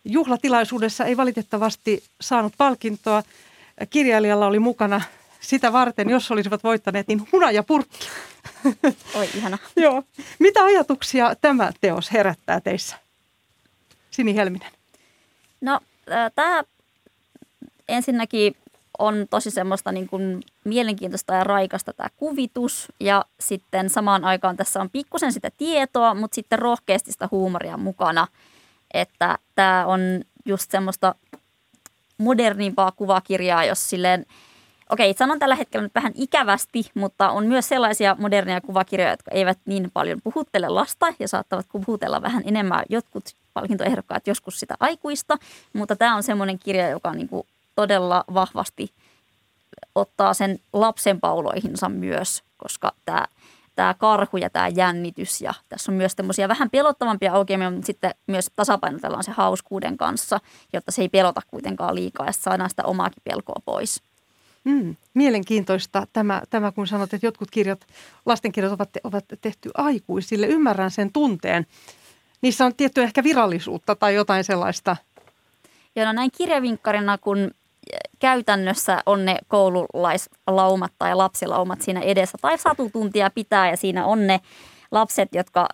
juhlatilaisuudessa. 0.04 1.04
Ei 1.04 1.16
valitettavasti 1.16 2.02
saanut 2.20 2.52
palkintoa. 2.58 3.22
Kirjailijalla 3.90 4.46
oli 4.46 4.58
mukana 4.58 5.00
sitä 5.40 5.72
varten, 5.72 6.10
jos 6.10 6.30
olisivat 6.30 6.64
voittaneet, 6.64 7.08
niin 7.08 7.28
hunajapurkki. 7.32 8.08
Oi, 9.14 9.28
ihana. 9.34 9.58
Joo. 9.76 10.02
Mitä 10.38 10.64
ajatuksia 10.64 11.34
tämä 11.40 11.72
teos 11.80 12.12
herättää 12.12 12.60
teissä? 12.60 12.96
Sini 14.10 14.36
Helminen. 14.36 14.70
No, 15.60 15.80
tämä 16.34 16.64
ensinnäkin 17.90 18.56
on 18.98 19.26
tosi 19.30 19.50
semmoista 19.50 19.92
niin 19.92 20.08
kuin 20.08 20.40
mielenkiintoista 20.64 21.34
ja 21.34 21.44
raikasta 21.44 21.92
tämä 21.92 22.08
kuvitus 22.16 22.92
ja 23.00 23.24
sitten 23.40 23.90
samaan 23.90 24.24
aikaan 24.24 24.56
tässä 24.56 24.80
on 24.80 24.90
pikkusen 24.90 25.32
sitä 25.32 25.50
tietoa, 25.56 26.14
mutta 26.14 26.34
sitten 26.34 26.58
rohkeasti 26.58 27.12
sitä 27.12 27.28
huumoria 27.30 27.76
mukana, 27.76 28.26
että 28.94 29.38
tämä 29.54 29.86
on 29.86 30.00
just 30.46 30.70
semmoista 30.70 31.14
modernimpaa 32.18 32.92
kuvakirjaa, 32.92 33.64
jos 33.64 33.90
silleen 33.90 34.26
okei, 34.90 35.14
sanon 35.18 35.38
tällä 35.38 35.54
hetkellä 35.54 35.82
nyt 35.82 35.94
vähän 35.94 36.12
ikävästi, 36.14 36.90
mutta 36.94 37.30
on 37.30 37.46
myös 37.46 37.68
sellaisia 37.68 38.16
moderneja 38.18 38.60
kuvakirjoja, 38.60 39.10
jotka 39.10 39.30
eivät 39.34 39.58
niin 39.64 39.90
paljon 39.94 40.20
puhuttele 40.24 40.68
lasta 40.68 41.14
ja 41.18 41.28
saattavat 41.28 41.66
puhutella 41.72 42.22
vähän 42.22 42.42
enemmän 42.46 42.84
jotkut 42.88 43.24
palkintoehdokkaat 43.54 44.26
joskus 44.26 44.60
sitä 44.60 44.74
aikuista, 44.80 45.36
mutta 45.72 45.96
tämä 45.96 46.16
on 46.16 46.22
semmoinen 46.22 46.58
kirja, 46.58 46.88
joka 46.88 47.12
niin 47.12 47.28
kuin 47.28 47.46
todella 47.80 48.24
vahvasti 48.34 48.94
ottaa 49.94 50.34
sen 50.34 50.58
lapsen 50.72 51.20
pauloihinsa 51.20 51.88
myös, 51.88 52.42
koska 52.56 52.92
tämä– 53.04 53.26
tämä 53.80 53.94
karhu 53.94 54.36
ja 54.36 54.50
tämä 54.50 54.68
jännitys 54.68 55.40
ja 55.40 55.54
tässä 55.68 55.92
on 55.92 55.96
myös 55.96 56.16
tämmöisiä 56.16 56.48
vähän 56.48 56.70
pelottavampia 56.70 57.32
aukeamia, 57.32 57.70
mutta 57.70 57.86
sitten 57.86 58.14
myös 58.26 58.50
tasapainotellaan 58.56 59.24
se 59.24 59.30
hauskuuden 59.30 59.96
kanssa, 59.96 60.40
jotta 60.72 60.92
se 60.92 61.02
ei 61.02 61.08
pelota 61.08 61.40
kuitenkaan 61.46 61.94
liikaa 61.94 62.26
ja 62.26 62.32
saadaan 62.32 62.70
sitä 62.70 62.84
omaakin 62.84 63.22
pelkoa 63.24 63.62
pois. 63.64 64.02
Mm, 64.64 64.96
mielenkiintoista 65.14 66.06
tämä, 66.12 66.42
tämä, 66.50 66.72
kun 66.72 66.86
sanot, 66.86 67.14
että 67.14 67.26
jotkut 67.26 67.50
kirjat, 67.50 67.86
lastenkirjat 68.26 68.72
ovat, 68.72 68.90
ovat 69.04 69.24
tehty 69.40 69.70
aikuisille. 69.74 70.46
Ymmärrän 70.46 70.90
sen 70.90 71.12
tunteen. 71.12 71.66
Niissä 72.42 72.64
on 72.64 72.74
tietty 72.74 73.02
ehkä 73.02 73.24
virallisuutta 73.24 73.94
tai 73.94 74.14
jotain 74.14 74.44
sellaista. 74.44 74.96
Ja 75.96 76.04
no 76.04 76.12
näin 76.12 76.30
kirjavinkkarina, 76.36 77.18
kun 77.18 77.50
käytännössä 78.18 79.02
on 79.06 79.24
ne 79.24 79.38
koululaislaumat 79.48 80.92
tai 80.98 81.14
lapsilaumat 81.14 81.82
siinä 81.82 82.00
edessä 82.00 82.38
tai 82.40 82.58
satutuntia 82.58 83.30
pitää 83.30 83.70
ja 83.70 83.76
siinä 83.76 84.06
on 84.06 84.26
ne 84.26 84.40
lapset, 84.90 85.28
jotka, 85.34 85.68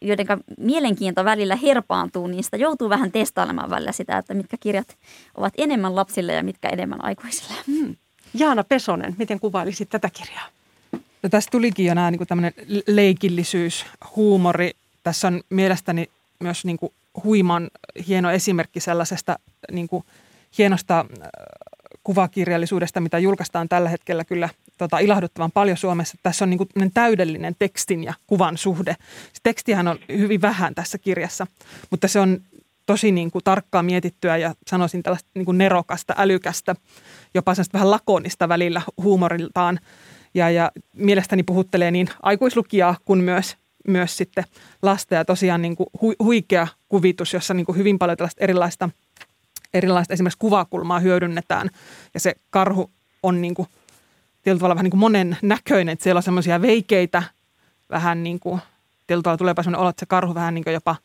joiden 0.00 0.26
mielenkiinto 0.58 1.24
välillä 1.24 1.56
herpaantuu, 1.56 2.26
niin 2.26 2.44
sitä 2.44 2.56
joutuu 2.56 2.88
vähän 2.88 3.12
testailemaan 3.12 3.70
välillä 3.70 3.92
sitä, 3.92 4.18
että 4.18 4.34
mitkä 4.34 4.56
kirjat 4.60 4.96
ovat 5.34 5.54
enemmän 5.58 5.96
lapsille 5.96 6.32
ja 6.32 6.42
mitkä 6.42 6.68
enemmän 6.68 7.04
aikuisille. 7.04 7.54
Hmm. 7.66 7.96
Jaana 8.34 8.64
Pesonen, 8.64 9.14
miten 9.18 9.40
kuvailisit 9.40 9.88
tätä 9.88 10.10
kirjaa? 10.10 10.46
No, 11.22 11.28
tässä 11.28 11.50
tulikin 11.50 11.86
jo 11.86 11.94
nämä 11.94 12.10
niin 12.10 12.26
tämmöinen 12.26 12.52
leikillisyys, 12.86 13.86
huumori. 14.16 14.70
Tässä 15.02 15.28
on 15.28 15.42
mielestäni 15.50 16.10
myös 16.40 16.64
niin 16.64 16.78
kuin 16.78 16.92
huiman 17.24 17.70
hieno 18.08 18.30
esimerkki 18.30 18.80
sellaisesta 18.80 19.38
niin 19.72 19.88
kuin 19.88 20.04
hienosta 20.58 21.04
kuvakirjallisuudesta, 22.04 23.00
mitä 23.00 23.18
julkaistaan 23.18 23.68
tällä 23.68 23.88
hetkellä 23.88 24.24
kyllä 24.24 24.48
tota, 24.78 24.98
ilahduttavan 24.98 25.52
paljon 25.52 25.76
Suomessa. 25.76 26.18
Tässä 26.22 26.44
on 26.44 26.50
niin 26.50 26.58
kuin 26.58 26.92
täydellinen 26.94 27.56
tekstin 27.58 28.04
ja 28.04 28.14
kuvan 28.26 28.58
suhde. 28.58 28.96
Se 29.32 29.40
tekstihän 29.42 29.88
on 29.88 29.98
hyvin 30.08 30.42
vähän 30.42 30.74
tässä 30.74 30.98
kirjassa, 30.98 31.46
mutta 31.90 32.08
se 32.08 32.20
on 32.20 32.40
tosi 32.86 33.12
niin 33.12 33.30
kuin 33.30 33.44
tarkkaa 33.44 33.82
mietittyä 33.82 34.36
ja 34.36 34.54
sanoisin 34.66 35.02
tällaista 35.02 35.30
niin 35.34 35.44
kuin 35.44 35.58
nerokasta, 35.58 36.14
älykästä, 36.18 36.74
jopa 37.34 37.54
sellaista 37.54 37.72
vähän 37.72 37.90
lakonista 37.90 38.48
välillä 38.48 38.82
huumoriltaan. 39.02 39.80
Ja, 40.34 40.50
ja 40.50 40.72
mielestäni 40.92 41.42
puhuttelee 41.42 41.90
niin 41.90 42.08
aikuislukijaa 42.22 42.96
kuin 43.04 43.20
myös, 43.20 43.56
myös 43.88 44.16
sitten 44.16 44.44
lasta 44.82 45.14
ja 45.14 45.24
tosiaan 45.24 45.62
niin 45.62 45.76
kuin 45.76 45.86
hu, 46.02 46.14
huikea 46.22 46.66
kuvitus, 46.88 47.32
jossa 47.32 47.54
niin 47.54 47.66
kuin 47.66 47.78
hyvin 47.78 47.98
paljon 47.98 48.16
tällaista 48.16 48.44
erilaista– 48.44 48.88
erilaista 49.74 50.14
esimerkiksi 50.14 50.38
kuvakulmaa 50.38 51.00
hyödynnetään 51.00 51.70
ja 52.14 52.20
se 52.20 52.34
karhu 52.50 52.90
on 53.22 53.42
niin 53.42 53.54
kuin, 53.54 53.68
tietyllä 54.42 54.58
tavalla 54.58 54.74
vähän 54.74 54.84
niin 54.84 54.90
kuin 54.90 55.00
monen 55.00 55.36
näköinen, 55.42 55.92
että 55.92 56.02
siellä 56.02 56.18
on 56.18 56.22
semmoisia 56.22 56.62
veikeitä, 56.62 57.22
vähän 57.90 58.22
niin 58.22 58.40
kuin, 58.40 58.60
tietyllä 59.06 59.22
tavalla 59.22 59.38
tuleepa 59.38 59.62
semmoinen 59.62 59.80
olo, 59.80 59.88
että 59.88 60.00
se 60.00 60.06
karhu 60.06 60.34
vähän 60.34 60.54
niin 60.54 60.64
kuin 60.64 60.74
jopa 60.74 60.96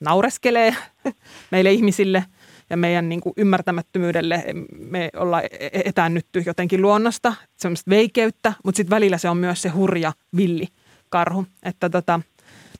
naureskelee 0.00 0.76
meille 1.52 1.72
ihmisille 1.72 2.24
ja 2.70 2.76
meidän 2.76 3.08
niin 3.08 3.20
kuin 3.20 3.32
ymmärtämättömyydelle. 3.36 4.44
Me 4.78 5.10
ollaan 5.16 5.44
e-, 5.44 5.66
e-, 5.66 5.82
etäännytty 5.84 6.42
jotenkin 6.46 6.82
luonnosta, 6.82 7.34
semmoista 7.56 7.90
veikeyttä, 7.90 8.52
mutta 8.64 8.76
sitten 8.76 8.96
välillä 8.96 9.18
se 9.18 9.28
on 9.28 9.36
myös 9.36 9.62
se 9.62 9.68
hurja 9.68 10.12
villi 10.36 10.68
karhu, 11.08 11.46
että 11.62 11.90
tota, 11.90 12.20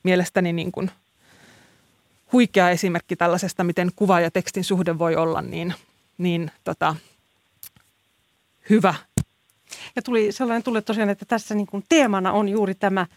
mielestäni 0.03 0.53
niin 0.53 0.71
kuin 0.71 0.91
huikea 2.33 2.69
esimerkki 2.69 3.15
tällaisesta, 3.15 3.63
miten 3.63 3.91
kuva 3.95 4.19
ja 4.19 4.31
tekstin 4.31 4.63
suhde 4.63 4.99
voi 4.99 5.15
olla 5.15 5.41
niin, 5.41 5.73
niin 6.17 6.51
tota, 6.63 6.95
hyvä. 8.69 8.93
Ja 9.95 10.01
tuli 10.01 10.31
sellainen 10.31 10.63
tulee 10.63 10.81
tosiaan, 10.81 11.09
että 11.09 11.25
tässä 11.25 11.55
niin 11.55 11.67
kuin 11.67 11.83
teemana 11.89 12.31
on 12.31 12.49
juuri 12.49 12.75
tämä 12.75 13.07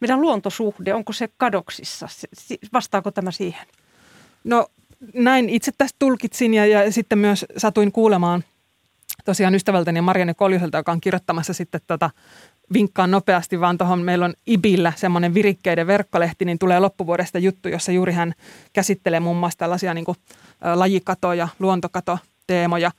meidän 0.00 0.20
luontosuhde. 0.20 0.94
Onko 0.94 1.12
se 1.12 1.28
kadoksissa? 1.36 2.08
Vastaako 2.72 3.10
tämä 3.10 3.30
siihen? 3.30 3.66
No 4.44 4.66
näin 5.14 5.48
itse 5.48 5.72
tästä 5.78 5.96
tulkitsin 5.98 6.54
ja, 6.54 6.66
ja 6.66 6.92
sitten 6.92 7.18
myös 7.18 7.46
satuin 7.56 7.92
kuulemaan 7.92 8.44
tosiaan 9.24 9.54
ystävältäni 9.54 10.00
Marianne 10.00 10.34
Koljuselta, 10.34 10.78
joka 10.78 10.92
on 10.92 11.00
kirjoittamassa 11.00 11.52
sitten 11.52 11.80
tota 11.86 12.10
vinkkaan 12.72 13.10
nopeasti, 13.10 13.60
vaan 13.60 13.78
tuohon 13.78 14.00
meillä 14.02 14.24
on 14.24 14.34
IBillä 14.46 14.92
semmoinen 14.96 15.34
virikkeiden 15.34 15.86
verkkolehti, 15.86 16.44
niin 16.44 16.58
tulee 16.58 16.80
loppuvuodesta 16.80 17.38
juttu, 17.38 17.68
jossa 17.68 17.92
juuri 17.92 18.12
hän 18.12 18.32
käsittelee 18.72 19.20
muun 19.20 19.36
muassa 19.36 19.58
tällaisia 19.58 19.94
niin 19.94 20.04
kuin, 20.04 20.16
lajikato- 20.74 21.32
ja 21.32 21.48
luontokatoteemoja. 21.58 22.90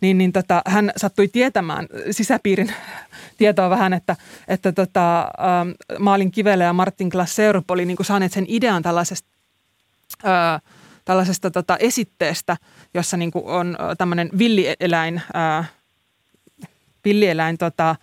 Niin, 0.00 0.18
niin 0.18 0.32
tota, 0.32 0.62
hän 0.66 0.92
sattui 0.96 1.28
tietämään 1.28 1.86
sisäpiirin 2.10 2.72
tietoa 3.38 3.70
vähän, 3.70 3.92
että, 3.92 4.16
että 4.48 4.72
tota, 4.72 5.20
ähm, 5.20 5.70
Maalin 5.98 6.30
Kivele 6.30 6.64
ja 6.64 6.72
Martin 6.72 7.08
Glasseur 7.08 7.62
oli 7.68 7.84
niin 7.84 7.96
kuin 7.96 8.06
saaneet 8.06 8.32
sen 8.32 8.44
idean 8.48 8.82
tällaisesta, 8.82 9.28
äh, 10.26 10.62
tällaisesta 11.04 11.50
tota, 11.50 11.76
esitteestä, 11.76 12.56
jossa 12.94 13.16
niin 13.16 13.30
kuin 13.30 13.44
on 13.44 13.76
tämmöinen 13.98 14.30
villieläin, 14.38 15.22
äh, 15.36 15.70
villieläin 17.04 17.58
tota, 17.58 17.96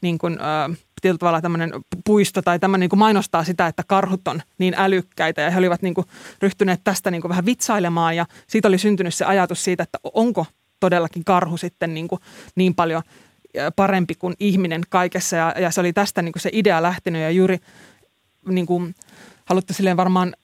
niin 0.00 0.18
kuin, 0.18 0.38
äh, 0.40 0.78
tietyllä 1.00 1.18
tavalla 1.18 1.40
tämmöinen 1.40 1.72
puisto 2.04 2.42
tai 2.42 2.58
tämmöinen 2.58 2.80
niin 2.80 2.90
kuin 2.90 2.98
mainostaa 2.98 3.44
sitä, 3.44 3.66
että 3.66 3.82
karhut 3.86 4.28
on 4.28 4.42
niin 4.58 4.74
älykkäitä. 4.76 5.40
Ja 5.40 5.50
he 5.50 5.58
olivat 5.58 5.82
niin 5.82 5.94
kuin 5.94 6.06
ryhtyneet 6.42 6.80
tästä 6.84 7.10
niin 7.10 7.20
kuin 7.20 7.28
vähän 7.28 7.46
vitsailemaan 7.46 8.16
ja 8.16 8.26
siitä 8.46 8.68
oli 8.68 8.78
syntynyt 8.78 9.14
se 9.14 9.24
ajatus 9.24 9.64
siitä, 9.64 9.82
että 9.82 9.98
onko 10.14 10.46
todellakin 10.80 11.24
karhu 11.24 11.56
sitten 11.56 11.94
niin, 11.94 12.08
kuin 12.08 12.20
niin 12.54 12.74
paljon 12.74 13.02
parempi 13.76 14.14
kuin 14.14 14.34
ihminen 14.40 14.82
kaikessa. 14.88 15.36
Ja, 15.36 15.54
ja 15.58 15.70
se 15.70 15.80
oli 15.80 15.92
tästä 15.92 16.22
niin 16.22 16.32
kuin 16.32 16.42
se 16.42 16.50
idea 16.52 16.82
lähtenyt. 16.82 17.22
Ja 17.22 17.30
juuri 17.30 17.58
niin 18.48 18.66
kuin 18.66 18.94
haluttu 19.44 19.72
silleen 19.72 19.96
varmaan 19.96 20.34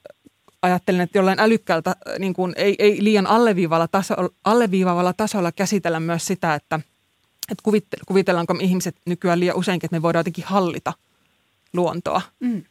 ajattelen, 0.61 1.01
että 1.01 1.17
jollain 1.17 1.39
älykkäältä 1.39 1.95
niin 2.19 2.33
kuin 2.33 2.53
ei, 2.57 2.75
ei 2.79 3.03
liian 3.03 3.27
alleviivalla, 3.27 3.87
taso, 3.87 4.15
alleviivavalla 4.43 5.13
tasolla 5.13 5.51
käsitellä 5.51 5.99
myös 5.99 6.27
sitä, 6.27 6.55
että– 6.55 6.79
että 7.51 7.63
kuvitellaanko 8.07 8.53
me 8.53 8.63
ihmiset 8.63 8.95
nykyään 9.05 9.39
liian 9.39 9.57
useinkin, 9.57 9.87
että 9.87 9.95
me 9.95 10.01
voidaan 10.01 10.19
jotenkin 10.19 10.43
hallita 10.43 10.93
luontoa. 11.73 12.21
Mm. 12.39 12.63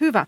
Hyvä. 0.00 0.26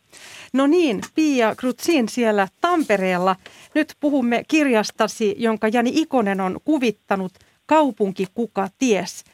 No 0.52 0.66
niin, 0.66 1.00
Pia 1.14 1.54
Krutsin 1.54 2.08
siellä 2.08 2.48
Tampereella. 2.60 3.36
Nyt 3.74 3.96
puhumme 4.00 4.44
kirjastasi, 4.48 5.34
jonka 5.38 5.68
Jani 5.68 5.90
Ikonen 5.94 6.40
on 6.40 6.60
kuvittanut 6.64 7.32
Kaupunki 7.66 8.26
kuka 8.34 8.68
ties. 8.78 9.24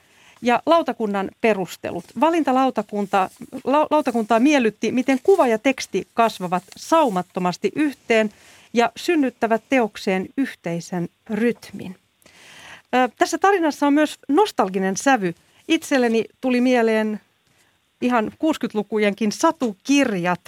Ja 0.42 0.62
lautakunnan 0.66 1.30
perustelut. 1.40 2.04
Valintalautakunta, 2.20 3.30
la, 3.64 3.86
lautakuntaa 3.90 4.40
miellytti, 4.40 4.92
miten 4.92 5.20
kuva 5.22 5.46
ja 5.46 5.58
teksti 5.58 6.08
kasvavat 6.14 6.62
saumattomasti 6.76 7.72
yhteen 7.74 8.30
ja 8.72 8.92
synnyttävät 8.96 9.62
teokseen 9.68 10.28
yhteisen 10.36 11.08
rytmin. 11.30 11.96
Tässä 13.18 13.38
tarinassa 13.38 13.86
on 13.86 13.92
myös 13.92 14.18
nostalginen 14.28 14.96
sävy. 14.96 15.34
Itselleni 15.68 16.24
tuli 16.40 16.60
mieleen 16.60 17.20
ihan 18.02 18.26
60-lukujenkin 18.26 19.32
satukirjat, 19.32 20.40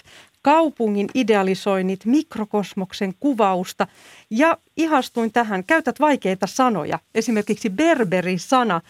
kaupungin 0.42 1.08
idealisoinnit, 1.14 2.04
mikrokosmoksen 2.04 3.14
kuvausta 3.20 3.86
ja 4.30 4.58
ihastuin 4.76 5.32
tähän. 5.32 5.64
Käytät 5.64 6.00
vaikeita 6.00 6.46
sanoja, 6.46 6.98
esimerkiksi 7.14 7.70
berberi-sana. 7.70 8.80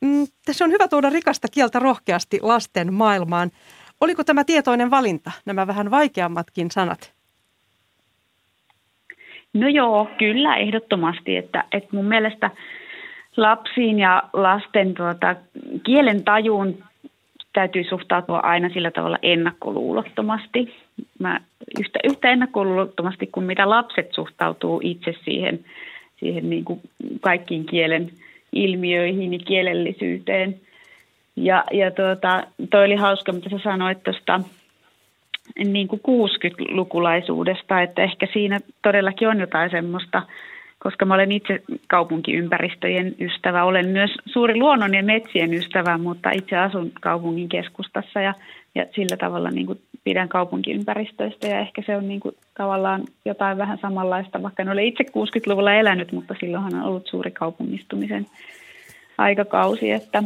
Mm, 0.00 0.26
tässä 0.44 0.64
on 0.64 0.70
hyvä 0.70 0.88
tuoda 0.88 1.10
rikasta 1.10 1.48
kieltä 1.48 1.78
rohkeasti 1.78 2.38
lasten 2.42 2.94
maailmaan. 2.94 3.50
Oliko 4.00 4.24
tämä 4.24 4.44
tietoinen 4.44 4.90
valinta, 4.90 5.32
nämä 5.44 5.66
vähän 5.66 5.90
vaikeammatkin 5.90 6.70
sanat? 6.70 7.12
No 9.52 9.68
joo, 9.68 10.08
kyllä 10.18 10.56
ehdottomasti. 10.56 11.36
Että, 11.36 11.64
että 11.72 11.88
mun 11.92 12.04
mielestä 12.04 12.50
lapsiin 13.36 13.98
ja 13.98 14.22
lasten 14.32 14.94
tuota, 14.94 15.36
kielen 15.84 16.24
tajuun 16.24 16.84
täytyy 17.52 17.84
suhtautua 17.84 18.38
aina 18.38 18.68
sillä 18.68 18.90
tavalla 18.90 19.18
ennakkoluulottomasti. 19.22 20.74
Mä 21.18 21.40
yhtä, 21.80 21.98
yhtä 22.04 22.30
ennakkoluulottomasti 22.30 23.26
kuin 23.26 23.46
mitä 23.46 23.70
lapset 23.70 24.12
suhtautuu 24.12 24.80
itse 24.84 25.14
siihen, 25.24 25.64
siihen 26.20 26.50
niin 26.50 26.64
kuin 26.64 26.80
kaikkiin 27.20 27.66
kielen 27.66 28.10
ilmiöihin 28.52 29.32
ja 29.32 29.38
kielellisyyteen. 29.38 30.60
Ja, 31.36 31.64
ja 31.72 31.90
tuota, 31.90 32.46
toi 32.70 32.84
oli 32.84 32.96
hauska, 32.96 33.32
mitä 33.32 33.50
sä 33.50 33.58
sanoit 33.58 34.02
tuosta 34.02 34.40
niin 35.56 35.88
kuin 35.88 36.00
60-lukulaisuudesta, 36.08 37.82
että 37.82 38.02
ehkä 38.02 38.26
siinä 38.32 38.60
todellakin 38.82 39.28
on 39.28 39.40
jotain 39.40 39.70
semmoista, 39.70 40.22
koska 40.78 41.04
mä 41.04 41.14
olen 41.14 41.32
itse 41.32 41.62
kaupunkiympäristöjen 41.88 43.14
ystävä. 43.20 43.64
Olen 43.64 43.88
myös 43.88 44.10
suuri 44.26 44.58
luonnon 44.58 44.94
ja 44.94 45.02
metsien 45.02 45.54
ystävä, 45.54 45.98
mutta 45.98 46.30
itse 46.30 46.56
asun 46.56 46.92
kaupungin 47.00 47.48
keskustassa 47.48 48.20
ja, 48.20 48.34
ja 48.74 48.86
sillä 48.94 49.16
tavalla 49.16 49.50
niin 49.50 49.66
kuin 49.66 49.80
pidän 50.04 50.28
kaupunkiympäristöistä 50.28 51.46
ja 51.46 51.58
ehkä 51.58 51.82
se 51.86 51.96
on 51.96 52.08
niin 52.08 52.20
kuin 52.20 52.34
tavallaan 52.56 53.02
jotain 53.24 53.58
vähän 53.58 53.78
samanlaista, 53.78 54.42
vaikka 54.42 54.62
en 54.62 54.68
ole 54.68 54.84
itse 54.84 55.04
60-luvulla 55.04 55.74
elänyt, 55.74 56.12
mutta 56.12 56.34
silloinhan 56.40 56.74
on 56.74 56.82
ollut 56.82 57.06
suuri 57.06 57.30
kaupungistumisen 57.30 58.26
aikakausi, 59.18 59.90
että, 59.90 60.22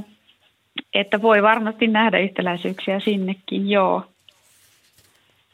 että 0.95 1.23
voi 1.23 1.43
varmasti 1.43 1.87
nähdä 1.87 2.19
yhtäläisyyksiä 2.19 3.01
sinnekin, 3.01 3.71
joo. 3.71 4.03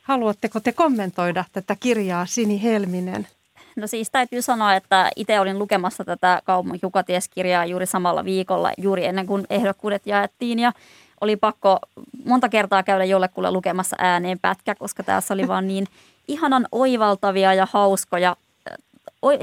Haluatteko 0.02 0.60
te 0.60 0.72
kommentoida 0.72 1.44
tätä 1.52 1.76
kirjaa 1.80 2.26
Sini 2.26 2.62
Helminen? 2.62 3.28
No 3.76 3.86
siis 3.86 4.10
täytyy 4.10 4.42
sanoa, 4.42 4.74
että 4.74 5.10
itse 5.16 5.40
olin 5.40 5.58
lukemassa 5.58 6.04
tätä 6.04 6.42
kaupunki 6.44 6.86
kirjaa 7.34 7.66
juuri 7.66 7.86
samalla 7.86 8.24
viikolla, 8.24 8.72
juuri 8.78 9.04
ennen 9.04 9.26
kuin 9.26 9.46
ehdokkuudet 9.50 10.06
jaettiin 10.06 10.58
ja 10.58 10.72
oli 11.20 11.36
pakko 11.36 11.78
monta 12.24 12.48
kertaa 12.48 12.82
käydä 12.82 13.04
jollekulle 13.04 13.50
lukemassa 13.50 13.96
ääneen 13.98 14.38
pätkä, 14.38 14.74
koska 14.74 15.02
tässä 15.02 15.34
oli 15.34 15.48
vaan 15.48 15.68
niin 15.68 15.86
ihanan 16.28 16.66
oivaltavia 16.72 17.54
ja 17.54 17.68
hauskoja, 17.72 18.36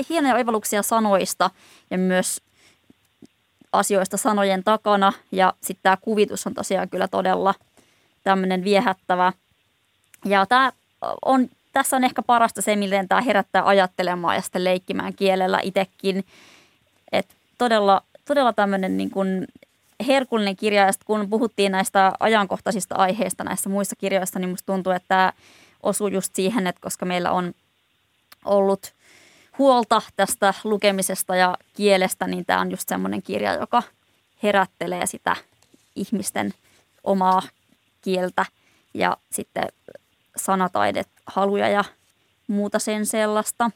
hienoja 0.09 0.35
oivalluksia 0.35 0.83
sanoista 0.83 1.49
ja 1.91 1.97
myös 1.97 2.41
asioista 3.71 4.17
sanojen 4.17 4.63
takana. 4.63 5.13
Ja 5.31 5.53
sitten 5.61 5.83
tämä 5.83 5.97
kuvitus 6.01 6.47
on 6.47 6.53
tosiaan 6.53 6.89
kyllä 6.89 7.07
todella 7.07 7.53
tämmöinen 8.23 8.63
viehättävä. 8.63 9.33
Ja 10.25 10.45
tämä 10.45 10.71
on, 11.25 11.49
tässä 11.73 11.95
on 11.95 12.03
ehkä 12.03 12.21
parasta 12.21 12.61
se, 12.61 12.75
miten 12.75 13.07
tämä 13.07 13.21
herättää 13.21 13.67
ajattelemaan 13.67 14.35
ja 14.35 14.41
sitten 14.41 14.63
leikkimään 14.63 15.13
kielellä 15.13 15.59
itsekin. 15.63 16.25
Että 17.11 17.35
todella, 17.57 18.01
todella 18.25 18.53
tämmöinen 18.53 18.97
niin 18.97 19.09
kuin 19.09 19.47
herkullinen 20.07 20.55
kirja. 20.55 20.85
Ja 20.85 20.91
kun 21.05 21.29
puhuttiin 21.29 21.71
näistä 21.71 22.11
ajankohtaisista 22.19 22.95
aiheista 22.95 23.43
näissä 23.43 23.69
muissa 23.69 23.95
kirjoissa, 23.95 24.39
niin 24.39 24.49
musta 24.49 24.73
tuntuu, 24.73 24.93
että 24.93 25.07
tämä 25.07 25.33
osuu 25.83 26.07
just 26.07 26.35
siihen, 26.35 26.67
että 26.67 26.81
koska 26.81 27.05
meillä 27.05 27.31
on 27.31 27.53
ollut 28.45 28.93
huolta 29.57 30.01
tästä 30.15 30.53
lukemisesta 30.63 31.35
ja 31.35 31.57
kielestä, 31.73 32.27
niin 32.27 32.45
tämä 32.45 32.61
on 32.61 32.71
just 32.71 32.89
semmoinen 32.89 33.21
kirja, 33.21 33.53
joka 33.53 33.83
herättelee 34.43 35.05
sitä 35.05 35.35
ihmisten 35.95 36.53
omaa 37.03 37.41
kieltä 38.01 38.45
ja 38.93 39.17
sitten 39.31 39.67
sanataidet 40.45 41.07
haluja 41.25 41.69
ja 41.69 41.83
muuta 42.47 42.79
sen 42.79 43.05
sellaista. 43.05 43.71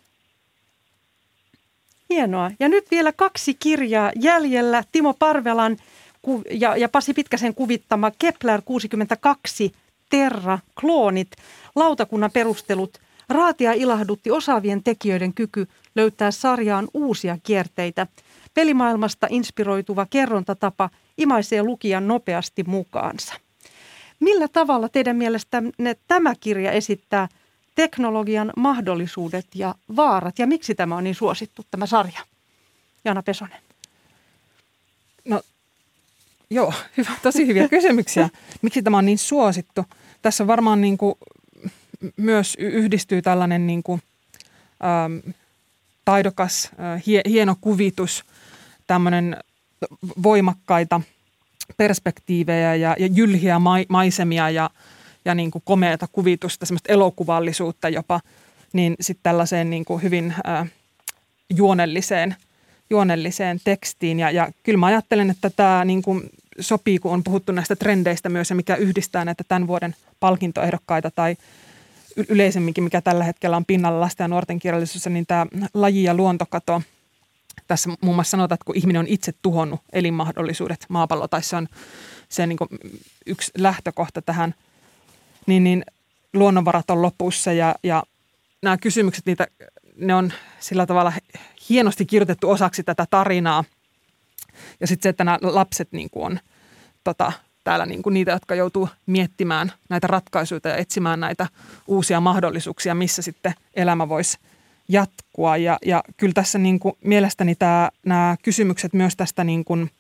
Hienoa. 2.10 2.52
Ja 2.60 2.70
nyt 2.70 2.92
vielä 2.92 3.12
kaksi 3.12 3.54
kirjaa 3.54 4.12
jäljellä. 4.16 4.84
Timo 4.92 5.14
Parvelan 5.14 5.78
ja, 6.52 6.78
ja 6.78 6.90
Pasi 6.90 7.14
Pitkäsen 7.14 7.56
kuvittama 7.56 8.12
Kepler 8.20 8.62
62 8.66 9.74
Terra, 10.10 10.60
kloonit, 10.80 11.32
lautakunnan 11.76 12.32
perustelut. 12.32 12.98
Raatia 13.30 13.74
ilahdutti 13.74 14.32
osaavien 14.32 14.84
tekijöiden 14.84 15.34
kyky 15.34 15.68
löytää 15.96 16.32
sarjaan 16.32 16.88
uusia 16.94 17.38
kierteitä. 17.44 18.08
Pelimaailmasta 18.54 19.28
inspiroituva 19.30 20.08
kerrontatapa 20.10 20.90
imaisee 21.18 21.64
lukijan 21.64 22.08
nopeasti 22.08 22.64
mukaansa. 22.68 23.34
Millä 24.24 24.48
tavalla 24.48 24.90
teidän 24.90 25.16
mielestänne 25.16 25.96
tämä 26.08 26.34
kirja 26.40 26.72
esittää 26.72 27.28
teknologian 27.76 28.54
mahdollisuudet 28.56 29.48
ja 29.56 29.76
vaarat 29.96 30.40
ja 30.40 30.48
miksi 30.48 30.76
tämä 30.76 30.96
on 30.96 31.04
niin 31.04 31.16
suosittu 31.16 31.66
tämä 31.72 31.86
sarja? 31.86 32.20
Jana 33.06 33.24
Pesonen. 33.24 33.60
No 35.26 35.42
Joo, 36.50 36.74
hyvä, 36.98 37.12
tosi 37.24 37.48
hyviä 37.48 37.68
kysymyksiä. 37.70 38.30
Miksi 38.62 38.82
tämä 38.82 38.98
on 38.98 39.06
niin 39.06 39.18
suosittu? 39.18 39.86
Tässä 40.22 40.48
varmaan 40.48 40.82
niin 40.82 40.98
kuin 40.98 41.16
myös 42.18 42.56
yhdistyy 42.60 43.22
tällainen 43.22 43.68
niin 43.68 43.84
kuin, 43.84 44.02
ähm, 44.84 45.36
taidokas, 46.06 46.72
äh, 46.80 47.04
hie, 47.06 47.22
hieno 47.30 47.56
kuvitus, 47.62 48.24
tämmöinen 48.88 49.38
voimakkaita 50.24 51.02
perspektiivejä 51.78 52.76
ja, 52.76 52.96
ja 53.00 53.08
jylhiä 53.08 53.60
ma, 53.60 53.76
maisemia 53.90 54.50
ja, 54.50 54.70
ja 55.26 55.36
niin 55.36 55.52
kuin 55.52 55.62
komeata 55.66 56.08
kuvitusta, 56.12 56.66
semmoista 56.66 56.94
elokuvallisuutta 56.94 57.90
jopa, 57.90 58.20
niin 58.74 58.96
sitten 59.02 59.24
tällaiseen 59.24 59.70
niin 59.70 59.86
kuin 59.86 60.04
hyvin 60.04 60.34
äh, 60.48 60.72
juonelliseen, 61.50 62.36
juonelliseen 62.90 63.60
tekstiin. 63.64 64.20
Ja, 64.20 64.32
ja 64.32 64.52
kyllä 64.64 64.78
mä 64.78 64.86
ajattelen, 64.86 65.30
että 65.30 65.50
tämä 65.50 65.86
niin 65.86 66.02
kuin 66.02 66.30
sopii, 66.60 67.00
kun 67.00 67.14
on 67.14 67.24
puhuttu 67.24 67.52
näistä 67.52 67.76
trendeistä 67.76 68.30
myös 68.30 68.50
ja 68.50 68.56
mikä 68.56 68.76
yhdistää 68.76 69.26
näitä 69.26 69.44
tämän 69.48 69.68
vuoden 69.68 69.96
palkintoehdokkaita 70.20 71.12
tai 71.12 71.36
yleisemminkin, 72.30 72.84
mikä 72.84 73.02
tällä 73.02 73.24
hetkellä 73.24 73.58
on 73.58 73.66
pinnalla 73.66 74.00
lasten 74.00 74.24
ja 74.24 74.28
nuorten 74.28 74.60
kirjallisuudessa, 74.60 75.10
niin 75.10 75.26
tämä 75.26 75.46
laji- 75.74 76.04
ja 76.04 76.14
luontokato. 76.14 76.82
Tässä 77.68 77.90
muun 78.02 78.16
muassa 78.16 78.32
sanotaan, 78.32 78.56
että 78.56 78.66
kun 78.66 78.78
ihminen 78.78 79.00
on 79.00 79.08
itse 79.08 79.32
tuhonnut 79.42 79.82
elinmahdollisuudet 79.94 80.86
maapallo, 80.90 81.28
tai 81.28 81.44
se 81.44 81.56
on 81.56 81.68
se 82.30 82.48
niin 82.48 82.58
yksi 83.26 83.52
lähtökohta 83.58 84.22
tähän, 84.22 84.56
niin, 85.46 85.64
niin 85.64 85.84
luonnonvarat 86.34 86.90
on 86.90 87.02
lopussa 87.02 87.54
ja, 87.54 87.76
ja 87.84 88.04
nämä 88.62 88.78
kysymykset, 88.78 89.26
niitä, 89.26 89.48
ne 89.96 90.16
on 90.16 90.34
sillä 90.60 90.86
tavalla 90.86 91.14
hienosti 91.70 92.06
kirjoitettu 92.06 92.50
osaksi 92.50 92.84
tätä 92.84 93.06
tarinaa– 93.10 93.64
ja 94.80 94.88
sitten 94.88 95.04
se, 95.04 95.10
että 95.10 95.24
nämä 95.24 95.38
lapset 95.42 95.92
niin 95.92 96.10
kuin 96.10 96.26
on 96.26 96.40
tota, 97.04 97.32
täällä 97.64 97.86
niin 97.86 98.04
kuin 98.04 98.14
niitä, 98.14 98.32
jotka 98.32 98.56
joutuu 98.56 98.90
miettimään 99.06 99.72
näitä 99.90 100.08
ratkaisuja 100.08 100.62
ja 100.64 100.76
etsimään 100.76 101.20
näitä 101.20 101.48
uusia 101.88 102.22
mahdollisuuksia, 102.22 102.96
missä 102.96 103.22
sitten 103.22 103.54
elämä 103.74 104.10
voisi 104.10 104.38
jatkua. 104.88 105.58
Ja, 105.58 105.78
ja 105.86 106.04
kyllä 106.18 106.34
tässä 106.34 106.60
niin 106.60 106.80
kuin 106.80 106.96
mielestäni 107.04 107.56
tämä, 107.56 107.90
nämä 108.06 108.36
kysymykset 108.44 108.94
myös 108.94 109.16
tästä 109.16 109.44
niin 109.44 109.66
kuin 109.66 109.92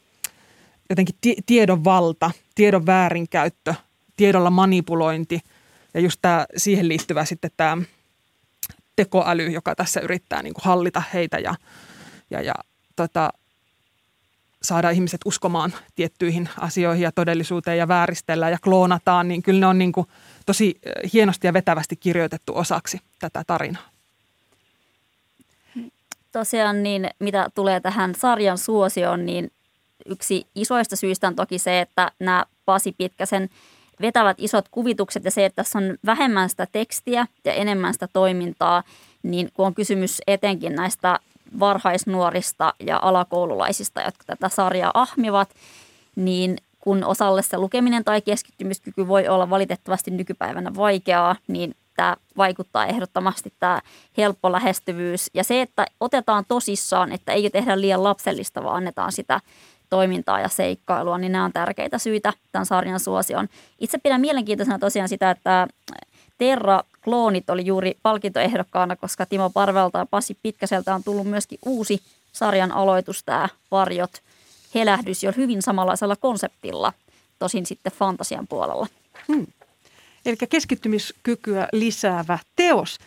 jotenkin 0.89 1.15
tiedon 1.45 1.83
valta, 1.83 2.31
tiedon 2.55 2.85
väärinkäyttö, 2.85 3.73
tiedolla 4.17 4.49
manipulointi 4.49 5.39
ja 5.93 5.99
just 5.99 6.19
tämä 6.21 6.45
siihen 6.57 6.87
liittyvä 6.87 7.25
sitten 7.25 7.51
tämä 7.57 7.77
tekoäly, 8.95 9.47
joka 9.47 9.75
tässä 9.75 9.99
yrittää 9.99 10.43
niin 10.43 10.53
kuin 10.53 10.65
hallita 10.65 11.03
heitä 11.13 11.39
ja, 11.39 11.55
ja, 12.29 12.41
ja 12.41 12.53
tota, 12.95 13.29
saada 14.63 14.89
ihmiset 14.89 15.21
uskomaan 15.25 15.73
tiettyihin 15.95 16.49
asioihin 16.59 17.03
ja 17.03 17.11
todellisuuteen 17.11 17.77
ja 17.77 17.87
vääristellä 17.87 18.49
ja 18.49 18.57
kloonataan, 18.59 19.27
niin 19.27 19.43
kyllä 19.43 19.59
ne 19.59 19.67
on 19.67 19.77
niin 19.77 19.91
kuin 19.91 20.07
tosi 20.45 20.79
hienosti 21.13 21.47
ja 21.47 21.53
vetävästi 21.53 21.95
kirjoitettu 21.95 22.57
osaksi 22.57 22.99
tätä 23.19 23.43
tarinaa. 23.47 23.92
Tosiaan 26.33 26.83
niin, 26.83 27.09
mitä 27.19 27.49
tulee 27.55 27.79
tähän 27.79 28.15
sarjan 28.15 28.57
suosioon, 28.57 29.25
niin 29.25 29.51
yksi 30.05 30.47
isoista 30.55 30.95
syistä 30.95 31.27
on 31.27 31.35
toki 31.35 31.59
se, 31.59 31.81
että 31.81 32.11
nämä 32.19 32.45
Pasi 32.65 32.95
Pitkäsen 32.97 33.49
vetävät 34.01 34.37
isot 34.39 34.65
kuvitukset 34.71 35.25
ja 35.25 35.31
se, 35.31 35.45
että 35.45 35.55
tässä 35.55 35.79
on 35.79 35.97
vähemmän 36.05 36.49
sitä 36.49 36.67
tekstiä 36.71 37.27
ja 37.45 37.53
enemmän 37.53 37.93
sitä 37.93 38.07
toimintaa, 38.13 38.83
niin 39.23 39.49
kun 39.53 39.65
on 39.65 39.75
kysymys 39.75 40.21
etenkin 40.27 40.75
näistä 40.75 41.19
varhaisnuorista 41.59 42.73
ja 42.79 42.99
alakoululaisista, 43.01 44.01
jotka 44.01 44.23
tätä 44.27 44.49
sarjaa 44.49 44.91
ahmivat, 44.93 45.49
niin 46.15 46.57
kun 46.79 47.03
osalle 47.03 47.41
se 47.41 47.57
lukeminen 47.57 48.03
tai 48.03 48.21
keskittymiskyky 48.21 49.07
voi 49.07 49.27
olla 49.27 49.49
valitettavasti 49.49 50.11
nykypäivänä 50.11 50.75
vaikeaa, 50.75 51.35
niin 51.47 51.75
tämä 51.95 52.15
vaikuttaa 52.37 52.85
ehdottomasti 52.85 53.53
tämä 53.59 53.81
helppo 54.17 54.51
lähestyvyys. 54.51 55.29
Ja 55.33 55.43
se, 55.43 55.61
että 55.61 55.85
otetaan 55.99 56.45
tosissaan, 56.47 57.11
että 57.11 57.31
ei 57.31 57.49
tehdä 57.49 57.81
liian 57.81 58.03
lapsellista, 58.03 58.63
vaan 58.63 58.75
annetaan 58.75 59.11
sitä 59.11 59.39
toimintaa 59.89 60.39
ja 60.39 60.47
seikkailua, 60.47 61.17
niin 61.17 61.31
nämä 61.31 61.45
on 61.45 61.53
tärkeitä 61.53 61.97
syitä 61.97 62.33
tämän 62.51 62.65
sarjan 62.65 62.99
suosioon. 62.99 63.47
Itse 63.79 63.97
pidän 63.97 64.21
mielenkiintoisena 64.21 64.79
tosiaan 64.79 65.09
sitä, 65.09 65.31
että 65.31 65.67
Terra-kloonit 66.37 67.49
oli 67.49 67.65
juuri 67.65 67.97
palkintoehdokkaana, 68.03 68.95
koska 68.95 69.25
Timo 69.25 69.49
Parvelta 69.49 69.99
ja 69.99 70.05
Pasi 70.05 70.37
Pitkäseltä 70.43 70.95
on 70.95 71.03
tullut 71.03 71.27
myöskin 71.27 71.59
uusi 71.65 71.99
sarjan 72.31 72.71
aloitus, 72.71 73.23
tämä 73.23 73.49
Varjot 73.71 74.11
helähdys, 74.75 75.23
jo 75.23 75.31
hyvin 75.37 75.61
samanlaisella 75.61 76.15
konseptilla, 76.15 76.93
tosin 77.39 77.65
sitten 77.65 77.93
fantasian 77.93 78.47
puolella. 78.47 78.87
Hmm. 79.27 79.47
Eli 80.25 80.35
keskittymiskykyä 80.49 81.67
lisäävä 81.73 82.39
teos. 82.55 82.97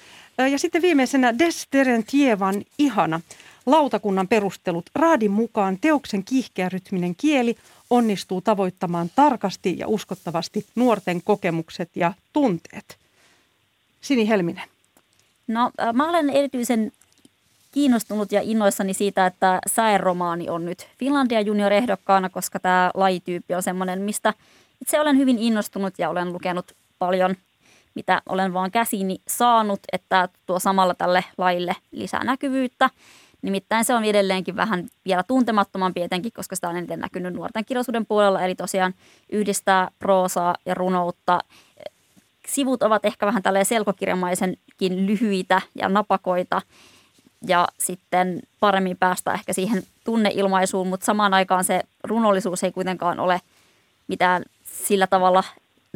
Ja 0.50 0.58
sitten 0.58 0.82
viimeisenä 0.82 1.38
Desterentievan 1.38 2.64
ihana 2.78 3.20
lautakunnan 3.66 4.28
perustelut. 4.28 4.90
Raadin 4.94 5.30
mukaan 5.30 5.78
teoksen 5.80 6.24
kiihkeärytminen 6.24 7.16
kieli 7.16 7.56
onnistuu 7.90 8.40
tavoittamaan 8.40 9.10
tarkasti 9.14 9.78
ja 9.78 9.88
uskottavasti 9.88 10.66
nuorten 10.74 11.22
kokemukset 11.22 11.90
ja 11.94 12.12
tunteet. 12.32 12.96
Sini 14.00 14.28
Helminen. 14.28 14.64
No 15.46 15.70
mä 15.92 16.08
olen 16.08 16.30
erityisen 16.30 16.92
kiinnostunut 17.72 18.32
ja 18.32 18.40
innoissani 18.42 18.94
siitä, 18.94 19.26
että 19.26 19.60
säeromaani 19.66 20.48
on 20.48 20.64
nyt 20.64 20.86
Finlandia 20.98 21.40
junior-ehdokkaana, 21.40 22.30
koska 22.30 22.60
tämä 22.60 22.90
lajityyppi 22.94 23.54
on 23.54 23.62
semmoinen, 23.62 24.02
mistä 24.02 24.34
itse 24.82 25.00
olen 25.00 25.18
hyvin 25.18 25.38
innostunut 25.38 25.94
ja 25.98 26.10
olen 26.10 26.32
lukenut 26.32 26.72
paljon, 26.98 27.34
mitä 27.94 28.22
olen 28.28 28.52
vaan 28.52 28.70
käsiini 28.70 29.18
saanut, 29.28 29.80
että 29.92 30.28
tuo 30.46 30.58
samalla 30.58 30.94
tälle 30.94 31.24
lajille 31.38 31.76
lisää 31.90 32.24
näkyvyyttä. 32.24 32.90
Nimittäin 33.42 33.84
se 33.84 33.94
on 33.94 34.04
edelleenkin 34.04 34.56
vähän 34.56 34.88
vielä 35.04 35.22
tuntemattomampi 35.22 36.02
etenkin, 36.02 36.32
koska 36.32 36.56
sitä 36.56 36.68
on 36.68 36.76
eniten 36.76 37.00
näkynyt 37.00 37.34
nuorten 37.34 37.64
kirjallisuuden 37.64 38.06
puolella, 38.06 38.42
eli 38.42 38.54
tosiaan 38.54 38.94
yhdistää 39.32 39.90
proosaa 39.98 40.54
ja 40.66 40.74
runoutta. 40.74 41.40
Sivut 42.48 42.82
ovat 42.82 43.04
ehkä 43.04 43.26
vähän 43.26 43.42
tälleen 43.42 43.64
selkokirjamaisenkin 43.64 45.06
lyhyitä 45.06 45.60
ja 45.74 45.88
napakoita, 45.88 46.62
ja 47.46 47.68
sitten 47.78 48.42
paremmin 48.60 48.96
päästä 48.96 49.32
ehkä 49.32 49.52
siihen 49.52 49.82
tunneilmaisuun, 50.04 50.88
mutta 50.88 51.06
samaan 51.06 51.34
aikaan 51.34 51.64
se 51.64 51.82
runollisuus 52.04 52.64
ei 52.64 52.72
kuitenkaan 52.72 53.20
ole 53.20 53.40
mitään 54.08 54.42
sillä 54.64 55.06
tavalla 55.06 55.44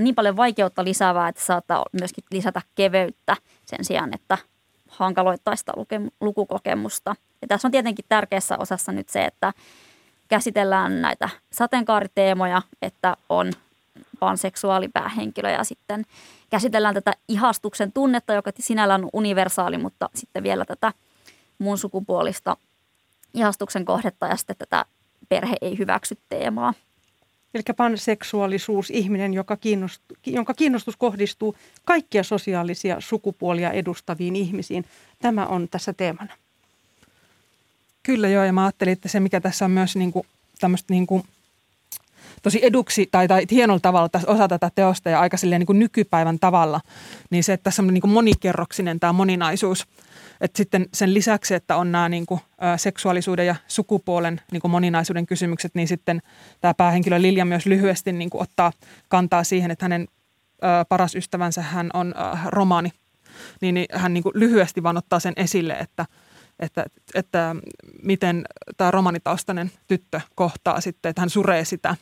niin 0.01 0.15
paljon 0.15 0.37
vaikeutta 0.37 0.85
lisäävää, 0.85 1.29
että 1.29 1.45
saattaa 1.45 1.85
myöskin 2.01 2.25
lisätä 2.31 2.63
keveyttä 2.75 3.37
sen 3.67 3.85
sijaan, 3.85 4.15
että 4.15 4.39
hankaloittaa 4.89 5.57
sitä 5.57 5.73
lukukokemusta. 6.21 7.17
Ja 7.43 7.49
tässä 7.49 7.69
on 7.69 7.73
tietenkin 7.73 8.05
tärkeässä 8.09 8.59
osassa 8.59 8.93
nyt 8.93 9.09
se, 9.09 9.25
että 9.25 9.53
käsitellään 10.29 11.03
näitä 11.03 11.29
sateenkaariteemoja, 11.53 12.63
että 12.83 13.17
on 13.29 13.53
panseksuaalipäähenkilö 14.19 15.51
ja 15.51 15.65
sitten 15.65 16.07
käsitellään 16.51 16.95
tätä 16.95 17.13
ihastuksen 17.29 17.93
tunnetta, 17.93 18.35
joka 18.35 18.51
sinällään 18.59 19.05
on 19.05 19.11
universaali, 19.13 19.79
mutta 19.79 20.09
sitten 20.15 20.43
vielä 20.43 20.65
tätä 20.65 20.93
mun 21.59 21.79
sukupuolista 21.79 22.57
ihastuksen 23.35 23.85
kohdetta 23.85 24.27
ja 24.27 24.37
sitten 24.37 24.57
tätä 24.57 24.85
perhe 25.29 25.57
ei 25.61 25.79
hyväksy 25.79 26.19
teemaa. 26.29 26.75
Eli 27.55 27.63
panseksuaalisuus, 27.77 28.91
ihminen, 28.91 29.35
joka 29.35 29.57
kiinnost, 29.57 30.03
jonka 30.27 30.55
kiinnostus 30.55 30.97
kohdistuu 30.97 31.57
kaikkia 31.85 32.23
sosiaalisia 32.23 32.97
sukupuolia 33.01 33.71
edustaviin 33.71 34.37
ihmisiin. 34.37 34.85
Tämä 35.23 35.47
on 35.47 35.69
tässä 35.69 35.93
teemana. 35.93 36.33
Kyllä 38.03 38.29
joo, 38.29 38.45
ja 38.45 38.53
mä 38.53 38.65
ajattelin, 38.65 38.93
että 38.93 39.09
se 39.09 39.21
mikä 39.21 39.41
tässä 39.41 39.65
on 39.65 39.71
myös 39.71 39.97
niin 39.97 40.13
kuin, 40.13 40.27
tämmöistä 40.61 40.95
niin 40.95 41.07
kuin, 41.07 41.23
tosi 42.43 42.61
eduksi 42.63 43.09
tai, 43.11 43.29
tai 43.29 43.47
hienolla 43.51 43.81
tavalla 43.81 44.09
tässä 44.09 44.31
osa 44.31 44.49
tätä 44.49 44.71
teosta 44.75 45.11
ja 45.11 45.21
aika 45.21 45.37
niin 45.43 45.67
kuin 45.67 45.79
nykypäivän 45.79 46.39
tavalla, 46.39 46.81
niin 47.31 47.45
se, 47.45 47.53
että 47.53 47.65
tässä 47.65 47.83
on 47.83 47.95
niin 47.95 48.01
kuin 48.01 48.11
monikerroksinen 48.11 49.01
tämä 49.01 49.13
moninaisuus– 49.13 49.87
et 50.41 50.57
sitten 50.57 50.87
sen 50.95 51.15
lisäksi, 51.15 51.55
että 51.55 51.77
on 51.77 51.93
nämä 51.93 52.09
niin 52.09 52.27
kuin, 52.27 52.41
ä, 52.63 52.77
seksuaalisuuden 52.77 53.47
ja 53.47 53.57
sukupuolen 53.69 54.41
niin 54.53 54.61
kuin 54.61 54.71
moninaisuuden 54.71 55.27
kysymykset, 55.27 55.75
niin 55.75 55.89
sitten 55.89 56.23
tämä 56.61 56.75
päähenkilö 56.75 57.23
Lilja 57.23 57.45
myös 57.45 57.67
lyhyesti 57.67 58.13
niin 58.13 58.31
kuin 58.31 58.43
ottaa 58.43 58.73
kantaa 59.09 59.45
siihen, 59.45 59.71
että 59.71 59.85
hänen 59.85 60.09
ä, 60.65 60.85
paras 60.85 61.15
ystävänsä 61.15 61.63
hän 61.63 61.91
on 61.95 62.15
ä, 62.17 62.39
romaani. 62.47 62.93
Niin, 63.61 63.75
niin 63.75 63.87
hän 63.93 64.15
niin 64.15 64.23
kuin 64.23 64.33
lyhyesti 64.37 64.83
vaan 64.83 64.97
ottaa 64.97 65.21
sen 65.21 65.35
esille, 65.37 65.73
että, 65.73 66.07
että, 66.59 66.85
että 67.15 67.57
miten 68.03 68.45
tämä 68.77 68.91
romanitaustainen 68.91 69.71
tyttö 69.87 70.21
kohtaa 70.35 70.81
sitten, 70.81 71.11
että 71.11 71.23
hän 71.23 71.31
suree 71.31 71.65
sitä, 71.65 71.97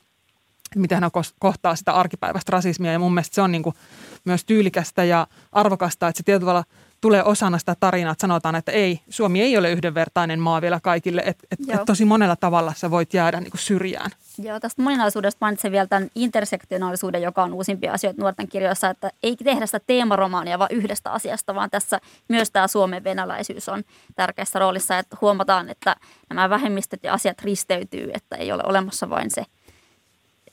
miten 0.77 1.03
hän 1.03 1.11
kohtaa 1.39 1.77
sitä 1.77 1.93
arkipäiväistä 1.93 2.53
rasismia. 2.53 2.93
Ja 2.93 2.99
mun 2.99 3.15
mielestä 3.15 3.35
se 3.35 3.43
on 3.43 3.53
niin 3.53 3.63
kuin 3.63 3.77
myös 4.25 4.45
tyylikästä 4.45 5.05
ja 5.05 5.27
arvokasta, 5.53 6.09
että 6.09 6.17
se 6.17 6.23
tietyllä 6.23 6.41
tavalla– 6.41 6.65
tulee 7.01 7.25
osana 7.25 7.59
sitä 7.59 7.77
tarinaa, 7.81 8.13
että 8.13 8.21
sanotaan, 8.21 8.55
että 8.55 8.73
ei, 8.73 9.01
Suomi 9.09 9.43
ei 9.43 9.59
ole 9.59 9.73
yhdenvertainen 9.73 10.41
maa 10.41 10.63
vielä 10.63 10.81
kaikille, 10.83 11.23
että 11.27 11.47
et, 11.51 11.59
et 11.69 11.85
tosi 11.87 12.05
monella 12.05 12.37
tavalla 12.37 12.73
sä 12.77 12.91
voit 12.91 13.15
jäädä 13.15 13.41
niin 13.41 13.51
kuin 13.51 13.61
syrjään. 13.61 14.11
Joo, 14.39 14.61
tästä 14.61 14.83
moninaisuudesta 14.83 15.39
mainitsen 15.41 15.73
vielä 15.73 15.87
tämän 15.87 16.11
intersektionaalisuuden, 16.15 17.23
joka 17.23 17.43
on 17.43 17.55
uusimpia 17.55 17.93
asioita 17.93 18.21
nuorten 18.21 18.49
kirjoissa, 18.49 18.91
että 18.91 19.11
ei 19.23 19.37
tehdä 19.37 19.67
sitä 19.67 19.81
teemaromaania 19.87 20.59
vaan 20.59 20.73
yhdestä 20.73 21.11
asiasta, 21.13 21.55
vaan 21.55 21.71
tässä 21.71 22.01
myös 22.29 22.51
tämä 22.51 22.69
Suomen 22.69 23.05
venäläisyys 23.05 23.69
on 23.69 23.83
tärkeässä 24.17 24.59
roolissa, 24.59 24.99
että 24.99 25.17
huomataan, 25.21 25.69
että 25.69 25.97
nämä 26.29 26.51
vähemmistöt 26.51 27.05
ja 27.05 27.13
asiat 27.13 27.43
risteytyy, 27.43 28.11
että 28.15 28.37
ei 28.37 28.53
ole 28.53 28.63
olemassa 28.67 29.11
vain 29.11 29.31
se, 29.31 29.45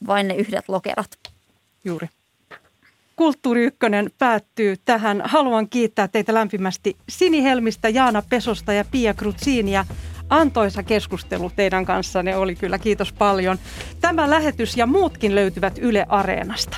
vain 0.07 0.27
ne 0.27 0.35
yhdet 0.35 0.69
lokerat. 0.69 1.09
Juuri. 1.85 2.07
Kulttuuri 3.15 3.63
Ykkönen 3.63 4.11
päättyy 4.17 4.75
tähän. 4.85 5.21
Haluan 5.25 5.69
kiittää 5.69 6.07
teitä 6.07 6.33
lämpimästi 6.33 6.95
Sini 7.09 7.43
Helmistä, 7.43 7.89
Jaana 7.89 8.23
Pesosta 8.29 8.73
ja 8.73 8.85
Pia 8.91 9.13
Krutsiinia. 9.13 9.85
Antoisa 10.29 10.83
keskustelu 10.83 11.51
teidän 11.55 11.85
kanssanne 11.85 12.35
oli 12.35 12.55
kyllä, 12.55 12.79
kiitos 12.79 13.13
paljon. 13.13 13.57
Tämä 14.01 14.29
lähetys 14.29 14.77
ja 14.77 14.85
muutkin 14.85 15.35
löytyvät 15.35 15.77
Yle 15.77 16.05
Areenasta. 16.09 16.77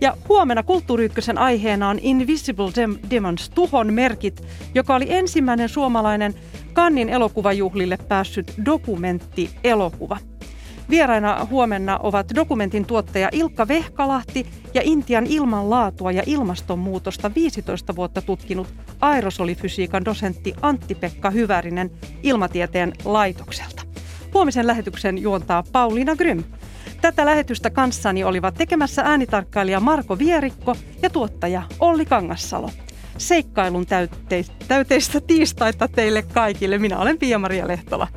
Ja 0.00 0.16
huomenna 0.28 0.62
Kulttuuri 0.62 1.10
aiheena 1.36 1.88
on 1.88 1.98
Invisible 2.02 2.72
Demons, 3.10 3.50
tuhon 3.50 3.92
merkit, 3.92 4.42
joka 4.74 4.94
oli 4.94 5.06
ensimmäinen 5.08 5.68
suomalainen 5.68 6.34
Kannin 6.72 7.08
elokuvajuhlille 7.08 7.96
päässyt 8.08 8.52
dokumenttielokuva. 8.64 10.18
Vieraina 10.90 11.46
huomenna 11.50 11.98
ovat 11.98 12.26
dokumentin 12.34 12.84
tuottaja 12.84 13.28
Ilkka 13.32 13.68
Vehkalahti 13.68 14.46
ja 14.74 14.80
Intian 14.84 15.26
ilmanlaatua 15.26 16.12
ja 16.12 16.22
ilmastonmuutosta 16.26 17.30
15 17.34 17.96
vuotta 17.96 18.22
tutkinut 18.22 18.68
aerosolifysiikan 19.00 20.04
dosentti 20.04 20.54
Antti-Pekka 20.62 21.30
Hyvärinen 21.30 21.90
Ilmatieteen 22.22 22.92
laitokselta. 23.04 23.82
Huomisen 24.34 24.66
lähetyksen 24.66 25.18
juontaa 25.18 25.64
Pauliina 25.72 26.16
Grym. 26.16 26.44
Tätä 27.00 27.26
lähetystä 27.26 27.70
kanssani 27.70 28.24
olivat 28.24 28.54
tekemässä 28.54 29.02
äänitarkkailija 29.02 29.80
Marko 29.80 30.18
Vierikko 30.18 30.76
ja 31.02 31.10
tuottaja 31.10 31.62
Olli 31.80 32.04
Kangassalo. 32.04 32.70
Seikkailun 33.18 33.86
täyteistä 34.68 35.20
tiistaita 35.20 35.88
teille 35.88 36.22
kaikille. 36.22 36.78
Minä 36.78 36.98
olen 36.98 37.18
Pia-Maria 37.18 37.68
Lehtola. 37.68 38.08